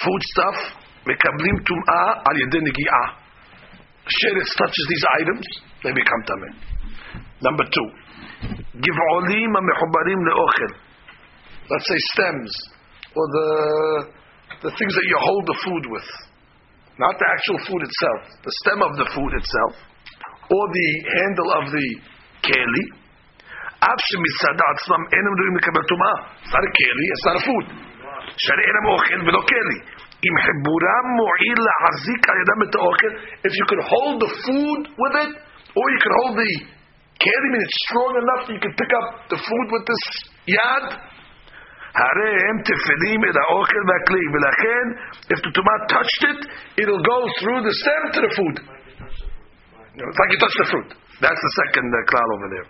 food 0.00 0.22
stuff, 0.32 0.58
מקבלים 1.06 1.56
טומאה 1.68 2.06
על 2.26 2.36
ידי 2.42 2.60
נגיעה. 2.68 3.04
Sheretz 4.06 4.52
touches 4.58 4.86
these 4.92 5.06
items, 5.20 5.46
they 5.82 5.92
become 6.00 6.22
טמא. 6.26 6.50
Number 7.46 7.64
two, 7.74 7.88
גבעולים 8.76 9.50
המחוברים 9.56 10.18
לאוכל. 10.26 10.72
Let's 11.70 11.86
say 11.90 12.00
stems, 12.12 12.52
or 13.16 13.26
the, 13.36 13.48
the 14.66 14.72
things 14.78 14.94
that 14.98 15.06
you 15.10 15.18
hold 15.28 15.44
the 15.46 15.58
food 15.64 15.84
with 15.92 16.08
not 16.98 17.14
the 17.16 17.28
actual 17.34 17.58
food 17.66 17.82
itself, 17.88 18.20
the 18.44 18.52
stem 18.60 18.80
of 18.84 18.92
the 19.00 19.06
food 19.16 19.32
itself, 19.40 19.74
or 20.52 20.64
the 20.68 20.88
handle 21.16 21.50
of 21.58 21.64
the 21.72 21.86
keli. 22.46 22.86
אף 23.82 24.00
שמצד 24.08 24.58
עצמם 24.72 25.02
אינם 25.14 25.34
ראויים 25.38 25.56
לקבל 25.56 25.84
טומאה. 25.90 26.16
It's 26.42 26.52
not 26.54 26.64
a 26.68 26.72
keli, 26.78 27.06
it's 27.14 27.24
not 27.28 27.36
a 27.40 27.44
food. 27.48 27.66
שהרי 28.42 28.64
אינם 28.68 28.86
אוכל 28.92 29.20
ולא 29.26 29.40
כלי. 29.48 29.78
אם 30.26 30.34
חיבורם 30.44 31.06
מועיל 31.20 31.58
להחזיק 31.66 32.22
על 32.30 32.36
ידם 32.42 32.60
את 32.64 32.74
האוכל, 32.74 33.12
if 33.46 33.52
you 33.58 33.64
could 33.70 33.84
hold 33.92 34.16
the 34.24 34.30
food 34.44 34.82
with 35.02 35.14
it, 35.24 35.32
or 35.78 35.84
you 35.94 36.00
could 36.02 36.16
hold 36.20 36.34
the 36.42 36.52
keli, 37.22 37.46
I 37.48 37.52
mean 37.52 37.62
it's 37.66 37.78
strong 37.88 38.12
enough 38.22 38.40
that 38.46 38.54
you 38.56 38.62
can 38.66 38.74
pick 38.82 38.92
up 39.00 39.06
the 39.32 39.40
food 39.48 39.66
with 39.74 39.84
this 39.90 40.04
yad, 40.56 40.84
הרי 42.02 42.32
הם 42.48 42.56
תפלים 42.68 43.20
את 43.30 43.36
האוכל 43.42 43.82
והכלי, 43.88 44.26
ולכן, 44.32 44.84
if 45.32 45.38
the 45.44 45.52
tomat 45.56 45.80
touched 45.94 46.22
it, 46.30 46.40
it'll 46.80 47.04
go 47.12 47.18
through 47.38 47.60
the 47.68 47.74
stem 47.80 48.02
to 48.14 48.20
the 48.26 48.32
food. 48.38 48.56
It's 49.92 50.18
like 50.20 50.30
you 50.32 50.40
touch 50.40 50.56
the 50.62 50.68
fruit. 50.72 50.90
That's 51.20 51.42
the 51.46 51.52
second 51.60 51.88
uh, 51.92 52.00
klal 52.08 52.28
over 52.36 52.48
there. 52.54 52.68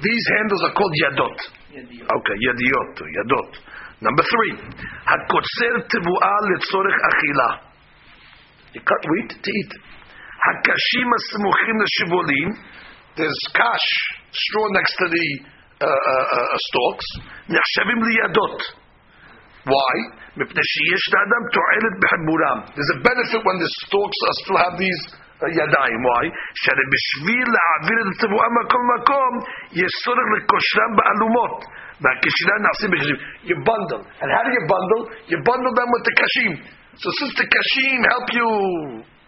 These 0.00 0.24
handles 0.36 0.62
are 0.68 0.74
called 0.76 0.94
yadot. 1.04 1.38
Okay, 1.74 2.36
yadiot, 2.46 2.94
yadot. 2.98 3.50
Number 4.00 4.24
three, 4.24 4.54
הקוצר 5.06 5.74
תבואה 5.88 6.36
לצורך 6.50 6.94
אכילה. 7.10 7.50
You 8.74 8.80
cut 8.80 9.02
wheat 9.10 9.30
to 9.44 9.50
eat. 9.60 9.72
הקשים 10.48 11.08
הסמוכים 11.16 11.76
לשיבולים, 11.82 12.48
there's 13.16 13.42
kash, 13.52 13.88
straw 14.32 14.66
next 14.78 14.94
to 15.00 15.06
the 15.14 15.26
uh, 15.40 15.86
uh, 15.86 16.26
uh, 16.38 16.56
stalks, 16.66 17.06
נחשבים 17.48 17.98
לידות. 18.02 18.62
Why? 19.66 19.96
מפני 20.36 20.62
שיש 20.72 21.02
לאדם 21.14 21.42
תועלת 21.56 21.94
בחיבורם. 22.02 22.58
There's 22.74 22.92
a 22.96 23.00
benefit 23.08 23.40
when 23.46 23.58
the 23.64 23.70
stalks 23.80 24.18
are 24.28 24.36
still 24.42 24.58
have 24.64 24.76
these 24.78 25.02
uh, 25.12 25.23
ידיים. 25.60 26.00
Why? 26.06 26.24
שהרי 26.60 26.86
בשביל 26.94 27.46
להעביר 27.56 27.98
את 28.02 28.08
התבואה 28.14 28.48
ממקום 28.54 28.82
למקום, 28.88 29.32
יש 29.80 29.92
צורך 30.04 30.26
לקושרם 30.36 30.90
באלומות. 30.96 31.56
והקשירה 32.02 32.56
נעשים 32.64 32.90
בקשים. 32.92 33.18
You 33.48 33.56
bundle. 33.68 34.02
And 34.20 34.28
how 34.34 34.42
do 34.46 34.50
you 34.58 34.64
bundle? 34.74 35.02
You 35.30 35.38
bundle 35.50 35.74
them 35.80 35.88
with 35.94 36.04
the 36.08 36.14
kashim. 36.20 36.52
So 37.02 37.08
since 37.18 37.32
the 37.40 37.46
kashim 37.54 37.98
help 38.12 38.28
you 38.38 38.48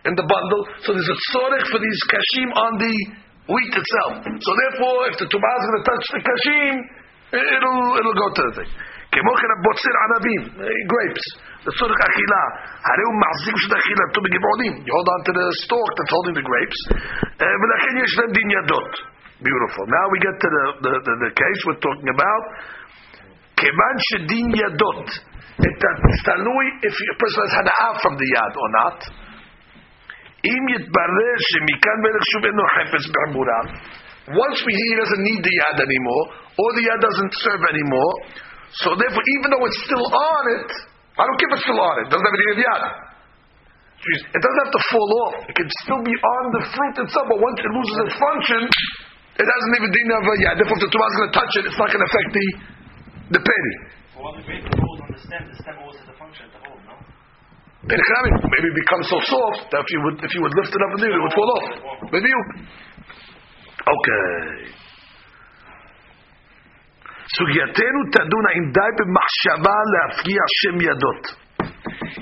in 0.08 0.14
the 0.20 0.26
bundle, 0.34 0.62
so 0.82 0.88
there's 0.94 1.12
a 1.16 1.20
tzorech 1.30 1.66
for 1.72 1.80
these 1.86 2.00
kashim 2.12 2.48
on 2.64 2.72
the 2.84 2.94
wheat 3.52 3.72
itself. 3.82 4.14
So 4.46 4.50
therefore, 4.62 4.98
if 5.10 5.16
the 5.20 5.28
tumah 5.32 5.54
is 5.58 5.64
going 5.68 5.78
to 5.80 5.86
touch 5.90 6.06
the 6.16 6.22
kashim, 6.28 6.74
it'll 7.32 7.84
it'll 7.98 8.18
go 8.24 8.28
to 8.36 8.42
the 8.48 8.54
thing. 8.60 8.72
כמו 9.14 9.32
כן 9.40 9.50
הבוצר 9.56 9.94
ענבים, 10.04 10.42
grapes, 10.92 11.26
לצורך 11.66 11.98
אכילה, 12.08 12.44
הרי 12.88 13.04
הוא 13.08 13.16
מחזיק 13.24 13.54
בשביל 13.58 13.78
אכילתו 13.78 14.20
בגבעונים, 14.24 14.72
you 14.86 14.92
hold 14.96 15.08
on 15.14 15.20
to 15.28 15.32
the 15.38 15.46
stalk 15.62 15.90
that's 15.96 16.12
holding 16.16 16.34
the 16.40 16.46
grapes, 16.50 16.80
ולכן 17.60 17.94
יש 18.04 18.12
להם 18.18 18.30
דין 18.36 18.48
ידות. 18.58 18.92
Beautiful. 19.48 19.84
Now 19.98 20.06
we 20.14 20.18
get 20.26 20.36
to 20.44 20.48
the, 20.56 20.64
the, 20.86 20.92
the, 21.06 21.14
the 21.26 21.32
case 21.42 21.58
we're 21.66 21.82
talking 21.86 22.10
about. 22.16 22.44
כיוון 23.60 23.96
שדין 24.08 24.48
ידות, 24.62 25.06
it's 25.66 26.22
תלוי 26.28 26.66
if 26.88 26.94
a 27.12 27.16
person 27.22 27.40
has 27.46 27.54
הנאה 27.58 27.90
from 28.02 28.14
the 28.20 28.28
yad 28.34 28.54
or 28.62 28.70
not. 28.78 28.98
אם 30.50 30.62
יתברר 30.74 31.36
שמכאן 31.48 31.98
ואילך 32.02 32.24
שוב 32.32 32.44
אינו 32.44 32.64
חפץ 32.74 33.04
בעמורם, 33.12 33.66
once 34.44 34.58
we 34.66 34.72
hear 34.78 34.88
he 34.90 35.00
doesn't 35.02 35.24
need 35.28 35.42
the 35.48 35.54
yad 35.60 35.78
anymore, 35.88 36.24
or 36.60 36.68
the 36.78 36.84
yad 36.88 37.00
doesn't 37.08 37.34
serve 37.44 37.62
anymore, 37.74 38.14
so 38.82 38.88
therefore, 38.96 39.24
even 39.36 39.48
though 39.52 39.66
it's 39.68 39.82
still 39.84 40.06
on 40.06 40.44
it, 40.58 40.70
I 41.17 41.25
don't 41.25 41.37
care 41.41 41.49
if 41.49 41.55
it's 41.57 41.65
still 41.65 41.81
on 41.81 41.93
it, 41.97 42.05
it 42.07 42.11
doesn't 42.13 42.27
have 42.29 42.37
any 42.37 42.61
yad. 42.61 42.83
It 43.97 44.41
doesn't 44.41 44.61
have 44.61 44.73
to 44.77 44.81
fall 44.93 45.09
off. 45.25 45.35
It 45.49 45.55
can 45.57 45.69
still 45.83 46.01
be 46.05 46.13
on 46.13 46.43
the 46.53 46.61
fruit 46.69 46.95
itself, 47.01 47.25
but 47.27 47.39
once 47.41 47.57
it 47.57 47.71
loses 47.73 47.97
its 48.05 48.15
function, 48.21 48.61
it 49.41 49.45
doesn't 49.45 49.73
even 49.73 49.89
din 49.89 50.09
of 50.13 50.21
a 50.21 50.35
yad. 50.45 50.53
Therefore, 50.61 50.77
if 50.77 50.83
the 50.85 50.91
tumah 50.93 51.09
is 51.09 51.17
going 51.17 51.29
to 51.33 51.37
touch 51.37 51.53
it, 51.57 51.63
it's 51.65 51.79
not 51.81 51.89
going 51.89 52.03
to 52.05 52.09
affect 52.09 52.29
the 52.31 52.47
the 53.37 53.41
penny. 53.41 53.75
Well, 54.15 54.33
the 54.37 54.45
grape 54.45 54.65
on 54.65 55.09
the 55.11 55.19
stem, 55.19 55.43
the 55.49 55.57
stem 55.61 55.75
always 55.81 55.97
has 55.99 56.09
a 56.09 56.17
function 56.17 56.47
to 56.53 56.57
hold, 56.63 56.79
no? 56.87 56.95
Maybe 57.85 58.67
it 58.69 58.77
becomes 58.81 59.05
so 59.09 59.19
soft 59.21 59.69
that 59.73 59.81
if 59.81 59.89
you 59.93 59.99
would 60.05 60.17
if 60.23 60.31
you 60.33 60.41
would 60.41 60.55
lift 60.55 60.71
it 60.73 60.81
up 60.81 60.89
and 60.93 60.99
do 61.01 61.07
it, 61.09 61.15
it 61.17 61.21
would 61.21 61.35
fall 61.37 61.49
off. 61.57 61.65
Maybe 62.13 62.29
you. 62.29 62.41
Okay. 63.81 64.86
סוגייתנו 67.35 67.99
תדון 68.15 68.43
האם 68.49 68.65
די 68.77 68.91
במחשבה 68.97 69.77
להפקיע 69.93 70.41
שם 70.59 70.75
ידות. 70.89 71.23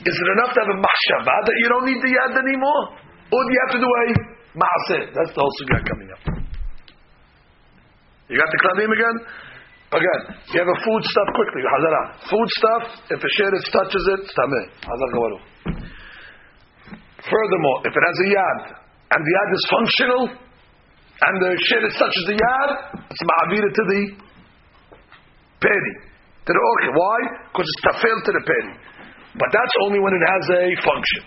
Is 0.10 0.16
it 0.22 0.30
enough 0.36 0.52
to 0.54 0.60
have 0.62 0.72
a 0.76 0.80
מחשבה 0.88 1.36
that 1.48 1.56
you 1.62 1.68
don't 1.72 1.86
need 1.90 2.02
the 2.06 2.12
yad 2.18 2.34
anymore? 2.46 2.84
Or 3.34 3.40
do 3.46 3.50
you 3.54 3.62
have 3.66 3.74
to 3.78 3.82
do 3.86 3.90
a 4.02 4.06
מעשה? 4.62 5.00
That's 5.16 5.34
the 5.36 5.42
whole 5.42 5.56
sugya 5.60 5.80
coming 5.90 6.10
up. 6.16 6.24
You 8.30 8.38
got 8.42 8.50
the 8.54 8.60
kladim 8.64 8.92
again? 8.98 9.18
Again, 9.94 10.22
you 10.52 10.58
have 10.64 10.72
a 10.78 10.80
food 10.86 11.04
stuff 11.12 11.30
quickly, 11.38 11.62
חזרה. 11.74 12.02
Food 12.32 12.50
stuff, 12.60 12.84
if 13.14 13.20
a 13.22 13.30
sheretz 13.38 13.68
touches 13.78 14.06
it, 14.14 14.22
תמה. 14.38 14.62
חזר 14.90 15.08
גמרו. 15.14 15.40
Furthermore, 17.32 17.78
if 17.88 17.94
it 18.00 18.04
has 18.10 18.18
a 18.26 18.30
yad, 18.36 18.60
and 19.14 19.22
the 19.26 19.34
yad 19.38 19.50
is 19.58 19.64
functional, 19.76 20.24
and 21.26 21.36
the 21.44 21.52
sheretz 21.70 21.96
touches 22.02 22.24
the 22.32 22.38
yad, 22.46 22.70
it's 23.10 23.24
ma'avir 23.30 23.66
to 23.78 23.84
the 23.92 24.25
peri. 25.66 25.94
To 26.46 26.52
the 26.54 26.62
orchid. 26.62 26.94
Why? 26.94 27.18
Because 27.50 27.66
it's 27.66 27.82
tafel 27.90 28.18
to 28.30 28.32
the 28.38 28.44
peri. 28.46 28.74
But 29.42 29.50
that's 29.50 29.76
only 29.90 29.98
when 29.98 30.14
it 30.14 30.24
has 30.24 30.44
a 30.54 30.64
function. 30.86 31.22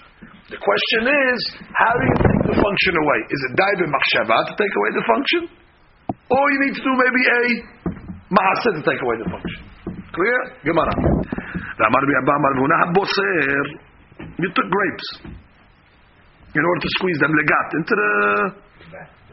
The 0.48 0.60
question 0.62 1.02
is, 1.10 1.38
how 1.76 1.92
do 1.92 2.04
you 2.08 2.16
take 2.24 2.42
the 2.54 2.56
function 2.56 2.92
away? 2.96 3.20
Is 3.28 3.40
it 3.50 3.52
daib 3.58 3.80
machshava 3.84 4.38
to 4.48 4.54
take 4.56 4.74
away 4.78 4.90
the 4.96 5.04
function? 5.04 5.42
Or 6.30 6.44
you 6.54 6.58
need 6.64 6.74
to 6.78 6.84
do 6.86 6.92
maybe 6.94 7.22
a 7.26 7.42
Maaseh 8.28 8.72
to 8.76 8.82
take 8.84 9.00
away 9.00 9.16
the 9.24 9.28
function. 9.28 9.60
Clear? 10.12 10.38
Gemara. 10.64 10.92
Ramar 11.80 12.02
Abba 12.04 12.92
Boser. 12.92 13.64
You 14.36 14.48
took 14.52 14.68
grapes 14.68 15.08
in 16.54 16.62
order 16.64 16.80
to 16.80 16.90
squeeze 17.00 17.18
them 17.20 17.32
legat 17.32 17.68
into 17.76 17.94
the 17.96 18.12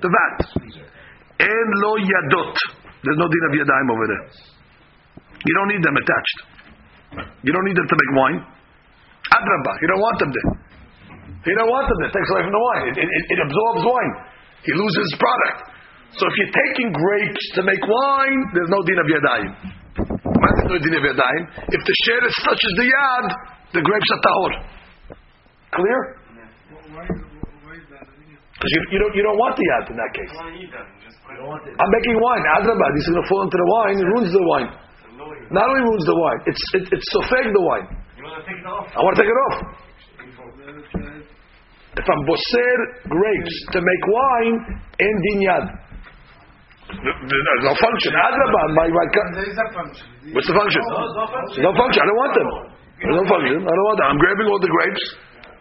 the 0.03 0.09
vat. 0.11 0.39
And 1.39 1.69
lo 1.83 1.95
yadot. 1.99 2.55
There's 3.03 3.19
no 3.19 3.27
din 3.27 3.43
of 3.49 3.53
yadayim 3.59 3.87
over 3.91 4.07
there. 4.07 4.54
You 5.45 5.53
don't 5.53 5.69
need 5.69 5.83
them 5.85 5.95
attached. 5.95 6.37
You 7.45 7.51
don't 7.53 7.65
need 7.69 7.77
them 7.77 7.87
to 7.87 7.95
make 7.95 8.11
wine. 8.17 8.39
Adraba, 9.29 9.71
you 9.81 9.87
don't 9.93 10.01
want 10.01 10.17
them 10.19 10.31
there. 10.33 10.49
You 11.45 11.55
don't 11.57 11.69
want 11.69 11.85
them 11.85 11.97
there. 12.01 12.09
It 12.09 12.15
takes 12.17 12.29
away 12.33 12.41
from 12.45 12.53
the 12.53 12.63
wine. 12.65 12.83
It, 12.89 12.97
it, 12.97 13.23
it 13.29 13.39
absorbs 13.45 13.81
wine. 13.85 14.13
He 14.65 14.73
loses 14.73 15.07
product. 15.21 15.69
So 16.17 16.25
if 16.25 16.33
you're 16.41 16.55
taking 16.55 16.89
grapes 16.89 17.43
to 17.59 17.61
make 17.61 17.81
wine, 17.85 18.41
there's 18.57 18.71
no 18.73 18.81
din 18.81 18.97
of 18.97 19.07
yadayim. 19.09 19.51
What's 20.25 20.63
no 20.65 20.77
din 20.81 20.93
of 20.97 21.03
yadayim? 21.05 21.43
If 21.69 21.81
the 21.85 21.95
sheretz 22.07 22.37
touches 22.41 22.73
the 22.81 22.87
yad, 22.89 23.25
the 23.77 23.81
grapes 23.85 24.09
are 24.09 24.21
tahor. 24.25 24.51
Clear? 25.75 25.99
Because 28.55 28.71
you, 28.71 28.81
you, 28.95 28.99
don't, 29.03 29.13
you 29.13 29.21
don't 29.21 29.37
want 29.37 29.53
the 29.59 29.65
yad 29.69 29.85
in 29.91 29.97
that 29.99 30.11
case. 30.15 30.33
I'm 30.41 31.91
making 32.01 32.17
wine. 32.17 32.43
Adrabah, 32.57 32.89
this 32.95 33.03
is 33.05 33.09
going 33.13 33.21
to 33.21 33.29
fall 33.29 33.43
into 33.43 33.57
the 33.59 33.69
wine. 33.69 33.95
It 33.99 34.07
ruins 34.17 34.31
the 34.31 34.41
wine. 34.41 34.69
Not 35.51 35.65
only 35.69 35.83
ruins 35.85 36.05
the 36.05 36.17
wine, 36.17 36.39
it's 36.49 36.63
it, 36.73 36.83
it's 36.89 37.07
sofeg 37.13 37.45
the 37.53 37.63
wine. 37.63 37.87
I 37.89 38.99
want 39.01 39.13
to 39.15 39.21
take 39.21 39.29
it 39.29 39.39
off. 39.51 39.85
If 41.95 42.05
I'm 42.09 42.21
boser 42.27 42.77
grapes 43.07 43.55
to 43.71 43.79
make 43.79 44.03
wine, 44.09 44.57
in 44.99 45.15
din 45.21 45.39
yad. 45.47 45.65
There's 46.85 47.65
no 47.65 47.73
function. 47.81 48.11
Adrabah, 48.13 48.65
my, 48.77 48.87
my, 48.89 49.05
There 49.09 49.49
is 49.49 49.57
a 49.57 49.67
function. 49.73 50.05
what's 50.33 50.47
the 50.47 50.53
function? 50.53 50.81
No 51.63 51.71
function. 51.73 51.99
I 52.01 52.05
don't 52.05 52.19
want 52.19 52.33
them. 52.35 52.49
There's 53.01 53.17
no 53.17 53.25
function. 53.25 53.57
I 53.63 53.73
don't 53.73 53.87
want 53.89 53.97
them. 54.01 54.07
I'm 54.11 54.19
grabbing 54.21 54.47
all 54.47 54.61
the 54.61 54.69
grapes. 54.69 55.03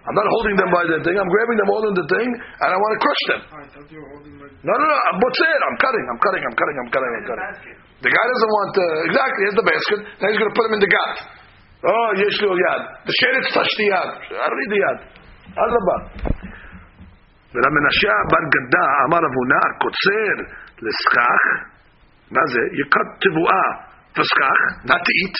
I'm 0.05 0.12
not 0.12 0.28
holding 0.28 0.57
them 0.61 0.68
by 0.68 0.84
the 0.84 1.00
thing. 1.00 1.16
I'm 1.16 1.30
grabbing 1.32 1.59
them 1.64 1.70
all 1.72 1.84
in 1.88 1.94
the 1.96 2.05
thing, 2.12 2.28
and 2.28 2.68
I 2.68 2.76
want 2.76 2.92
to 2.92 3.00
crush 3.00 3.22
them. 3.32 3.40
No, 4.61 4.72
no, 4.76 4.84
no. 4.84 4.96
What's 5.16 5.40
it? 5.40 5.61
I'm 5.64 5.76
cutting. 5.80 6.05
I'm 6.12 6.20
cutting. 6.20 6.44
I'm 6.44 6.57
cutting. 6.61 6.76
I'm 6.76 6.90
cutting. 6.92 7.12
I'm 7.16 7.24
cutting. 7.24 7.76
The 8.05 8.12
guy 8.12 8.24
doesn't 8.28 8.52
want 8.52 8.72
uh, 8.76 9.09
exactly. 9.09 9.40
Here's 9.48 9.59
the 9.64 9.68
basket. 9.68 10.00
Now 10.20 10.26
he's 10.28 10.40
going 10.44 10.52
to 10.52 10.57
put 10.57 10.64
them 10.68 10.76
in 10.76 10.82
the 10.84 10.92
gat. 10.92 11.14
Oh, 11.88 12.09
yeshlu 12.20 12.52
yad. 12.52 12.82
The 13.09 13.14
sheretz 13.16 13.48
touched 13.57 13.76
the 13.80 13.86
yad. 13.96 14.09
I 14.28 14.44
don't 14.44 14.61
need 14.61 14.72
the 14.76 14.82
yad. 14.84 14.98
אדרבה. 15.55 15.96
ולמנשה 17.55 18.14
בר 18.30 18.44
גדה 18.55 18.86
אמר 19.07 19.22
אבונה 19.28 19.62
קוצר 19.82 20.36
לסכך, 20.82 21.42
מה 22.30 22.44
זה? 22.52 22.62
יקד 22.80 23.09
תבואה 23.22 23.66
וסכך, 24.18 24.59
not 24.90 25.00
to 25.07 25.12
eat, 25.22 25.36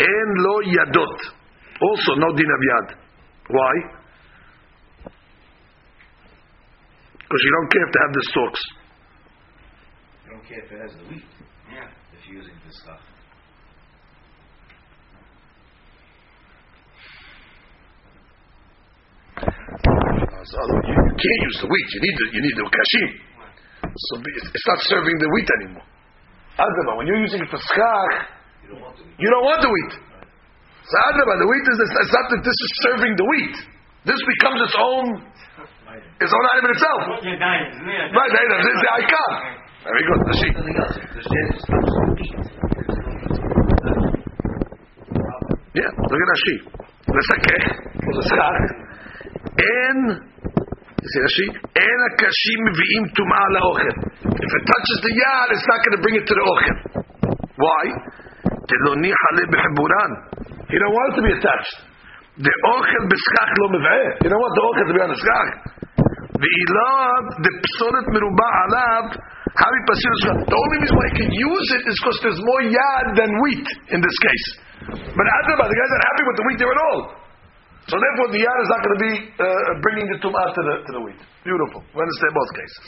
אין 0.00 0.28
לו 0.44 0.56
ידות. 0.62 1.18
Also 1.80 2.10
no 2.20 2.28
din 2.36 2.50
of 2.56 2.62
yad 2.70 3.07
why? 3.48 3.72
because 7.18 7.42
you 7.44 7.52
don't 7.60 7.70
care 7.72 7.84
if 7.84 7.92
to 7.92 7.98
have 8.04 8.12
the 8.14 8.24
stalks 8.32 8.62
You 10.24 10.30
don't 10.32 10.46
care 10.48 10.60
if 10.64 10.72
it 10.72 10.80
has 10.80 10.92
the 10.96 11.04
wheat. 11.12 11.28
Yeah. 11.72 11.88
If 12.16 12.24
you're 12.28 12.40
using 12.40 12.56
this 12.66 12.76
stuff. 12.82 13.00
So 20.48 20.58
you, 20.88 20.94
you 20.96 21.14
can't 21.18 21.40
use 21.48 21.58
the 21.60 21.68
wheat. 21.68 21.88
You 21.92 22.00
need 22.00 22.16
the 22.16 22.26
you 22.32 22.40
need 22.42 22.56
the 22.56 22.64
kashim. 22.64 23.08
So 23.84 24.12
it's 24.24 24.66
not 24.66 24.78
serving 24.88 25.16
the 25.18 25.28
wheat 25.34 25.48
anymore. 25.60 25.86
Adama, 26.58 26.96
when 26.98 27.06
you're 27.06 27.20
using 27.20 27.40
it 27.42 27.48
for 27.50 27.58
schach, 27.58 28.28
You 28.64 28.72
don't 28.72 28.80
want 28.82 28.96
the 28.96 29.04
wheat. 29.04 29.16
you 29.18 29.28
don't 29.30 29.44
want 29.44 29.60
the 29.62 29.70
wheat. 29.70 29.92
So 30.87 30.95
Adama, 31.09 31.33
the 31.39 31.47
wheat 31.47 31.65
is 31.69 31.77
it's 31.79 32.13
not 32.13 32.27
that 32.33 32.41
this 32.43 32.57
is 32.59 32.71
serving 32.83 33.13
the 33.15 33.23
wheat. 33.23 33.55
This 34.03 34.19
becomes 34.19 34.59
its 34.67 34.75
own 34.75 35.05
its 36.19 36.33
own 36.33 36.45
item 36.55 36.65
in 36.67 36.71
itself. 36.75 37.01
Right, 37.23 38.31
right, 38.33 38.49
this 38.63 38.73
is 38.73 38.81
the 38.83 38.91
icon. 38.99 39.33
Very 39.83 40.03
good. 40.07 40.19
The 40.27 40.35
sheep. 40.39 40.53
Nothing 40.55 40.77
else. 40.79 40.95
The 40.95 41.23
shed 41.27 41.47
is 41.59 41.65
not 41.67 41.83
wheat. 42.15 42.43
Yeah, 45.73 45.89
look 45.89 46.21
at 46.21 46.29
Rashi. 46.33 46.57
לסכך, 47.17 47.65
או 48.05 48.11
לסכך, 48.19 48.55
אין, 49.63 49.97
see 51.11 51.21
Rashi, 51.25 51.47
אין 51.75 51.99
הקשים 52.07 52.59
מביאים 52.67 53.03
טומאה 53.15 53.47
לאוכל. 53.55 53.93
If 54.45 54.51
it 54.57 54.63
touches 54.71 54.99
the 55.05 55.13
yad, 55.21 55.47
it's 55.53 55.67
not 55.71 55.79
going 55.83 55.95
to 55.97 56.01
bring 56.03 56.15
it 56.19 56.25
to 56.29 56.33
the 56.37 56.45
אוכל. 56.49 56.75
Why? 57.63 57.85
דלא 58.69 58.95
ניחא 58.95 59.29
ליה 59.35 59.47
בחיבורן. 59.51 60.11
he 60.68 60.76
don't 60.76 60.92
want 60.92 61.12
to 61.16 61.22
be 61.24 61.32
attached. 61.32 61.76
The 62.38 62.54
ochel 62.70 63.04
b'schach 63.08 63.52
lo 63.58 63.66
mev'eh. 63.74 64.08
You 64.22 64.28
don't 64.30 64.42
want 64.42 64.54
the 64.54 64.64
ochel 64.68 64.84
to 64.88 64.94
be 64.94 65.02
on 65.02 65.10
the 65.10 65.20
schach. 65.20 65.50
Ve'ilad, 66.38 67.24
the 67.42 67.52
psolet 67.74 68.06
meruba 68.14 68.48
alav, 68.68 69.04
how 69.58 69.70
he 69.74 69.80
passes 69.90 70.18
The 70.46 70.54
only 70.54 70.76
reason 70.78 70.94
why 70.94 71.06
he 71.10 71.14
can 71.24 71.30
use 71.34 71.68
it 71.74 71.82
is 71.88 71.96
because 71.98 72.18
there's 72.22 72.40
more 72.44 72.62
yad 72.68 73.06
than 73.18 73.30
wheat 73.42 73.66
in 73.90 73.98
this 73.98 74.16
case. 74.22 74.46
But 74.92 75.26
Adrabah, 75.26 75.66
the 75.66 75.76
guys 75.76 75.90
aren't 75.90 76.06
happy 76.14 76.24
with 76.30 76.36
the 76.38 76.44
wheat 76.46 76.58
there 76.62 76.70
at 76.70 76.80
all. 76.84 77.00
So 77.88 77.96
therefore, 77.96 78.28
the 78.36 78.40
yad 78.44 78.58
is 78.62 78.70
not 78.70 78.80
going 78.84 78.94
to 78.94 79.02
be 79.02 79.14
uh, 79.40 79.48
bringing 79.80 80.06
the 80.12 80.18
tumah 80.20 80.46
to 80.52 80.60
the, 80.62 80.74
to 80.84 80.90
the 80.94 81.02
wheat. 81.08 81.20
Beautiful. 81.42 81.80
We 81.96 81.98
understand 82.04 82.32
both 82.36 82.52
cases. 82.52 82.84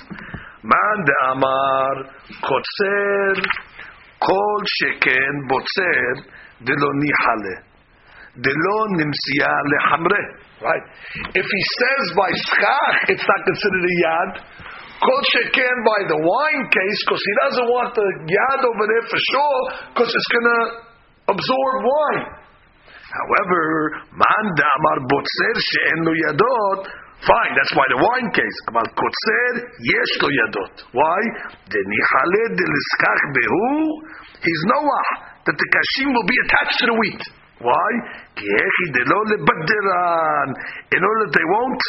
Man 0.63 0.97
de 1.09 1.17
amar 1.33 1.95
kotzer 2.45 3.35
kol 4.21 4.61
sheken 4.79 5.35
botsir 5.49 6.13
de 6.69 6.75
lo 6.77 6.91
nihale 7.01 7.70
delo 8.39 8.79
nimsia 8.95 9.53
lehamre. 9.75 10.23
Right. 10.61 10.85
If 11.35 11.47
he 11.47 11.63
says 11.81 12.05
by 12.15 12.29
schach, 12.29 12.99
it's 13.09 13.25
not 13.25 13.41
considered 13.49 13.85
a 13.85 13.95
yad. 14.05 14.31
Kol 15.01 15.21
sheken 15.33 15.77
by 15.89 16.01
the 16.13 16.19
wine 16.21 16.65
case, 16.69 16.99
because 17.09 17.23
he 17.25 17.35
doesn't 17.41 17.69
want 17.73 17.91
the 17.97 18.09
yad 18.29 18.61
over 18.69 18.85
there 18.85 19.07
for 19.09 19.17
sure, 19.17 19.61
because 19.97 20.11
it's 20.13 20.31
going 20.37 20.49
to 20.53 20.61
absorb 21.33 21.77
wine. 21.81 22.27
However, 23.09 23.63
man 24.13 24.45
damar 24.55 24.99
botzer 25.09 25.55
she'en 25.57 26.05
lo 26.05 26.13
yadot. 26.29 26.81
Fine, 27.25 27.53
that's 27.53 27.73
why 27.77 27.85
the 27.89 28.01
wine 28.01 28.31
case. 28.37 28.59
But 28.69 28.87
kotzer 28.93 29.53
yesh 29.65 30.15
lo 30.21 30.29
yadot. 30.29 30.75
Why? 30.93 31.21
The 31.73 31.81
nichale 31.81 32.45
de 32.53 32.65
liskach 32.69 33.23
behu. 33.33 33.67
He's 34.45 34.63
Noah 34.69 35.09
that 35.49 35.57
the 35.57 35.69
kashim 35.73 36.13
will 36.13 36.29
be 36.29 36.39
attached 36.45 36.79
to 36.81 36.87
the 36.93 36.97
wheat. 37.01 37.23
Why? 37.61 37.91
Ki 38.37 38.45
hechi 38.49 38.87
de. 38.97 39.03
In 39.05 39.13
order 41.05 41.23
that 41.25 41.35
they 41.37 41.49
won't 41.53 41.83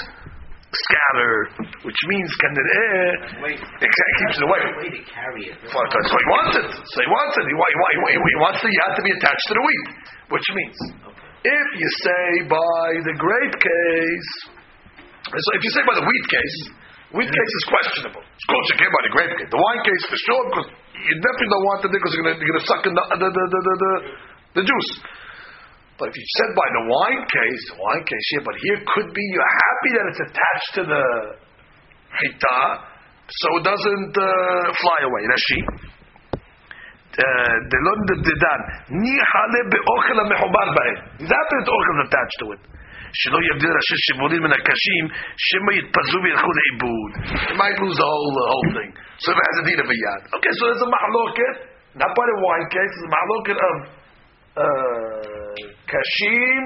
scatter, 0.71 1.35
which 1.83 1.99
means 2.07 2.31
can 2.39 2.51
eh, 2.55 3.43
Wait. 3.43 3.59
it 3.59 3.91
keeps 3.91 4.39
it 4.39 4.43
away. 4.47 4.63
Way 4.79 4.91
to 4.95 5.03
carry 5.03 5.51
it. 5.51 5.59
What 5.67 5.91
he 5.91 6.27
wants 6.31 6.53
it. 6.63 6.67
So 6.71 6.97
he 7.03 7.09
wants 7.11 7.33
it. 7.39 7.45
He, 7.47 7.55
he, 7.55 7.59
he, 7.59 7.99
wa- 7.99 8.11
he 8.11 8.37
wants 8.39 8.59
the 8.63 8.71
yad 8.71 8.95
to 8.95 9.03
be 9.03 9.11
attached 9.11 9.45
to 9.51 9.53
the 9.55 9.63
wheat. 9.63 9.87
Which 10.31 10.47
means, 10.55 10.77
if 11.43 11.67
you 11.75 11.89
say 12.07 12.47
by 12.47 12.87
the 13.03 13.15
grape 13.19 13.57
case, 13.59 14.31
so 15.27 15.49
if 15.59 15.61
you 15.63 15.71
say 15.75 15.83
by 15.83 15.95
the 15.99 16.07
wheat 16.07 16.25
case, 16.31 16.57
wheat 17.19 17.27
mm-hmm. 17.27 17.35
case 17.35 17.53
is 17.59 17.65
questionable. 17.67 18.23
It's 18.23 18.47
called 18.47 18.65
shekeh 18.71 18.87
by 18.87 19.01
the 19.07 19.11
grape 19.11 19.33
case. 19.43 19.49
The 19.51 19.59
wine 19.59 19.81
case 19.83 20.03
for 20.07 20.19
sure, 20.23 20.43
because 20.55 20.67
you 20.95 21.13
definitely 21.19 21.51
don't 21.51 21.67
want 21.67 21.79
it 21.83 21.91
because 21.91 22.11
you're 22.15 22.27
going 22.31 22.39
to 22.39 22.67
suck 22.67 22.83
in 22.87 22.93
the, 22.95 23.03
the, 23.19 23.27
the, 23.27 23.43
the, 23.43 23.59
the, 23.59 23.75
the, 23.75 23.91
the 24.55 24.63
juice. 24.63 24.91
But 26.00 26.12
if 26.12 26.16
you 26.16 26.26
said 26.36 26.50
by 26.52 26.68
the 26.76 26.82
wine 26.92 27.24
case, 27.24 27.62
the 27.72 27.78
wine 27.80 28.04
case 28.04 28.26
here, 28.36 28.44
but 28.44 28.56
here 28.60 28.78
could 28.84 29.08
be 29.16 29.24
you're 29.32 29.56
happy 29.64 29.90
that 29.96 30.04
it's 30.12 30.22
attached 30.28 30.72
to 30.76 30.82
the 30.92 31.04
hita, 32.12 32.60
so 33.32 33.46
it 33.56 33.64
doesn't 33.64 34.12
uh, 34.12 34.26
fly 34.76 34.98
away. 35.08 35.22
Rashi. 35.24 35.60
דלא 37.16 37.92
דדן, 38.28 38.60
ניחא 39.02 39.44
לה 39.52 39.60
באוכל 39.72 40.16
המחובר 40.20 40.66
בהם. 40.76 40.98
He's 41.18 41.32
happy 41.32 41.54
that 41.60 41.68
oil 41.76 41.88
is 41.96 42.00
attached 42.06 42.38
to 42.42 42.46
it. 42.54 42.62
שלא 43.12 43.38
יבדיל 43.48 43.72
ראשי 43.78 43.96
שיבולים 44.04 44.42
מן 44.42 44.52
הקשים, 44.52 45.04
שמא 45.46 45.72
יתפזרו 45.78 46.22
וילכו 46.22 46.50
לאיבוד. 46.58 47.10
He 47.48 47.54
might 47.56 47.78
lose 47.80 47.96
the 47.96 48.08
whole, 48.12 48.32
the 48.40 48.46
whole 48.52 48.70
thing. 48.76 48.90
So 49.22 49.32
if 49.32 49.36
it 49.40 49.46
has 49.48 49.56
a 49.62 49.64
deed 49.68 49.80
of 49.80 49.88
a 49.94 49.96
yad. 50.04 50.20
Okay, 50.36 50.52
so 50.58 50.62
there's 50.68 50.84
a 50.88 50.90
mahloket, 50.96 51.56
not 52.02 52.12
by 52.18 52.24
the 52.32 52.38
wine 52.44 52.66
case, 52.74 52.92
it's 52.96 53.06
a 53.08 53.12
mahloket 53.16 53.58
of 53.70 53.76
uh, 54.64 55.69
kashim, 55.91 56.63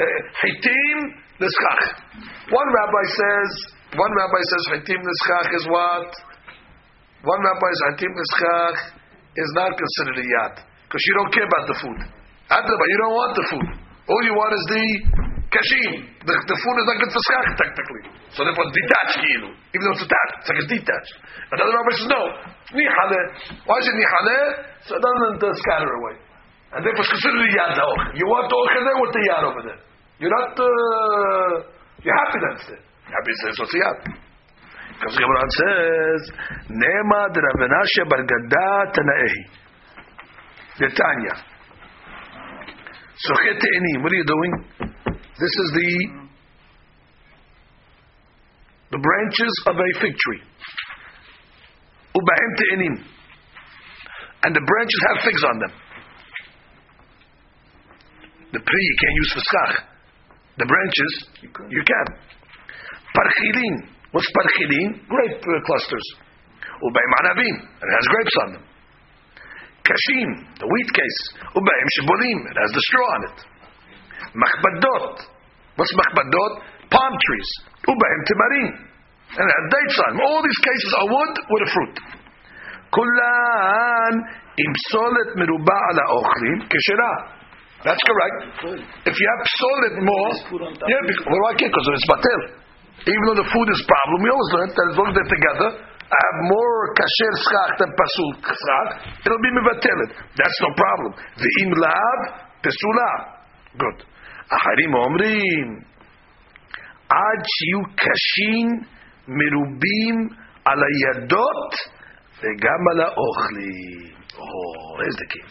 uh, 0.00 0.04
hitim, 0.40 0.98
niskach. 1.36 1.84
One 2.48 2.68
rabbi 2.72 3.04
says, 3.12 3.50
one 3.94 4.12
rabbi 4.16 4.40
says 4.48 4.64
hitim 4.80 5.00
niskach 5.04 5.48
is 5.54 5.64
what? 5.68 6.10
One 7.22 7.40
rabbi 7.44 7.68
is 7.68 7.80
hitim 7.92 8.12
niskach 8.16 8.78
is 9.36 9.50
not 9.54 9.70
considered 9.76 10.18
a 10.18 10.26
yad 10.26 10.54
because 10.88 11.02
you 11.04 11.14
don't 11.20 11.32
care 11.36 11.46
about 11.46 11.64
the 11.68 11.76
food. 11.84 11.98
Adrabah, 12.48 12.86
you 12.88 12.98
don't 13.04 13.12
want 13.14 13.32
the 13.36 13.46
food. 13.52 13.68
All 14.08 14.22
you 14.24 14.32
want 14.32 14.52
is 14.56 14.64
the 14.72 14.84
kashim. 15.52 15.92
The, 16.24 16.32
the 16.32 16.56
food 16.64 16.76
is 16.80 16.86
not 16.88 16.96
good 16.96 17.12
for 17.12 17.22
schach 17.28 17.48
technically. 17.60 18.02
So 18.32 18.44
therefore, 18.44 18.72
detached. 18.72 19.20
Even 19.20 19.84
though 19.84 19.96
it's 20.00 20.04
attached, 20.08 20.34
it's 20.40 20.48
like 20.48 20.60
it's 20.64 20.70
detached. 20.72 21.14
Another 21.52 21.76
rabbi 21.76 21.92
says 21.92 22.08
no. 22.08 22.22
Nihale. 22.72 23.20
Why 23.68 23.76
is 23.80 23.86
it 23.88 23.96
nihale? 24.00 24.38
So 24.88 24.96
it 24.96 25.02
doesn't 25.04 25.60
scatter 25.60 25.92
away. 25.92 26.27
And 26.68 26.84
therefore, 26.84 27.00
it's 27.00 27.12
considered 27.16 27.40
a 27.40 27.50
yad 27.56 27.72
the 27.80 27.88
You 28.20 28.26
want 28.28 28.52
the 28.52 28.56
ochel 28.60 28.82
there 28.84 28.98
with 29.00 29.12
the 29.16 29.22
yad 29.24 29.42
over 29.48 29.62
there. 29.64 29.80
You're 30.20 30.34
not. 30.34 30.52
Uh, 30.52 31.52
you're 32.04 32.18
happy 32.18 32.38
that 32.44 32.52
it's 32.60 32.66
there. 32.68 32.84
Happy 33.08 33.32
says 33.40 33.56
what's 33.56 33.72
the 33.72 33.80
yad. 33.80 33.98
Because 34.98 35.14
the 35.14 35.22
Gemara 35.22 35.46
says, 35.62 36.20
Nema 36.74 37.20
de 37.32 37.40
bar 38.10 38.22
Gada 38.26 38.92
Tanaehi. 38.92 39.42
The 40.78 40.88
Tanya. 40.90 41.34
Sochet 43.16 43.56
Te'enim. 43.62 44.02
What 44.02 44.12
are 44.12 44.16
you 44.16 44.26
doing? 44.26 44.52
This 45.38 45.54
is 45.54 45.68
the 45.72 45.90
the 48.90 48.98
branches 48.98 49.54
of 49.68 49.76
a 49.76 50.00
fig 50.00 50.14
tree. 50.16 50.42
Ubahem 52.16 52.52
Te'enim. 52.58 53.04
And 54.42 54.54
the 54.54 54.64
branches 54.66 55.00
have 55.08 55.24
figs 55.24 55.44
on 55.44 55.58
them. 55.60 55.72
The 58.52 58.60
pri 58.64 58.80
you 58.80 58.96
can't 58.96 59.16
use 59.16 59.30
for 59.36 59.42
skach. 59.44 59.74
The 60.58 60.66
branches, 60.66 61.12
you 61.70 61.82
can. 61.84 62.06
Parchilin. 63.14 63.74
What's 64.10 64.26
parchilin? 64.32 65.04
Grape 65.06 65.38
uh, 65.38 65.60
clusters. 65.68 66.06
Ubaim 66.82 67.12
anavim. 67.22 67.56
It 67.62 67.90
has 67.92 68.04
grapes 68.08 68.36
on 68.42 68.48
them. 68.56 68.64
Kashim, 69.84 70.30
the 70.58 70.66
wheat 70.66 70.90
case. 70.92 71.20
Ubaim 71.54 71.86
shibolim. 72.00 72.38
It 72.50 72.56
has 72.58 72.70
the 72.72 72.82
straw 72.88 73.08
on 73.14 73.22
it. 73.28 73.38
Machbadot. 74.34 75.16
What's 75.76 75.94
machbadot? 75.94 76.52
Palm 76.90 77.12
trees. 77.12 77.50
Ubaim 77.86 78.20
timarim. 78.26 78.68
And 79.28 79.44
it 79.44 79.54
has 79.54 79.66
dates 79.70 79.96
on 80.08 80.16
them. 80.16 80.20
All 80.24 80.42
these 80.42 80.60
cases 80.64 80.90
are 80.98 81.06
wood 81.12 81.34
with 81.52 81.62
a 81.62 81.70
fruit. 81.70 81.96
Im 84.58 84.72
solet 84.90 85.36
meruba 85.36 85.76
ala 85.92 86.04
ochlim 86.18 86.66
keshera. 86.66 87.37
That's 87.86 88.02
correct. 88.02 88.36
If 89.06 89.14
you 89.14 89.26
have 89.30 89.40
psolet 89.54 89.94
more, 90.02 90.30
yeah, 90.82 91.02
because, 91.06 91.26
well, 91.30 91.42
why 91.46 91.54
can't? 91.54 91.70
Because 91.70 91.86
it's 91.94 92.08
batel. 92.10 92.42
Even 93.06 93.22
though 93.30 93.38
the 93.38 93.50
food 93.54 93.68
is 93.70 93.78
problem, 93.86 94.18
we 94.26 94.28
always 94.34 94.50
learn 94.58 94.68
that 94.74 94.86
as 94.90 94.96
long 94.98 95.08
as 95.10 95.14
they're 95.14 95.30
together, 95.30 95.68
I 96.08 96.18
have 96.18 96.38
more 96.50 96.78
kasher 96.98 97.32
schach 97.38 97.72
than 97.78 97.90
pasul 97.94 98.30
schach, 98.42 98.90
it'll 99.22 99.44
be 99.44 99.52
mevatelet. 99.62 100.10
That's 100.34 100.58
no 100.64 100.70
problem. 100.74 101.10
The 101.36 101.50
im 101.62 101.70
lav 101.78 102.18
pesula. 102.64 103.10
Good. 103.78 103.98
Aharim 104.50 104.92
omrim. 104.98 105.68
Ad 107.12 107.40
shiu 107.46 107.80
kashin 107.94 108.88
merubim 109.28 110.16
ala 110.66 110.88
yadot 111.06 111.72
vegam 112.42 112.84
ala 112.96 113.14
ochlim. 113.14 114.16
Oh, 114.40 114.96
here's 114.98 115.16
the 115.16 115.28
key. 115.30 115.44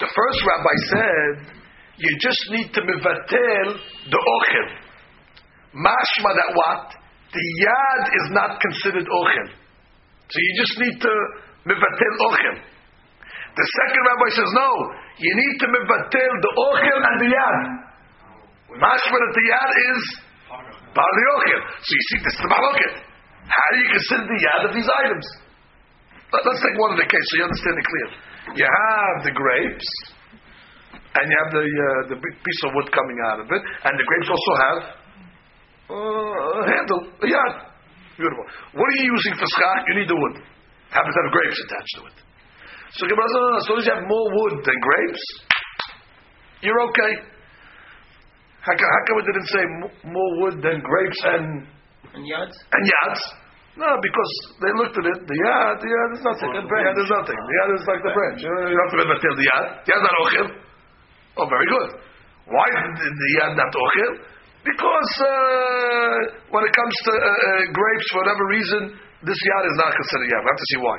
The 0.00 0.10
first 0.10 0.38
rabbi 0.44 0.76
said 0.90 1.59
you 2.00 2.12
just 2.16 2.42
need 2.48 2.72
to 2.72 2.80
mevatel 2.80 3.66
the 4.08 4.20
ochel. 4.20 4.68
Mashma 5.76 6.30
that 6.32 6.50
what? 6.56 6.96
The 7.28 7.44
yad 7.60 8.02
is 8.08 8.26
not 8.32 8.56
considered 8.56 9.04
ochel. 9.04 9.48
So 10.32 10.36
you 10.40 10.52
just 10.56 10.74
need 10.80 10.96
to 10.96 11.12
mevatel 11.68 12.14
ochel. 12.24 12.56
The 13.52 13.66
second 13.84 14.02
rabbi 14.08 14.28
says 14.32 14.50
no. 14.56 14.70
You 15.20 15.32
need 15.36 15.56
to 15.60 15.66
mevatel 15.68 16.32
the 16.40 16.52
ochel 16.56 17.00
and 17.04 17.16
the 17.20 17.28
yad. 17.36 17.56
Mashma 18.80 19.16
that 19.20 19.32
the 19.36 19.44
yad 19.52 19.70
is 19.92 20.00
of 20.56 21.12
the 21.20 21.24
ochel. 21.36 21.60
So 21.84 21.90
you 21.92 22.04
see 22.08 22.18
this 22.24 22.32
is 22.32 22.40
the 22.40 22.48
maloket. 22.48 22.94
How 23.44 23.66
do 23.72 23.76
you 23.76 23.88
consider 23.92 24.24
the 24.24 24.40
yad 24.40 24.60
of 24.64 24.72
these 24.72 24.88
items? 25.04 25.26
Let, 26.32 26.46
us 26.48 26.62
take 26.64 26.78
one 26.80 26.96
of 26.96 26.98
the 27.02 27.08
cases 27.10 27.28
so 27.28 27.36
you 27.36 27.44
understand 27.44 27.76
it 27.76 27.86
clear. 27.92 28.08
You 28.56 28.66
have 28.70 29.14
the 29.26 29.34
grapes 29.34 29.90
and 31.16 31.24
you 31.26 31.36
have 31.42 31.50
the 31.50 31.64
uh, 31.66 32.02
the 32.14 32.18
big 32.22 32.34
piece 32.42 32.60
of 32.66 32.70
wood 32.76 32.88
coming 32.94 33.18
out 33.30 33.38
of 33.42 33.46
it, 33.50 33.62
and 33.86 33.92
the 33.98 34.06
grapes 34.06 34.28
also 34.30 34.52
have 34.62 34.78
uh, 35.90 36.62
a 36.62 36.64
handle, 36.70 37.02
a 37.22 37.28
yard. 37.28 37.54
Beautiful. 38.14 38.46
What 38.78 38.86
are 38.86 38.98
you 39.00 39.10
using 39.16 39.34
for 39.34 39.48
schach? 39.48 39.82
You 39.90 39.94
need 40.04 40.10
the 40.10 40.18
wood. 40.18 40.36
Happens 40.92 41.14
to 41.14 41.20
have 41.24 41.32
grapes 41.32 41.58
attached 41.66 41.94
to 41.98 42.02
it. 42.10 42.16
So 42.98 43.06
Gemara 43.06 43.26
says, 43.30 43.38
no, 43.38 43.48
no, 43.48 43.58
as 43.58 43.66
long 43.70 43.78
as 43.80 43.86
you 43.86 43.94
have 43.94 44.04
more 44.10 44.26
wood 44.34 44.54
than 44.66 44.76
grapes, 44.82 45.24
you're 46.60 46.82
okay. 46.90 47.12
How 48.60 48.74
come, 48.76 48.90
how 48.90 49.02
come 49.08 49.16
it 49.22 49.26
didn't 49.30 49.48
say 49.48 49.62
more 50.10 50.30
wood 50.44 50.56
than 50.60 50.82
grapes 50.84 51.20
and 51.32 51.46
And 52.12 52.26
yards? 52.26 52.52
and 52.52 52.82
yads? 52.84 53.22
No, 53.78 53.86
because 54.02 54.32
they 54.60 54.72
looked 54.76 54.98
at 54.98 55.06
it. 55.06 55.18
The 55.24 55.38
yad, 55.46 55.74
the 55.80 55.88
yad 55.88 56.10
is 56.18 56.22
nothing. 56.26 56.50
The 56.52 56.60
yad 56.66 56.98
is 56.98 57.08
nothing. 57.08 57.38
The 57.38 57.54
yad 57.56 57.70
is 57.78 57.84
like 57.88 58.02
the 58.04 58.12
branch. 58.12 58.38
You 58.42 58.50
don't 58.50 58.76
have 58.76 59.16
to 59.16 59.22
tell 59.22 59.36
the 59.38 59.46
yad. 59.48 59.64
The 59.86 59.90
yad 59.94 60.00
is 60.02 60.04
not 60.04 60.16
ochel. 60.20 60.48
Oh, 61.38 61.46
very 61.46 61.68
good. 61.70 61.90
Why 62.50 62.66
did 62.66 63.14
the 63.14 63.28
yad 63.38 63.52
not 63.54 63.70
ochel? 63.70 64.12
Because 64.66 65.12
uh, 65.22 66.18
when 66.52 66.62
it 66.66 66.72
comes 66.74 66.94
to 67.06 67.12
uh, 67.14 67.22
uh, 67.22 67.62
grapes, 67.72 68.06
for 68.12 68.18
whatever 68.26 68.44
reason, 68.50 68.82
this 69.22 69.38
yad 69.38 69.64
is 69.70 69.76
not 69.78 69.90
considered 69.94 70.28
yad. 70.34 70.42
We 70.42 70.48
have 70.50 70.60
to 70.60 70.68
see 70.74 70.80
why. 70.82 70.96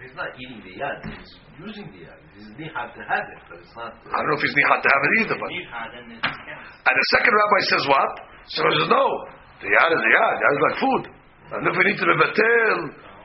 He's 0.00 0.16
not 0.16 0.30
eating 0.38 0.60
the 0.62 0.74
yad, 0.78 0.96
he's 1.08 1.30
using 1.58 1.86
the 1.90 2.06
yad. 2.06 2.20
He's 2.36 2.48
nihad 2.56 2.94
to 2.96 3.02
have 3.04 3.26
it, 3.26 3.40
but 3.50 3.56
it's 3.60 3.74
not. 3.76 3.96
I 4.00 4.16
don't 4.22 4.28
know 4.30 4.38
if 4.38 4.44
he's 4.44 4.56
nihad 4.56 4.80
to 4.80 4.90
have 4.92 5.02
it 5.02 5.12
either, 5.24 5.36
but. 5.40 5.48
And 5.50 6.12
it 6.12 6.22
counts. 6.22 6.70
And 6.86 6.94
the 6.94 7.06
second 7.18 7.32
rabbi 7.34 7.60
says 7.68 7.84
what? 7.90 8.12
So 8.46 8.60
he 8.64 8.72
says, 8.80 8.88
no, 8.88 9.04
the 9.60 9.68
yad 9.68 9.90
is 9.92 10.00
the 10.00 10.12
yad. 10.14 10.34
Yad 10.40 10.52
is 10.54 10.62
like 10.64 10.76
food. 10.80 11.02
And 11.50 11.60
if 11.66 11.74
we 11.74 11.82
need 11.82 11.98
to 11.98 12.06
be 12.06 12.14
mevatel 12.14 12.76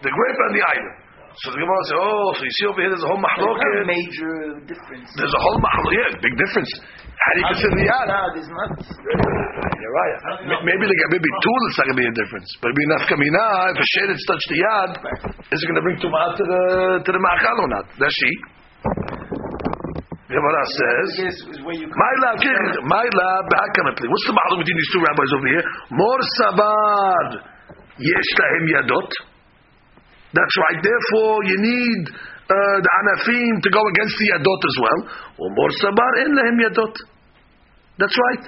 the 0.02 0.12
grape 0.12 0.40
and 0.50 0.54
the 0.54 0.64
item. 0.66 0.94
So 1.44 1.52
the 1.52 1.60
Gemara 1.60 1.82
says, 1.92 2.00
oh, 2.00 2.28
so 2.40 2.42
you 2.48 2.54
see 2.56 2.66
over 2.72 2.80
here 2.80 2.92
there's 2.96 3.04
a 3.04 3.12
whole 3.12 3.20
There's 3.20 3.36
mahloket. 3.44 3.74
no 3.76 3.92
major 3.92 4.34
difference. 4.72 5.08
There's 5.20 5.36
a 5.36 5.42
whole 5.44 5.60
mahloket. 5.60 6.16
Yeah, 6.16 6.24
big 6.24 6.36
difference. 6.40 6.72
How 6.80 7.32
do 7.36 7.38
you 7.44 7.48
consider 7.52 7.74
the 7.76 7.88
yad? 7.92 8.08
Is 8.40 8.48
not. 8.52 8.72
You're 8.80 9.96
right. 10.00 10.16
Maybe 10.64 10.84
like 10.88 11.02
maybe 11.12 11.28
two 11.28 11.56
it's 11.68 11.78
not 11.80 11.86
going 11.92 11.98
to 12.00 12.04
be 12.04 12.10
a 12.12 12.16
difference, 12.16 12.50
but 12.64 12.72
it'd 12.72 12.80
be 12.80 12.88
enough 12.88 13.04
kamina 13.12 13.46
if 13.76 13.78
a 13.84 13.88
shaded 14.00 14.20
touch 14.28 14.44
the 14.48 14.58
yad, 14.64 14.92
is 15.52 15.60
it 15.60 15.66
going 15.68 15.80
to 15.80 15.86
bring 15.86 15.98
tumah 16.00 16.36
to 16.40 16.44
the 16.44 16.62
to 17.04 17.10
the 17.12 17.20
ma'achal 17.20 17.58
or 17.64 17.70
not? 17.72 17.86
That's 18.00 18.16
she. 18.16 18.32
Gemara 20.32 20.64
says. 20.72 21.08
Yes, 21.20 21.38
is 21.52 21.60
where 21.64 21.76
you 21.78 21.88
My 21.88 22.14
love, 22.26 22.40
my 22.88 23.06
ba'akamatli. 23.06 24.08
What's 24.08 24.28
the 24.28 24.36
matter 24.36 24.56
between 24.60 24.78
these 24.78 24.92
two 24.92 25.02
rabbis 25.04 25.32
over 25.36 25.48
here? 25.52 25.66
Mor 25.96 26.20
sabar 26.40 27.26
yesh 28.00 28.32
lahem 28.40 28.66
yadot. 28.72 29.12
That's 30.36 30.56
right. 30.68 30.80
Therefore, 30.84 31.48
you 31.48 31.58
need 31.64 32.02
uh, 32.12 32.78
the 32.84 32.92
anafim 33.00 33.54
to 33.64 33.70
go 33.72 33.80
against 33.88 34.16
the 34.20 34.28
yadot 34.36 34.62
as 34.68 34.78
well. 34.84 35.00
Or 35.40 35.48
mor 35.56 35.72
sabar 35.80 36.12
en 36.28 36.32
lahem 36.36 36.58
yadot. 36.60 36.96
That's 37.96 38.18
right. 38.20 38.44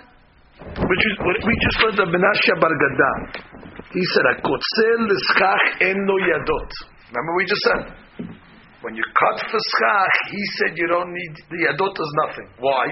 Which 0.59 1.03
is, 1.07 1.13
we 1.23 1.53
just 1.63 1.77
learned 1.85 1.97
the 2.01 2.09
Menashe 2.11 2.53
Bar 2.59 2.73
Gada. 2.75 3.11
He 3.93 4.03
said, 4.11 4.25
"Akotzel 4.35 4.99
l'schach 5.07 5.63
en 5.87 5.97
no 6.03 6.15
yadot." 6.27 6.71
Remember 7.07 7.33
we 7.39 7.45
just 7.45 7.63
said. 7.63 7.83
When 8.81 8.93
you 8.93 9.03
cut 9.03 9.39
for 9.49 9.57
schach, 9.57 10.13
he 10.29 10.41
said 10.59 10.77
you 10.77 10.87
don't 10.87 11.11
need 11.13 11.33
the 11.49 11.59
yadot 11.71 11.95
is 11.95 12.11
nothing. 12.27 12.47
Why? 12.59 12.85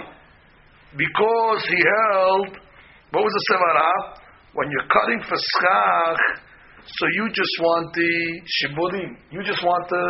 Because 0.95 1.61
he 1.67 1.77
held. 1.83 2.57
What 3.11 3.23
was 3.23 3.33
the 3.33 3.43
sevara? 3.53 3.91
When 4.53 4.71
you're 4.71 4.87
cutting 4.87 5.21
for 5.27 5.35
schach, 5.35 6.19
so 6.85 7.03
you 7.17 7.25
just 7.33 7.55
want 7.65 7.89
the 7.97 8.11
shiburim. 8.45 9.17
You 9.33 9.41
just 9.41 9.65
want 9.65 9.89
the. 9.89 10.05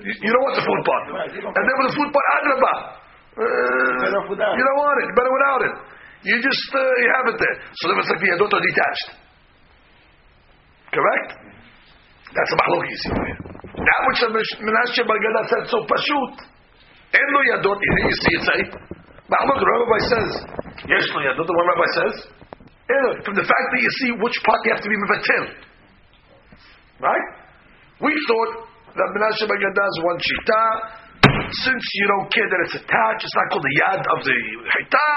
You, 0.00 0.12
you 0.16 0.30
don't 0.32 0.44
want 0.48 0.56
the 0.56 0.64
food 0.64 0.80
part. 0.80 1.04
And 1.28 1.60
then 1.60 1.74
with 1.84 1.92
the 1.92 1.96
food 2.00 2.08
part, 2.08 2.26
adraba. 2.40 2.74
Uh, 3.36 3.44
you 4.32 4.64
don't 4.64 4.80
want 4.80 4.96
it. 5.04 5.08
Better 5.12 5.28
without 5.28 5.62
it. 5.68 5.74
You 6.24 6.36
just 6.40 6.66
uh, 6.72 6.80
you 6.80 7.08
have 7.20 7.26
it 7.30 7.36
there. 7.36 7.56
So 7.76 7.92
then 7.92 8.00
it's 8.00 8.08
like 8.08 8.16
the 8.16 8.28
yadot 8.32 8.48
are 8.48 8.64
detached. 8.64 9.08
Correct? 10.88 11.30
That's 12.32 12.50
a 12.50 12.56
mahlok 12.64 12.88
you 12.88 12.98
see 13.04 13.12
here. 13.12 13.38
That 13.76 14.00
which 14.08 14.20
the 14.24 14.28
Menashe 14.64 15.04
Bagada 15.04 15.40
said 15.52 15.64
so 15.68 15.84
pashut. 15.84 16.48
En 17.12 17.28
lo 17.28 17.40
yadot. 17.44 17.76
Here 17.76 18.08
you 18.08 18.16
see 18.24 18.32
it 18.40 18.42
say. 18.48 18.60
Mahlok. 19.28 19.60
The 19.60 19.68
rabbi 19.68 20.00
says. 20.08 20.30
Yadot. 20.88 21.44
The 21.44 21.52
one 21.52 21.66
rabbi 21.76 21.88
says. 21.92 22.37
En 22.88 23.22
From 23.24 23.34
the 23.36 23.44
fact 23.44 23.66
that 23.72 23.80
you 23.84 23.92
see 24.00 24.10
which 24.16 24.36
part 24.44 24.58
you 24.64 24.72
have 24.72 24.82
to 24.82 24.88
be 24.88 24.96
mevatel. 24.96 25.44
Right? 27.00 27.26
We 28.00 28.12
thought 28.26 28.52
that 28.96 29.08
Menashe 29.12 29.44
Bagada 29.44 29.84
is 29.84 29.98
one 30.02 30.18
shita. 30.18 30.62
Since 31.52 31.84
you 31.94 32.06
don't 32.08 32.28
care 32.32 32.48
that 32.48 32.60
it's 32.64 32.76
attached, 32.80 33.22
it's 33.24 33.36
not 33.36 33.46
called 33.52 33.64
the 33.64 33.74
yad 33.84 34.00
of 34.00 34.18
the 34.24 34.36
hita. 34.72 35.10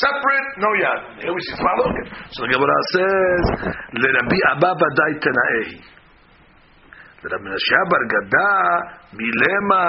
Separate, 0.00 0.48
no 0.58 0.70
yad. 0.80 1.00
Here 1.22 1.32
we 1.32 1.40
see 1.44 1.52
it's 1.52 1.60
mahlok. 1.60 1.92
So 2.32 2.42
the 2.42 2.50
Gemara 2.56 2.78
says, 2.96 3.42
"LeRabbi 4.00 4.38
Abba 4.56 4.70
Badai 4.74 5.12
Tana'ehi." 5.20 5.94
Rabbi 7.24 7.44
Menashe 7.44 7.78
Bargada 7.88 8.48
Milema 9.16 9.84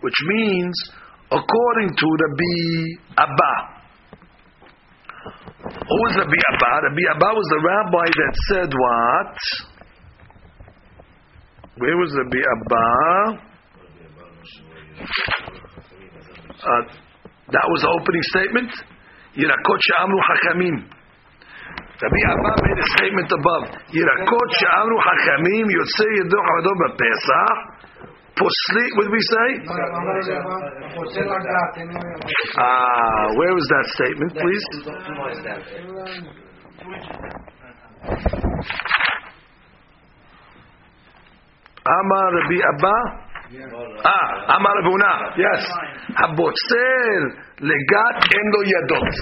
which 0.00 0.18
means 0.26 0.90
according 1.30 1.96
to 1.96 2.06
Rabbi 2.24 2.56
Abba. 3.18 3.75
Who 5.66 5.96
was 6.06 6.12
Rabbi 6.18 6.38
Abba? 6.52 6.72
Rabbi 6.86 7.04
Abba 7.14 7.28
was 7.34 7.48
the 7.50 7.60
rabbi 7.62 8.06
that 8.06 8.34
said 8.48 8.70
what? 8.70 9.34
Where 11.78 11.96
was 11.96 12.10
Rabbi 12.14 12.40
Abba? 12.40 12.86
Uh, 16.56 16.82
that 17.52 17.66
was 17.68 17.80
the 17.82 17.90
opening 18.00 18.24
statement. 18.34 18.70
Yirakot 19.36 19.80
Sha'amru 19.82 20.18
Hakamim. 20.22 20.96
Rabbi 21.96 22.20
Abba 22.28 22.52
made 22.60 22.76
a 22.76 22.88
statement 23.00 23.30
above. 23.32 23.64
Yirakot 23.88 24.48
she'amru 24.52 24.96
hachamim 25.00 25.64
yotzei 25.64 26.12
yedo 26.20 26.38
hamado 26.44 26.72
b'Pesach. 26.76 27.58
Posli, 28.36 28.84
did 29.00 29.08
we 29.10 29.20
say? 29.32 29.48
Ah, 32.58 33.32
where 33.32 33.54
was 33.56 33.66
that 33.72 33.86
statement, 33.96 34.32
please? 34.36 34.64
Amar 41.86 42.26
Rabbi 42.36 42.58
Abba. 42.60 42.96
Ah, 44.04 44.56
Amar 44.58 44.74
Rabbi 44.84 44.90
Huna. 44.92 45.12
Yes. 45.40 45.62
Habotzer 46.20 47.20
legat 47.64 48.16
en 48.20 48.46
lo 48.52 48.60
yadot. 48.68 49.12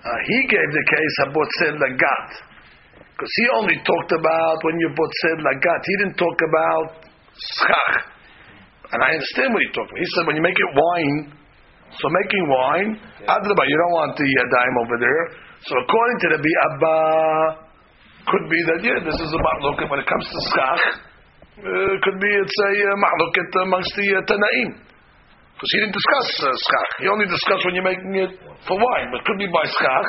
Uh, 0.00 0.18
he 0.24 0.38
gave 0.48 0.70
the 0.72 0.84
case 0.88 1.14
habotzer 1.28 1.76
legat. 1.76 2.28
Because 3.12 3.32
he 3.36 3.46
only 3.60 3.76
talked 3.84 4.12
about 4.16 4.56
when 4.64 4.80
you 4.80 4.88
botzer 4.96 5.36
legat. 5.44 5.80
He 5.84 5.96
didn't 5.98 6.16
talk 6.16 6.38
about 6.40 7.04
schach. 7.36 8.13
And 8.94 9.02
I 9.02 9.10
understand 9.18 9.50
what 9.50 9.62
he 9.66 9.70
talked 9.74 9.90
about. 9.90 9.98
He 9.98 10.08
said 10.14 10.22
when 10.30 10.38
you 10.38 10.44
make 10.46 10.54
it 10.54 10.70
wine, 10.70 11.34
so 11.98 12.04
making 12.10 12.44
wine, 12.46 12.90
Adrabah, 13.26 13.66
you 13.66 13.76
don't 13.82 13.94
want 13.94 14.12
the 14.14 14.26
uh, 14.26 14.42
dime 14.50 14.76
over 14.82 14.96
there. 15.02 15.22
So 15.66 15.72
according 15.82 16.16
to 16.22 16.26
Rabbi 16.38 16.52
Abba, 16.70 16.98
could 18.30 18.46
be 18.50 18.60
that, 18.70 18.78
yeah, 18.82 18.98
this 19.04 19.18
is 19.18 19.30
a 19.30 19.40
mahloket 19.40 19.86
when 19.90 20.00
it 20.00 20.08
comes 20.08 20.26
to 20.26 20.38
schach. 20.54 20.82
Uh, 21.54 21.92
could 22.02 22.18
be 22.18 22.30
it's 22.34 22.58
a 22.66 22.70
uh, 22.98 23.62
amongst 23.62 23.92
the 23.94 24.06
uh, 24.18 24.26
Tanaim. 24.26 24.70
Because 25.54 25.70
he 25.70 25.78
didn't 25.86 25.94
discuss 25.94 26.28
uh, 26.42 26.50
schach. 26.50 26.90
He 26.98 27.06
only 27.06 27.26
discussed 27.30 27.62
when 27.62 27.78
you're 27.78 27.86
making 27.86 28.14
it 28.14 28.30
for 28.66 28.74
wine. 28.74 29.14
But 29.14 29.22
it 29.22 29.24
could 29.30 29.38
be 29.38 29.46
by 29.54 29.62
schach. 29.62 30.08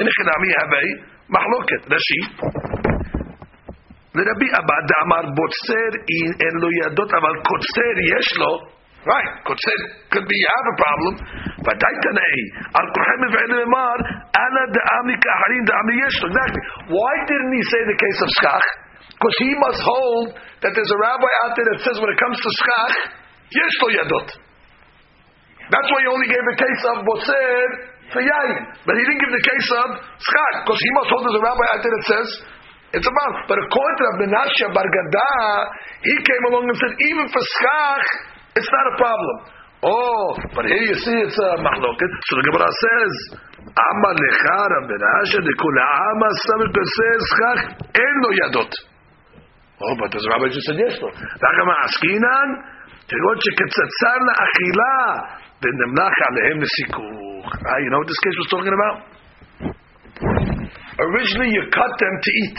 In 0.00 0.08
Echinami 0.08 0.48
have 0.56 0.72
a 0.72 0.84
mahloket. 1.28 1.82
Rashi. 1.88 2.89
לרבי 4.15 4.49
אבא 4.59 4.77
דאמר 4.91 5.25
בוצר 5.37 5.91
אין 6.43 6.55
לו 6.61 6.69
ידות 6.81 7.11
אבל 7.19 7.33
קוצר 7.49 7.95
יש 8.15 8.27
לו 8.37 8.75
Right, 9.05 9.31
קוצר 9.47 9.79
could 10.11 10.25
be 10.25 10.37
you 10.43 10.49
have 10.57 10.67
a 10.73 10.75
problem 10.83 11.13
ודאי 11.65 11.95
תנאי 12.05 12.41
על 12.77 12.85
כוחם 12.95 13.19
מבעד 13.25 13.51
למר 13.61 13.97
אנא 14.43 14.63
דאמני 14.77 15.15
כאחרים 15.23 15.63
דאמני 15.69 15.95
יש 16.07 16.15
לו 16.21 16.27
exactly 16.29 16.61
why 16.95 17.13
didn't 17.29 17.53
he 17.57 17.63
say 17.71 17.81
the 17.91 17.97
case 18.03 18.19
of 18.25 18.29
schach 18.39 18.67
because 19.13 19.35
he 19.43 19.51
must 19.65 19.81
hold 19.91 20.27
that 20.61 20.71
there's 20.73 20.93
a 20.97 20.99
rabbi 21.07 21.31
out 21.41 21.53
there 21.57 21.67
that 21.71 21.79
says 21.85 21.97
when 22.01 22.09
it 22.15 22.19
comes 22.23 22.37
to 22.45 22.49
schach 22.61 22.95
יש 23.61 23.73
לו 23.81 23.87
ידות 23.99 24.27
that's 25.73 25.89
why 25.91 25.99
he 26.03 26.07
only 26.15 26.29
gave 26.33 26.45
the 26.51 26.57
case 26.65 26.81
of 26.91 26.95
בוצר 27.09 27.65
for 28.11 28.21
yayin 28.31 28.59
but 28.89 28.93
he 28.97 29.03
didn't 29.05 29.21
give 29.25 29.33
the 29.39 29.45
case 29.51 29.69
of 29.81 29.87
schach 30.29 30.55
because 30.65 30.81
he 30.85 30.91
must 30.97 31.09
hold 31.13 31.21
there's 31.25 31.39
a 31.43 31.45
rabbi 31.49 31.65
out 31.73 31.81
there 31.83 31.93
that 31.97 32.05
says 32.13 32.29
it's 32.95 33.07
about, 33.07 33.33
but 33.51 33.59
according 33.59 33.95
to 33.99 34.03
Rabbi 34.07 34.19
Menashe 34.31 34.65
Bar 34.71 34.87
Gada, 34.87 35.31
he 35.99 36.15
came 36.23 36.43
along 36.47 36.71
and 36.71 36.77
said, 36.79 36.93
even 37.11 37.25
for 37.27 37.43
schach, 37.43 38.07
it's 38.55 38.71
not 38.71 38.85
a 38.91 38.95
problem. 38.95 39.37
Oh, 39.83 40.25
but 40.55 40.63
here 40.65 40.79
you 40.79 40.95
see 40.95 41.17
it's 41.27 41.35
a 41.35 41.51
mahloket. 41.59 42.11
So 42.31 42.31
the 42.39 42.45
Gemara 42.47 42.71
says, 42.71 43.13
Amma 43.67 44.11
lecha 44.15 44.59
Rabbi 44.63 44.95
Menashe 44.95 45.39
dekula 45.43 45.83
amma 46.07 46.29
samit 46.47 46.71
says 46.71 47.21
schach 47.35 47.61
en 47.99 48.13
lo 48.23 48.29
yadot. 48.39 48.71
Oh, 49.75 49.93
but 49.99 50.07
the 50.07 50.23
rabbi 50.31 50.47
just 50.47 50.63
said 50.71 50.79
yes. 50.79 50.95
Ragama 51.03 51.75
askinan, 51.83 52.49
תראות 53.09 53.39
שקצצר 53.45 54.17
לאכילה 54.27 54.97
ונמלח 55.61 56.15
עליהם 56.27 56.57
לסיכוך. 56.61 57.45
Ah, 57.53 57.77
you 57.83 57.89
know 57.91 57.99
what 58.01 58.07
this 58.07 58.21
case 58.25 58.37
was 58.41 58.49
talking 58.49 58.73
about? 58.73 58.97
Originally 61.05 61.51
you 61.53 61.63
cut 61.69 61.91
them 61.99 62.15
to 62.25 62.29
eat. 62.43 62.57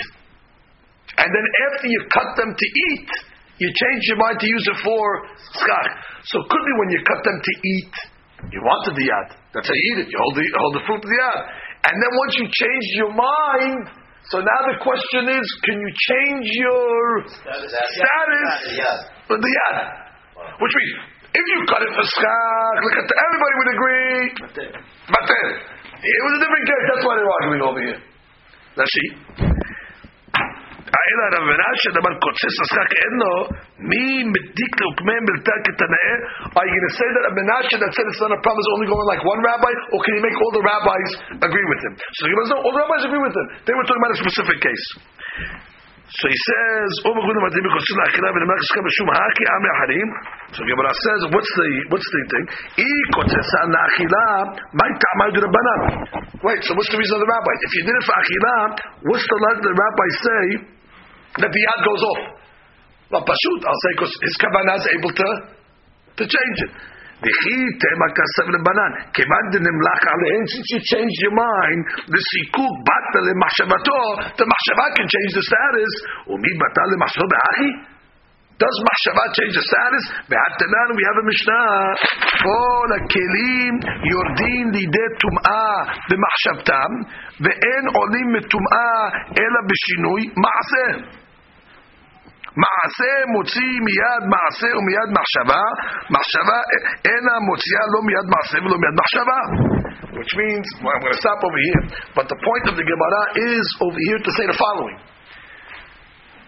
And 1.17 1.27
then 1.27 1.45
after 1.71 1.87
you 1.91 1.99
cut 2.07 2.29
them 2.39 2.51
to 2.55 2.67
eat, 2.91 3.09
you 3.59 3.67
change 3.67 4.01
your 4.09 4.17
mind 4.17 4.39
to 4.39 4.47
use 4.47 4.65
it 4.73 4.79
for 4.81 5.05
skach. 5.53 5.89
So 6.25 6.39
it 6.39 6.47
could 6.49 6.65
be 6.65 6.73
when 6.81 6.89
you 6.95 6.99
cut 7.03 7.21
them 7.21 7.37
to 7.37 7.53
eat, 7.61 7.93
you 8.49 8.59
wanted 8.63 8.97
the 8.97 9.05
yad. 9.05 9.27
That's 9.53 9.67
how 9.69 9.75
you 9.75 9.85
eat 9.93 9.99
it. 10.01 10.07
You 10.09 10.17
hold 10.17 10.33
the, 10.33 10.43
hold 10.57 10.73
the 10.81 10.83
fruit 10.89 11.01
of 11.03 11.09
the 11.09 11.19
yad. 11.19 11.39
And 11.85 11.95
then 11.97 12.11
once 12.25 12.33
you 12.41 12.45
change 12.49 12.85
your 12.97 13.13
mind, 13.13 13.85
so 14.33 14.41
now 14.41 14.59
the 14.71 14.77
question 14.81 15.29
is, 15.29 15.45
can 15.65 15.77
you 15.77 15.91
change 15.93 16.45
your 16.57 17.27
status, 17.27 17.69
status 17.69 18.49
the 19.29 19.51
yad? 19.51 19.77
Which 20.57 20.73
means, 20.73 20.93
if 21.37 21.45
you 21.45 21.57
cut 21.69 21.85
it 21.85 21.91
for 21.93 22.05
skach, 22.05 22.75
look 22.81 22.95
at 22.97 23.05
everybody 23.13 23.53
would 23.61 23.71
agree. 23.77 24.25
But 25.05 25.23
then, 25.27 25.47
it 26.01 26.21
was 26.25 26.33
a 26.33 26.39
different 26.41 26.65
case. 26.65 26.83
That's 26.89 27.05
why 27.05 27.13
they're 27.13 27.33
arguing 27.41 27.61
over 27.61 27.81
here. 27.81 27.99
That's 28.73 28.89
she. 28.89 29.60
Are 36.51 36.65
you 36.65 36.71
going 36.71 36.85
to 36.85 36.93
say 36.93 37.07
that 37.09 37.23
Rav 37.25 37.33
Menashe 37.41 37.73
that 37.81 37.89
said 37.89 38.05
it's 38.05 38.21
not 38.21 38.37
a 38.37 38.41
problem 38.45 38.61
is 38.61 38.69
only 38.77 38.85
going 38.85 39.01
like 39.09 39.25
one 39.25 39.41
rabbi, 39.41 39.73
or 39.97 39.99
can 40.05 40.13
you 40.19 40.21
make 40.21 40.37
all 40.37 40.53
the 40.53 40.61
rabbis 40.61 41.41
agree 41.41 41.67
with 41.73 41.81
him? 41.89 41.97
So 41.97 42.29
he 42.29 42.37
goes, 42.37 42.53
no, 42.53 42.61
all 42.61 42.69
the 42.69 42.85
rabbis 42.85 43.01
agree 43.09 43.23
with 43.23 43.33
him. 43.33 43.65
They 43.65 43.73
were 43.73 43.81
talking 43.89 44.03
about 44.03 44.13
a 44.13 44.21
specific 44.21 44.61
case. 44.61 44.85
So 46.11 46.27
he 46.27 46.35
says, 46.35 46.89
oh, 47.07 47.15
So 47.15 47.23
Gemara 50.67 50.91
says, 50.91 51.31
what's 51.31 51.47
the 51.55 51.87
what's 51.87 52.09
the 52.11 52.21
thing? 52.27 52.43
Wait, 56.43 56.59
so 56.67 56.75
what's 56.75 56.91
the 56.91 56.99
reason 56.99 57.15
of 57.15 57.23
the 57.23 57.31
rabbi? 57.31 57.53
If 57.63 57.71
you 57.79 57.87
did 57.87 57.95
it 57.95 58.03
for 58.03 58.11
achila, 58.19 58.75
what's 59.07 59.23
the 59.23 59.39
let 59.39 59.63
the 59.63 59.71
rabbi 59.71 60.07
say 60.19 60.67
that 61.39 61.51
the 61.51 61.61
yad 61.61 61.79
goes 61.85 62.03
off. 62.03 62.21
Well, 63.11 63.23
pashut, 63.27 63.61
I'll 63.63 63.81
say, 63.87 63.91
because 63.95 64.13
his 64.23 64.35
kavanah 64.39 64.79
is 64.79 64.87
able 64.99 65.11
to, 65.11 65.27
to 66.19 66.23
change 66.27 66.57
it. 66.67 66.71
Since 67.21 67.37
you 70.73 70.79
change 70.89 71.13
your 71.21 71.35
mind, 71.37 71.81
the 72.09 72.17
sikuk 72.17 72.75
bata 72.81 73.19
lemachshavato, 73.21 74.33
the 74.33 74.45
machshava 74.49 74.85
can 74.97 75.05
change 75.05 75.31
the 75.37 75.43
status. 75.45 75.93
Umi 76.33 76.49
bata. 76.57 76.81
Does 78.57 78.77
machshava 78.81 79.29
change 79.37 79.53
the 79.53 79.61
status? 79.61 80.05
Be'atanan, 80.33 80.97
we 80.97 81.03
have 81.05 81.17
a 81.21 81.25
mishnah. 81.29 81.93
Kol 82.41 82.89
hakelim 82.89 83.85
yordin 84.01 84.73
the 84.73 84.81
tum'ah 85.21 85.93
the 86.09 86.17
ve'en 87.37 87.85
olim 88.01 88.33
metum'ah 88.33 89.29
ela 89.37 89.61
b'shinui 89.69 90.33
ma'aseh. 90.33 91.20
מעשה 92.64 93.12
מוציא 93.34 93.72
מיד 93.86 94.22
מעשה 94.34 94.68
ומיד 94.76 95.08
מחשבה, 95.18 95.62
מחשבה 96.14 96.58
אינה 97.06 97.34
מוציאה 97.48 97.84
לא 97.94 98.00
מיד 98.08 98.26
מעשה 98.34 98.56
ולא 98.64 98.76
מיד 98.82 98.94
מחשבה. 99.00 99.40
Which 100.16 100.32
means, 100.40 100.66
well, 100.80 100.96
I'm 100.96 101.02
going 101.04 101.12
to 101.12 101.20
stop 101.20 101.40
over 101.44 101.60
here, 101.68 101.82
but 102.16 102.24
the 102.32 102.38
point 102.40 102.64
of 102.72 102.74
the 102.80 102.86
Gemara 102.88 103.22
is 103.36 103.64
over 103.84 104.00
here 104.08 104.20
to 104.24 104.30
say 104.36 104.44
the 104.48 104.56
following. 104.56 104.96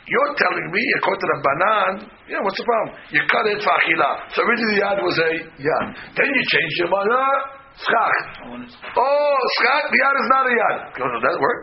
You're 0.08 0.34
telling 0.40 0.66
me, 0.72 0.80
according 0.96 1.20
to 1.20 1.28
the 1.28 1.38
Banan, 1.44 1.92
yeah, 2.32 2.40
what's 2.40 2.56
the 2.56 2.64
problem? 2.64 2.96
You 3.12 3.20
cut 3.28 3.44
it 3.44 3.60
for 3.60 3.68
achila. 3.68 4.10
So 4.32 4.40
originally 4.40 4.80
the 4.80 4.88
yad 4.88 4.98
was 5.04 5.16
a 5.20 5.30
yad. 5.60 5.86
Then 6.16 6.28
you 6.32 6.42
changed 6.48 6.76
your 6.80 6.88
mind, 6.88 7.12
ah, 7.12 7.38
schach. 7.76 8.16
Oh, 8.96 9.36
schach, 9.60 9.84
the 9.92 10.00
yad 10.00 10.16
is 10.16 10.28
not 10.32 10.44
a 10.48 10.54
yad. 10.56 10.76
Does 10.96 11.24
that 11.28 11.36
work? 11.36 11.62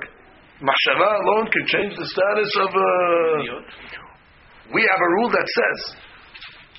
Machshava 0.62 1.10
alone 1.26 1.50
can 1.50 1.66
change 1.66 1.98
the 1.98 2.06
status 2.06 2.52
of 2.62 2.70
a... 2.70 2.90
We 4.74 4.82
have 4.82 5.02
a 5.02 5.10
rule 5.22 5.30
that 5.30 5.46
says 5.46 5.80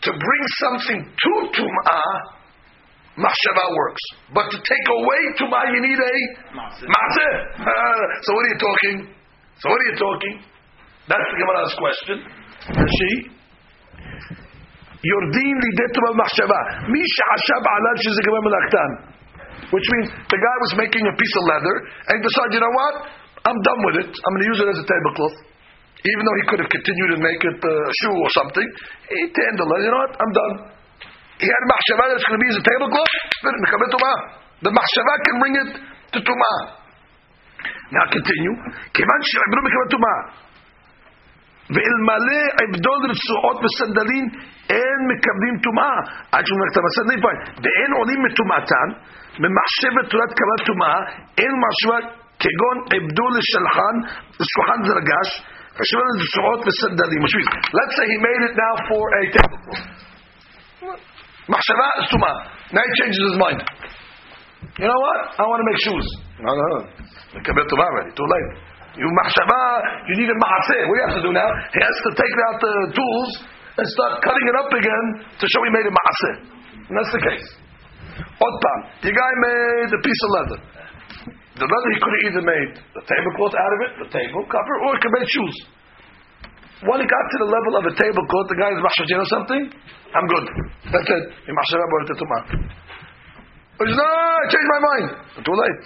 to 0.06 0.10
bring 0.10 0.42
something 0.62 1.00
to 1.06 1.32
tum'ah, 1.54 2.10
machshava 3.18 3.66
works. 3.74 4.04
But 4.34 4.50
to 4.50 4.58
take 4.58 4.86
away 4.90 5.20
tum'ah, 5.38 5.64
you 5.70 5.80
need 5.82 5.98
a 5.98 6.14
matzeh. 6.54 7.34
so 8.22 8.28
what 8.34 8.42
are 8.42 8.52
you 8.52 8.60
talking? 8.60 8.96
So 9.58 9.70
what 9.70 9.78
are 9.80 9.88
you 9.90 9.98
talking? 9.98 10.34
That's 11.06 11.26
the 11.30 11.38
Gemara's 11.38 11.74
question. 11.78 12.16
She. 12.74 13.10
יורדים 15.10 15.56
לידי 15.64 15.88
טומאה 15.94 16.12
במחשבה. 16.12 16.60
מי 16.92 17.02
שחשב 17.14 17.62
עליו 17.74 17.96
שזה 18.04 18.20
גמר 18.26 18.40
מלאכתן. 18.46 18.90
Which 19.74 19.86
means 19.92 20.08
the 20.32 20.40
guy 20.46 20.56
was 20.64 20.72
making 20.82 21.04
a 21.06 21.14
piece 21.20 21.34
of 21.38 21.42
leather 21.52 21.76
and 22.06 22.12
he 22.18 22.22
decided, 22.26 22.50
you 22.54 22.62
know 22.62 22.74
what? 22.80 22.94
I'm 23.46 23.58
done 23.62 23.80
with 23.86 23.96
it. 24.02 24.10
I'm 24.10 24.30
going 24.34 24.44
to 24.46 24.50
use 24.54 24.60
it 24.62 24.68
as 24.74 24.78
a 24.82 24.86
tablecloth. 24.86 25.36
Even 26.06 26.22
though 26.22 26.38
he 26.38 26.44
could 26.46 26.60
have 26.62 26.70
continued 26.70 27.10
and 27.18 27.22
make 27.22 27.42
it 27.42 27.58
a 27.58 27.74
shoe 28.04 28.14
or 28.14 28.30
something, 28.38 28.68
he 29.10 29.22
turned 29.34 29.56
the 29.58 29.66
leather, 29.66 29.84
you 29.86 29.90
know 29.90 30.02
what? 30.06 30.14
I'm 30.14 30.32
done. 30.32 30.54
He 31.42 31.46
had 31.50 31.62
machshava 31.66 32.04
that's 32.14 32.24
going 32.24 32.38
to 32.38 32.42
be 32.46 32.50
as 32.54 32.58
a 32.60 32.64
tablecloth. 32.64 33.12
The 34.62 34.72
machshava 34.72 35.14
can 35.26 35.36
bring 35.42 35.54
it 35.60 35.70
to 36.14 36.18
tumah. 36.22 36.58
Now 37.92 38.04
continue. 38.10 38.54
כיוון 38.94 39.20
שעברו 39.30 39.60
מקבל 39.66 39.88
טומאה 39.94 40.18
ואלמלא 41.74 42.42
עבדו 42.62 42.94
לרצועות 43.02 43.56
וסנדלים 43.64 44.24
אין 44.70 44.98
מקבלים 45.10 45.54
טומאה 45.64 45.96
עד 46.32 46.42
שהוא 46.46 46.58
נקטם 46.62 46.84
הסנדלים 46.88 47.20
ואין 47.62 47.90
עולים 47.98 48.20
מטומאתן 48.26 48.88
ממחשבת 49.42 50.04
תורת 50.10 50.32
קבלת 50.38 50.62
טומאה 50.66 50.98
אין 51.38 51.52
מחשבה 51.62 51.98
כגון 52.42 52.76
עבדו 52.94 53.26
לשלחן, 53.36 53.94
לשולחן 54.40 54.78
זה 54.86 54.92
רגש, 55.00 55.28
Let's 57.71 57.93
say 57.95 58.05
he 58.11 58.17
made 58.19 58.41
it 58.51 58.53
now 58.59 58.73
for 58.91 59.03
a 59.07 59.21
tablecloth. 59.31 59.83
Now 62.71 62.83
he 62.83 62.91
changes 62.99 63.23
his 63.31 63.37
mind. 63.39 63.59
You 64.79 64.87
know 64.87 64.99
what? 64.99 65.19
I 65.39 65.43
want 65.47 65.59
to 65.63 65.67
make 65.67 65.79
shoes. 65.83 66.07
No, 66.39 66.51
no, 66.53 66.65
no. 66.75 66.79
already. 67.81 68.11
Too 68.15 68.27
late. 68.27 68.49
You 68.99 69.07
mahshava, 69.07 69.63
you 70.11 70.19
need 70.19 70.27
a 70.27 70.35
maaseh. 70.35 70.81
What 70.87 70.95
do 70.95 70.99
you 70.99 71.05
have 71.07 71.17
to 71.19 71.23
do 71.23 71.31
now? 71.31 71.49
He 71.71 71.79
has 71.79 71.95
to 72.07 72.11
take 72.19 72.35
out 72.51 72.57
the 72.59 72.73
tools 72.91 73.29
and 73.79 73.85
start 73.87 74.19
cutting 74.19 74.45
it 74.51 74.55
up 74.59 74.69
again 74.75 75.05
to 75.39 75.45
show 75.47 75.61
he 75.63 75.71
made 75.71 75.87
a 75.87 75.93
maaseh. 75.95 76.35
And 76.91 76.93
that's 76.99 77.13
the 77.15 77.23
case. 77.23 77.47
Otam, 78.19 78.79
the 79.07 79.11
guy 79.15 79.31
made 79.47 79.89
a 79.95 80.01
piece 80.03 80.21
of 80.27 80.29
leather. 80.35 80.59
The 81.59 81.67
leather 81.67 81.89
he 81.91 81.99
could 81.99 82.13
have 82.15 82.25
either 82.31 82.43
made 82.47 82.71
a 82.79 83.03
tablecloth 83.03 83.55
out 83.59 83.73
of 83.75 83.79
it, 83.83 83.91
the 84.07 84.09
table 84.15 84.43
cover, 84.47 84.73
or 84.87 84.95
he 84.95 84.99
could 85.03 85.15
make 85.19 85.27
shoes. 85.27 85.55
When 86.87 86.97
he 86.97 87.05
got 87.05 87.25
to 87.29 87.37
the 87.45 87.49
level 87.51 87.73
of 87.77 87.83
a 87.91 87.93
tablecloth, 87.93 88.47
the 88.49 88.57
guy 88.57 88.71
is 88.73 88.81
you 88.81 89.19
know 89.19 89.29
something? 89.29 89.61
I'm 90.15 90.27
good. 90.31 90.45
That's 90.89 91.09
it. 91.11 91.23
He 91.45 91.51
machshav 91.53 91.77
about 91.77 92.01
it. 92.07 92.15
He 93.81 93.89
says, 93.89 93.97
no, 93.97 94.05
I 94.05 94.45
changed 94.49 94.71
my 94.71 94.81
mind. 94.81 95.05
Too 95.41 95.57
late. 95.57 95.79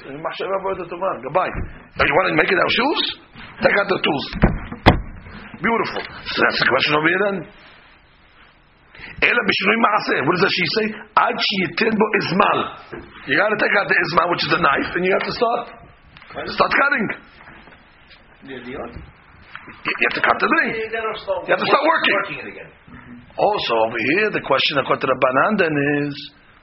Goodbye. 1.24 1.52
Now 1.96 2.04
you 2.04 2.16
want 2.16 2.28
to 2.32 2.36
make 2.36 2.52
it 2.52 2.60
out 2.60 2.72
shoes? 2.72 3.02
Take 3.64 3.76
out 3.76 3.88
the 3.88 4.00
tools. 4.04 4.26
Beautiful. 5.64 6.02
So 6.04 6.38
that's 6.44 6.60
the 6.60 6.68
question 6.68 6.92
over 6.96 7.08
here 7.08 7.22
then. 7.26 7.38
Ela 9.22 9.42
b'shinui 9.46 9.80
ma'aseh. 9.82 10.20
What 10.26 10.34
does 10.36 10.44
that 10.46 10.54
she 10.54 10.66
say? 10.78 10.86
Ad 11.16 11.36
sheyitin 11.38 11.94
bo 11.96 12.06
izmal. 12.20 12.60
You 13.30 13.38
got 13.38 13.50
to 13.50 13.60
take 13.60 13.76
out 13.80 13.88
the 13.88 13.98
izmal, 13.98 14.28
which 14.34 14.44
is 14.46 14.52
the 14.52 14.62
knife, 14.62 14.92
and 14.96 15.04
you 15.06 15.12
have 15.14 15.26
to 15.30 15.34
start 15.34 15.62
start 16.52 16.72
cutting. 16.74 17.08
You 18.46 18.60
have 18.60 20.16
to 20.16 20.22
cut 20.22 20.38
the 20.38 20.46
thing. 20.46 20.78
You 20.78 21.54
have 21.56 21.64
to 21.64 21.70
start 21.70 21.84
working. 21.86 22.18
Also 23.38 23.74
over 23.88 24.00
here, 24.14 24.30
the 24.32 24.44
question 24.46 24.78
according 24.80 25.02
to 25.02 25.08
the 25.08 25.18
Banan 25.20 25.54
then 25.58 25.76
is, 26.06 26.16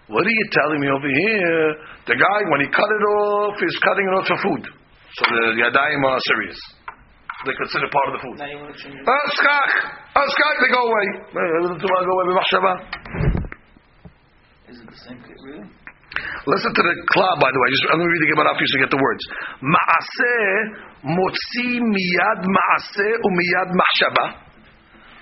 what 0.09 0.25
are 0.25 0.31
you 0.31 0.47
telling 0.53 0.81
me 0.81 0.89
over 0.89 1.09
here? 1.09 1.77
The 2.07 2.17
guy 2.17 2.39
when 2.53 2.61
he 2.63 2.69
cut 2.69 2.87
it 2.87 3.05
off, 3.17 3.57
is 3.61 3.77
cutting 3.83 4.07
it 4.09 4.15
off 4.17 4.27
for 4.29 4.39
food. 4.45 4.63
So 5.19 5.25
the 5.29 5.57
yadayim 5.61 6.05
are 6.05 6.21
serious. 6.33 6.59
They 7.43 7.55
consider 7.59 7.91
part 7.91 8.07
of 8.07 8.13
the 8.15 8.23
food. 8.23 8.37
Ah, 8.39 9.25
skach, 9.35 9.71
ah, 10.15 10.27
skach, 10.31 10.57
they 10.63 10.71
go 10.71 10.83
away. 10.87 11.07
Eh, 11.27 11.75
They 11.75 12.07
go 12.07 12.15
away. 12.15 12.39
Is 14.71 14.79
it 14.79 14.87
the 14.89 15.01
same 15.03 15.19
case, 15.27 15.43
really? 15.43 15.67
Listen 16.47 16.71
to 16.75 16.83
the 16.83 16.95
klal, 17.11 17.35
by 17.41 17.51
the 17.51 17.61
way. 17.61 17.69
Just, 17.73 17.85
I'm 17.91 17.99
going 17.99 18.07
to 18.07 18.13
read 18.15 18.23
the 18.25 18.31
Gemara 18.37 18.53
for 18.55 18.63
you 18.63 18.69
so 18.69 18.75
you 18.79 18.83
get 18.85 18.93
the 18.95 19.01
words. 19.03 19.23
Maaseh 19.65 20.49
motzi 21.09 21.81
miyad 21.83 22.41
maaseh 22.47 23.13
umiyad 23.27 23.69
machshava. 23.75 24.27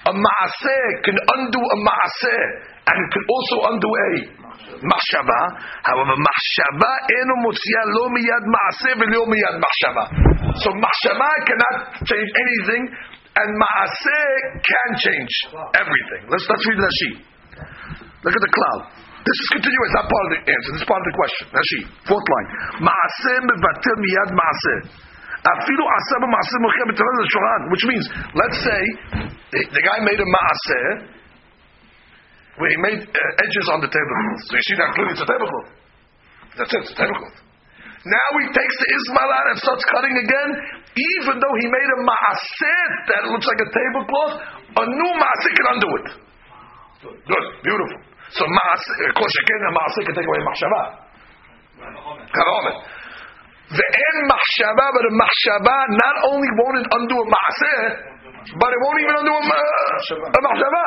A 0.07 0.13
maaseh 0.13 0.87
can 1.05 1.17
undo 1.39 1.61
a 1.63 1.77
maaseh 1.89 2.43
and 2.91 2.97
it 2.99 3.09
can 3.15 3.25
also 3.31 3.57
undo 3.71 3.87
a 3.87 4.11
machshava. 4.83 5.41
However, 5.87 6.17
machshava 6.19 6.93
eno 7.15 7.35
motzia 7.47 7.83
lo 7.95 8.05
miyad 8.11 8.45
maaseh 8.51 8.95
v'lo 8.99 9.23
miyad 9.31 9.57
machshava. 9.63 10.05
So 10.59 10.69
machshava 10.75 11.31
cannot 11.47 11.75
change 12.03 12.31
anything, 12.35 12.83
and 13.37 13.49
maaseh 13.55 14.31
can 14.59 14.91
change 14.99 15.33
everything. 15.79 16.23
Let's 16.29 16.47
let's 16.51 16.65
read 16.67 16.81
Rashi. 16.83 17.11
Look 18.27 18.35
at 18.37 18.43
the 18.43 18.53
cloud. 18.53 18.83
This 19.21 19.37
is 19.37 19.49
continuous, 19.53 19.91
not 19.97 20.09
part 20.09 20.25
of 20.27 20.31
the 20.33 20.41
answer. 20.49 20.71
This 20.77 20.81
is 20.81 20.89
part 20.89 21.01
of 21.01 21.07
the 21.09 21.17
question. 21.17 21.45
Rashi, 21.53 21.81
fourth 22.09 22.27
line. 22.27 22.49
Maaseh 22.89 23.39
mevatel 23.47 23.97
miyad. 24.01 24.31
Afilu 25.41 25.85
aseh 25.85 26.19
b'maaseh 26.21 26.59
mochem 26.61 26.87
b'taveh 26.91 27.15
l'shulchan. 27.21 27.63
Which 27.71 27.85
means, 27.89 28.05
let's 28.35 28.59
say, 28.61 28.83
the, 29.57 29.61
the 29.73 29.83
guy 29.85 30.05
made 30.05 30.21
a 30.21 30.29
maaseh 30.29 31.20
where 32.61 32.71
he 32.71 32.79
made 32.85 33.01
uh, 33.01 33.43
edges 33.45 33.67
on 33.73 33.81
the 33.81 33.89
tablecloth. 33.89 34.41
So 34.45 34.53
you 34.53 34.65
see 34.69 34.77
that 34.77 34.93
clearly 34.93 35.13
it's 35.17 35.25
a 35.25 35.29
tablecloth. 35.29 35.69
That's 36.61 36.73
it, 36.77 36.81
it's 36.85 36.93
a 36.93 36.99
tablecloth. 37.01 37.39
Now 38.05 38.29
he 38.41 38.47
takes 38.53 38.77
the 38.81 38.89
izmal 38.97 39.29
out 39.29 39.47
and 39.53 39.57
starts 39.61 39.85
cutting 39.93 40.17
again, 40.17 40.51
even 40.97 41.37
though 41.37 41.55
he 41.61 41.67
made 41.69 41.91
a 41.97 41.99
maaseh 42.05 42.85
that 43.13 43.23
looks 43.33 43.45
like 43.49 43.61
a 43.61 43.69
tablecloth, 43.73 44.35
a 44.77 44.85
new 44.89 45.13
maaseh 45.21 45.53
can 45.57 45.67
undo 45.77 45.91
it. 46.01 46.07
Good, 47.01 47.47
beautiful. 47.65 47.99
So 48.37 48.45
maaseh, 48.45 48.97
of 49.09 49.15
course, 49.17 49.35
again, 49.41 49.61
a 49.69 49.73
maaseh 49.73 50.03
can 50.05 50.15
take 50.17 50.29
away 50.29 50.41
machshava. 50.45 50.83
The 53.73 53.87
end 53.87 54.21
machshava, 54.29 54.85
but 54.97 55.05
a 55.09 55.13
machshava 55.17 55.77
not 55.97 56.17
only 56.33 56.51
won't 56.61 56.77
it 56.81 56.89
undo 56.93 57.17
a 57.21 57.27
maaseh, 57.29 57.81
but 58.57 58.69
it 58.73 58.81
won't 58.85 59.01
even 59.01 59.15
undo 59.17 59.33
a, 59.33 59.43
ma- 59.49 59.65
a 60.25 60.41
machshava. 60.45 60.87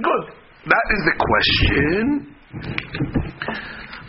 Good. 0.00 0.43
That 0.64 0.86
is 0.96 1.00
the 1.04 1.16
question. 1.20 2.04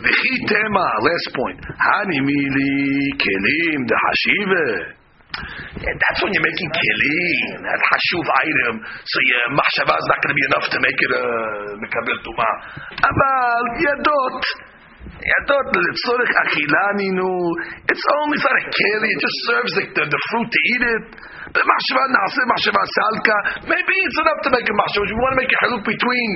V'chi 0.00 0.34
tema, 0.48 0.88
last 1.04 1.28
point. 1.36 1.60
Hanimili 1.60 3.12
kelim 3.20 3.84
de 3.84 3.92
hashiva. 3.92 4.66
Yeah, 5.36 5.92
that's 5.92 6.20
when 6.24 6.32
you're 6.32 6.48
making 6.48 6.70
kelim, 6.72 7.60
that 7.60 7.80
hashuv 7.92 8.24
item. 8.24 8.74
So 9.04 9.16
your 9.20 9.44
machshava 9.52 10.00
is 10.00 10.06
not 10.08 10.18
going 10.24 10.32
to 10.32 10.38
be 10.40 10.46
enough 10.48 10.66
to 10.72 10.78
make 10.80 10.96
it 10.96 11.12
a 11.12 11.24
mekabel 11.76 12.18
tuma. 12.24 12.48
Aval 13.04 13.64
yadot. 13.84 14.40
Yadot 15.12 15.68
l'tzorich 15.76 16.34
achilani'nu. 16.40 17.32
It's 17.84 18.06
only 18.24 18.38
for 18.40 18.48
a 18.48 18.62
keli. 18.64 19.08
It 19.12 19.20
just 19.20 19.38
serves 19.44 19.72
the, 19.76 19.84
the, 19.92 20.04
the 20.08 20.20
fruit 20.32 20.48
to 20.48 20.60
eat 20.72 20.82
it. 20.88 21.04
But 21.52 21.62
machshava 21.62 22.04
nase, 22.10 22.42
machshava 22.50 22.82
salka. 22.96 23.36
Maybe 23.70 23.94
it's 24.02 24.18
enough 24.18 24.40
to 24.42 24.50
make 24.50 24.66
a 24.66 24.74
machshava. 24.74 25.04
You 25.06 25.18
want 25.22 25.32
to 25.34 25.40
make 25.42 25.52
a 25.52 25.58
haluk 25.66 25.82
between 25.86 26.30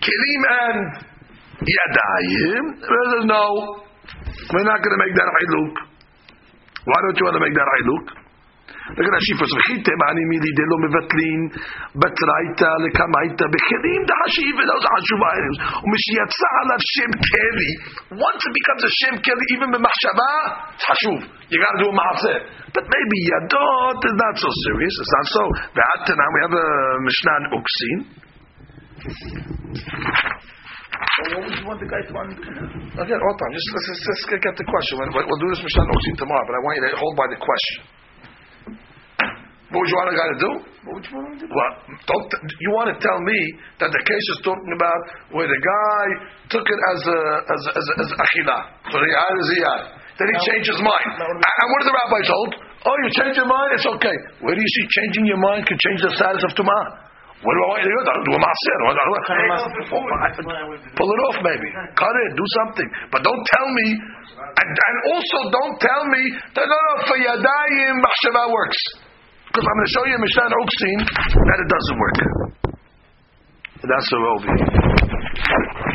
kelim 0.00 0.42
and 0.46 0.78
yadayim. 1.64 2.64
No, 3.26 3.44
we're 4.52 4.68
not 4.68 4.78
going 4.84 4.94
to 4.94 5.00
make 5.00 5.14
that 5.16 5.30
haluk. 5.40 5.74
Why 6.84 6.98
don't 7.02 7.16
you 7.18 7.24
want 7.26 7.36
to 7.36 7.42
make 7.42 7.54
that 7.56 7.68
haluk? 7.80 8.25
Look 8.91 9.07
at 9.07 9.13
Rashi 9.15 9.33
first. 9.39 9.53
וחיתם 9.57 9.99
אני 10.09 10.23
מילי 10.31 10.51
דלא 10.57 10.77
מבטלין 10.85 11.41
בתרייתא 12.01 12.71
לקמייתא 12.83 13.45
בכלים 13.53 14.01
דחשיב 14.09 14.55
those 14.69 14.85
are 14.87 14.93
חשוב 14.97 15.21
items. 15.35 15.57
ומשיצא 15.83 16.49
עליו 16.61 16.81
שם 16.93 17.11
כלי, 17.27 17.71
once 18.27 18.41
it 18.47 18.53
becomes 18.59 18.83
a 18.89 18.91
שם 18.99 19.15
כלי, 19.25 19.45
even 19.55 19.69
במחשבה, 19.75 20.33
it's 20.75 20.85
חשוב. 20.91 21.19
You 21.51 21.57
got 21.63 21.71
to 21.75 21.79
do 21.83 21.87
a 21.93 21.95
מעשה. 22.01 22.35
But 22.75 22.85
maybe 22.93 23.17
ידות 23.31 23.99
is 24.09 24.15
not 24.23 24.35
so 24.43 24.49
serious. 24.65 24.93
It's 25.01 25.13
not 25.17 25.27
so. 25.35 25.43
ועד 25.75 25.99
תנא, 26.07 26.25
we 26.35 26.39
have 26.45 26.55
a 26.65 26.67
Mishnah 27.07 27.35
in 27.39 27.45
Uksin. 27.57 27.97
So 31.15 31.21
what 31.33 31.41
would 31.45 31.55
you 31.59 31.65
want 31.69 31.79
the 31.83 31.89
guy 31.93 32.01
to 32.07 32.13
undo? 32.21 32.39
Again, 33.03 33.19
hold 33.25 33.39
on. 33.43 33.49
Just 33.57 33.69
let's, 33.73 33.87
let's, 33.89 34.03
let's 34.09 34.43
get 34.45 34.55
the 34.61 34.67
question. 34.73 34.93
We'll, 34.99 35.25
we'll 35.27 35.41
do 35.45 35.49
this 35.53 35.61
Mishnah 35.65 35.85
in 35.87 35.91
Uksin 35.95 36.15
tomorrow, 36.23 36.45
but 36.49 36.55
I 36.57 36.61
want 36.65 36.73
you 36.77 36.83
to 36.87 36.99
hold 37.03 37.15
by 37.21 37.27
the 37.33 37.39
question. 37.39 38.01
What 39.66 39.82
would 39.82 39.90
you 39.90 39.98
want 39.98 40.10
a 40.14 40.18
guy 40.18 40.28
to 40.30 40.38
do? 40.38 40.50
What 40.86 40.92
would 40.94 41.06
you 41.10 41.14
want 41.18 41.26
to 41.34 41.38
do? 41.42 41.46
Well, 41.50 41.72
don't, 42.06 42.30
you 42.62 42.70
want 42.70 42.86
to 42.94 42.96
tell 43.02 43.18
me 43.18 43.38
that 43.82 43.90
the 43.90 44.02
case 44.06 44.26
is 44.38 44.38
talking 44.46 44.72
about 44.78 45.00
where 45.34 45.50
the 45.50 45.58
guy 45.58 46.04
took 46.54 46.62
it 46.62 46.80
as 46.94 47.00
a 47.02 47.20
as 47.50 47.60
as, 47.74 47.86
as 48.06 48.08
achila. 48.14 48.58
So 48.94 49.02
the 49.02 49.10
yad 49.10 49.34
is 49.42 49.48
a 49.50 49.58
yad. 49.66 49.82
Then 50.22 50.26
he 50.30 50.36
changed 50.48 50.70
his 50.70 50.80
mind. 50.80 51.10
And 51.18 51.66
what 51.74 51.78
did 51.82 51.90
the 51.90 51.98
rabbi 51.98 52.20
told? 52.24 52.50
Oh, 52.86 52.94
you 53.04 53.10
changed 53.18 53.36
your 53.42 53.50
mind? 53.50 53.68
It's 53.74 53.88
okay. 53.98 54.16
Where 54.40 54.54
do 54.54 54.60
you 54.62 54.70
see 54.70 54.84
changing 55.02 55.34
your 55.34 55.42
mind 55.42 55.66
can 55.66 55.76
change 55.82 56.00
the 56.06 56.14
status 56.14 56.46
of 56.46 56.54
tumah? 56.54 57.06
What 57.42 57.52
do 57.52 57.60
I 57.60 57.66
want 57.68 57.80
to 57.84 57.90
do? 57.90 58.00
Do 58.00 58.32
a 58.32 58.40
maaseh. 58.40 58.76
Oh, 58.80 58.96
oh, 58.96 60.00
oh, 60.00 60.06
pull 60.96 61.10
it 61.12 61.20
off, 61.28 61.36
maybe. 61.44 61.68
Cut 61.92 62.14
it. 62.16 62.30
Do 62.32 62.46
something. 62.64 62.88
But 63.12 63.20
don't 63.28 63.44
tell 63.52 63.68
me. 63.68 63.86
And, 64.40 64.68
and 64.72 64.96
also, 65.12 65.38
don't 65.52 65.76
tell 65.76 66.02
me 66.08 66.22
that 66.56 66.64
no, 66.64 66.78
no, 66.80 66.92
for 67.04 67.16
yadayim 67.20 67.94
machshava 68.00 68.48
works. 68.48 69.05
Because 69.56 69.72
I'm 69.72 69.78
going 69.80 69.88
to 69.88 69.94
show 69.96 70.04
you 70.04 70.12
a 70.12 70.20
Mishnah 70.20 70.52
Uksin 70.52 70.98
that 71.32 71.58
it 71.64 71.68
doesn't 71.72 71.96
work. 71.96 72.18
That's 73.88 74.12
over 74.12 74.52
here. 74.52 75.85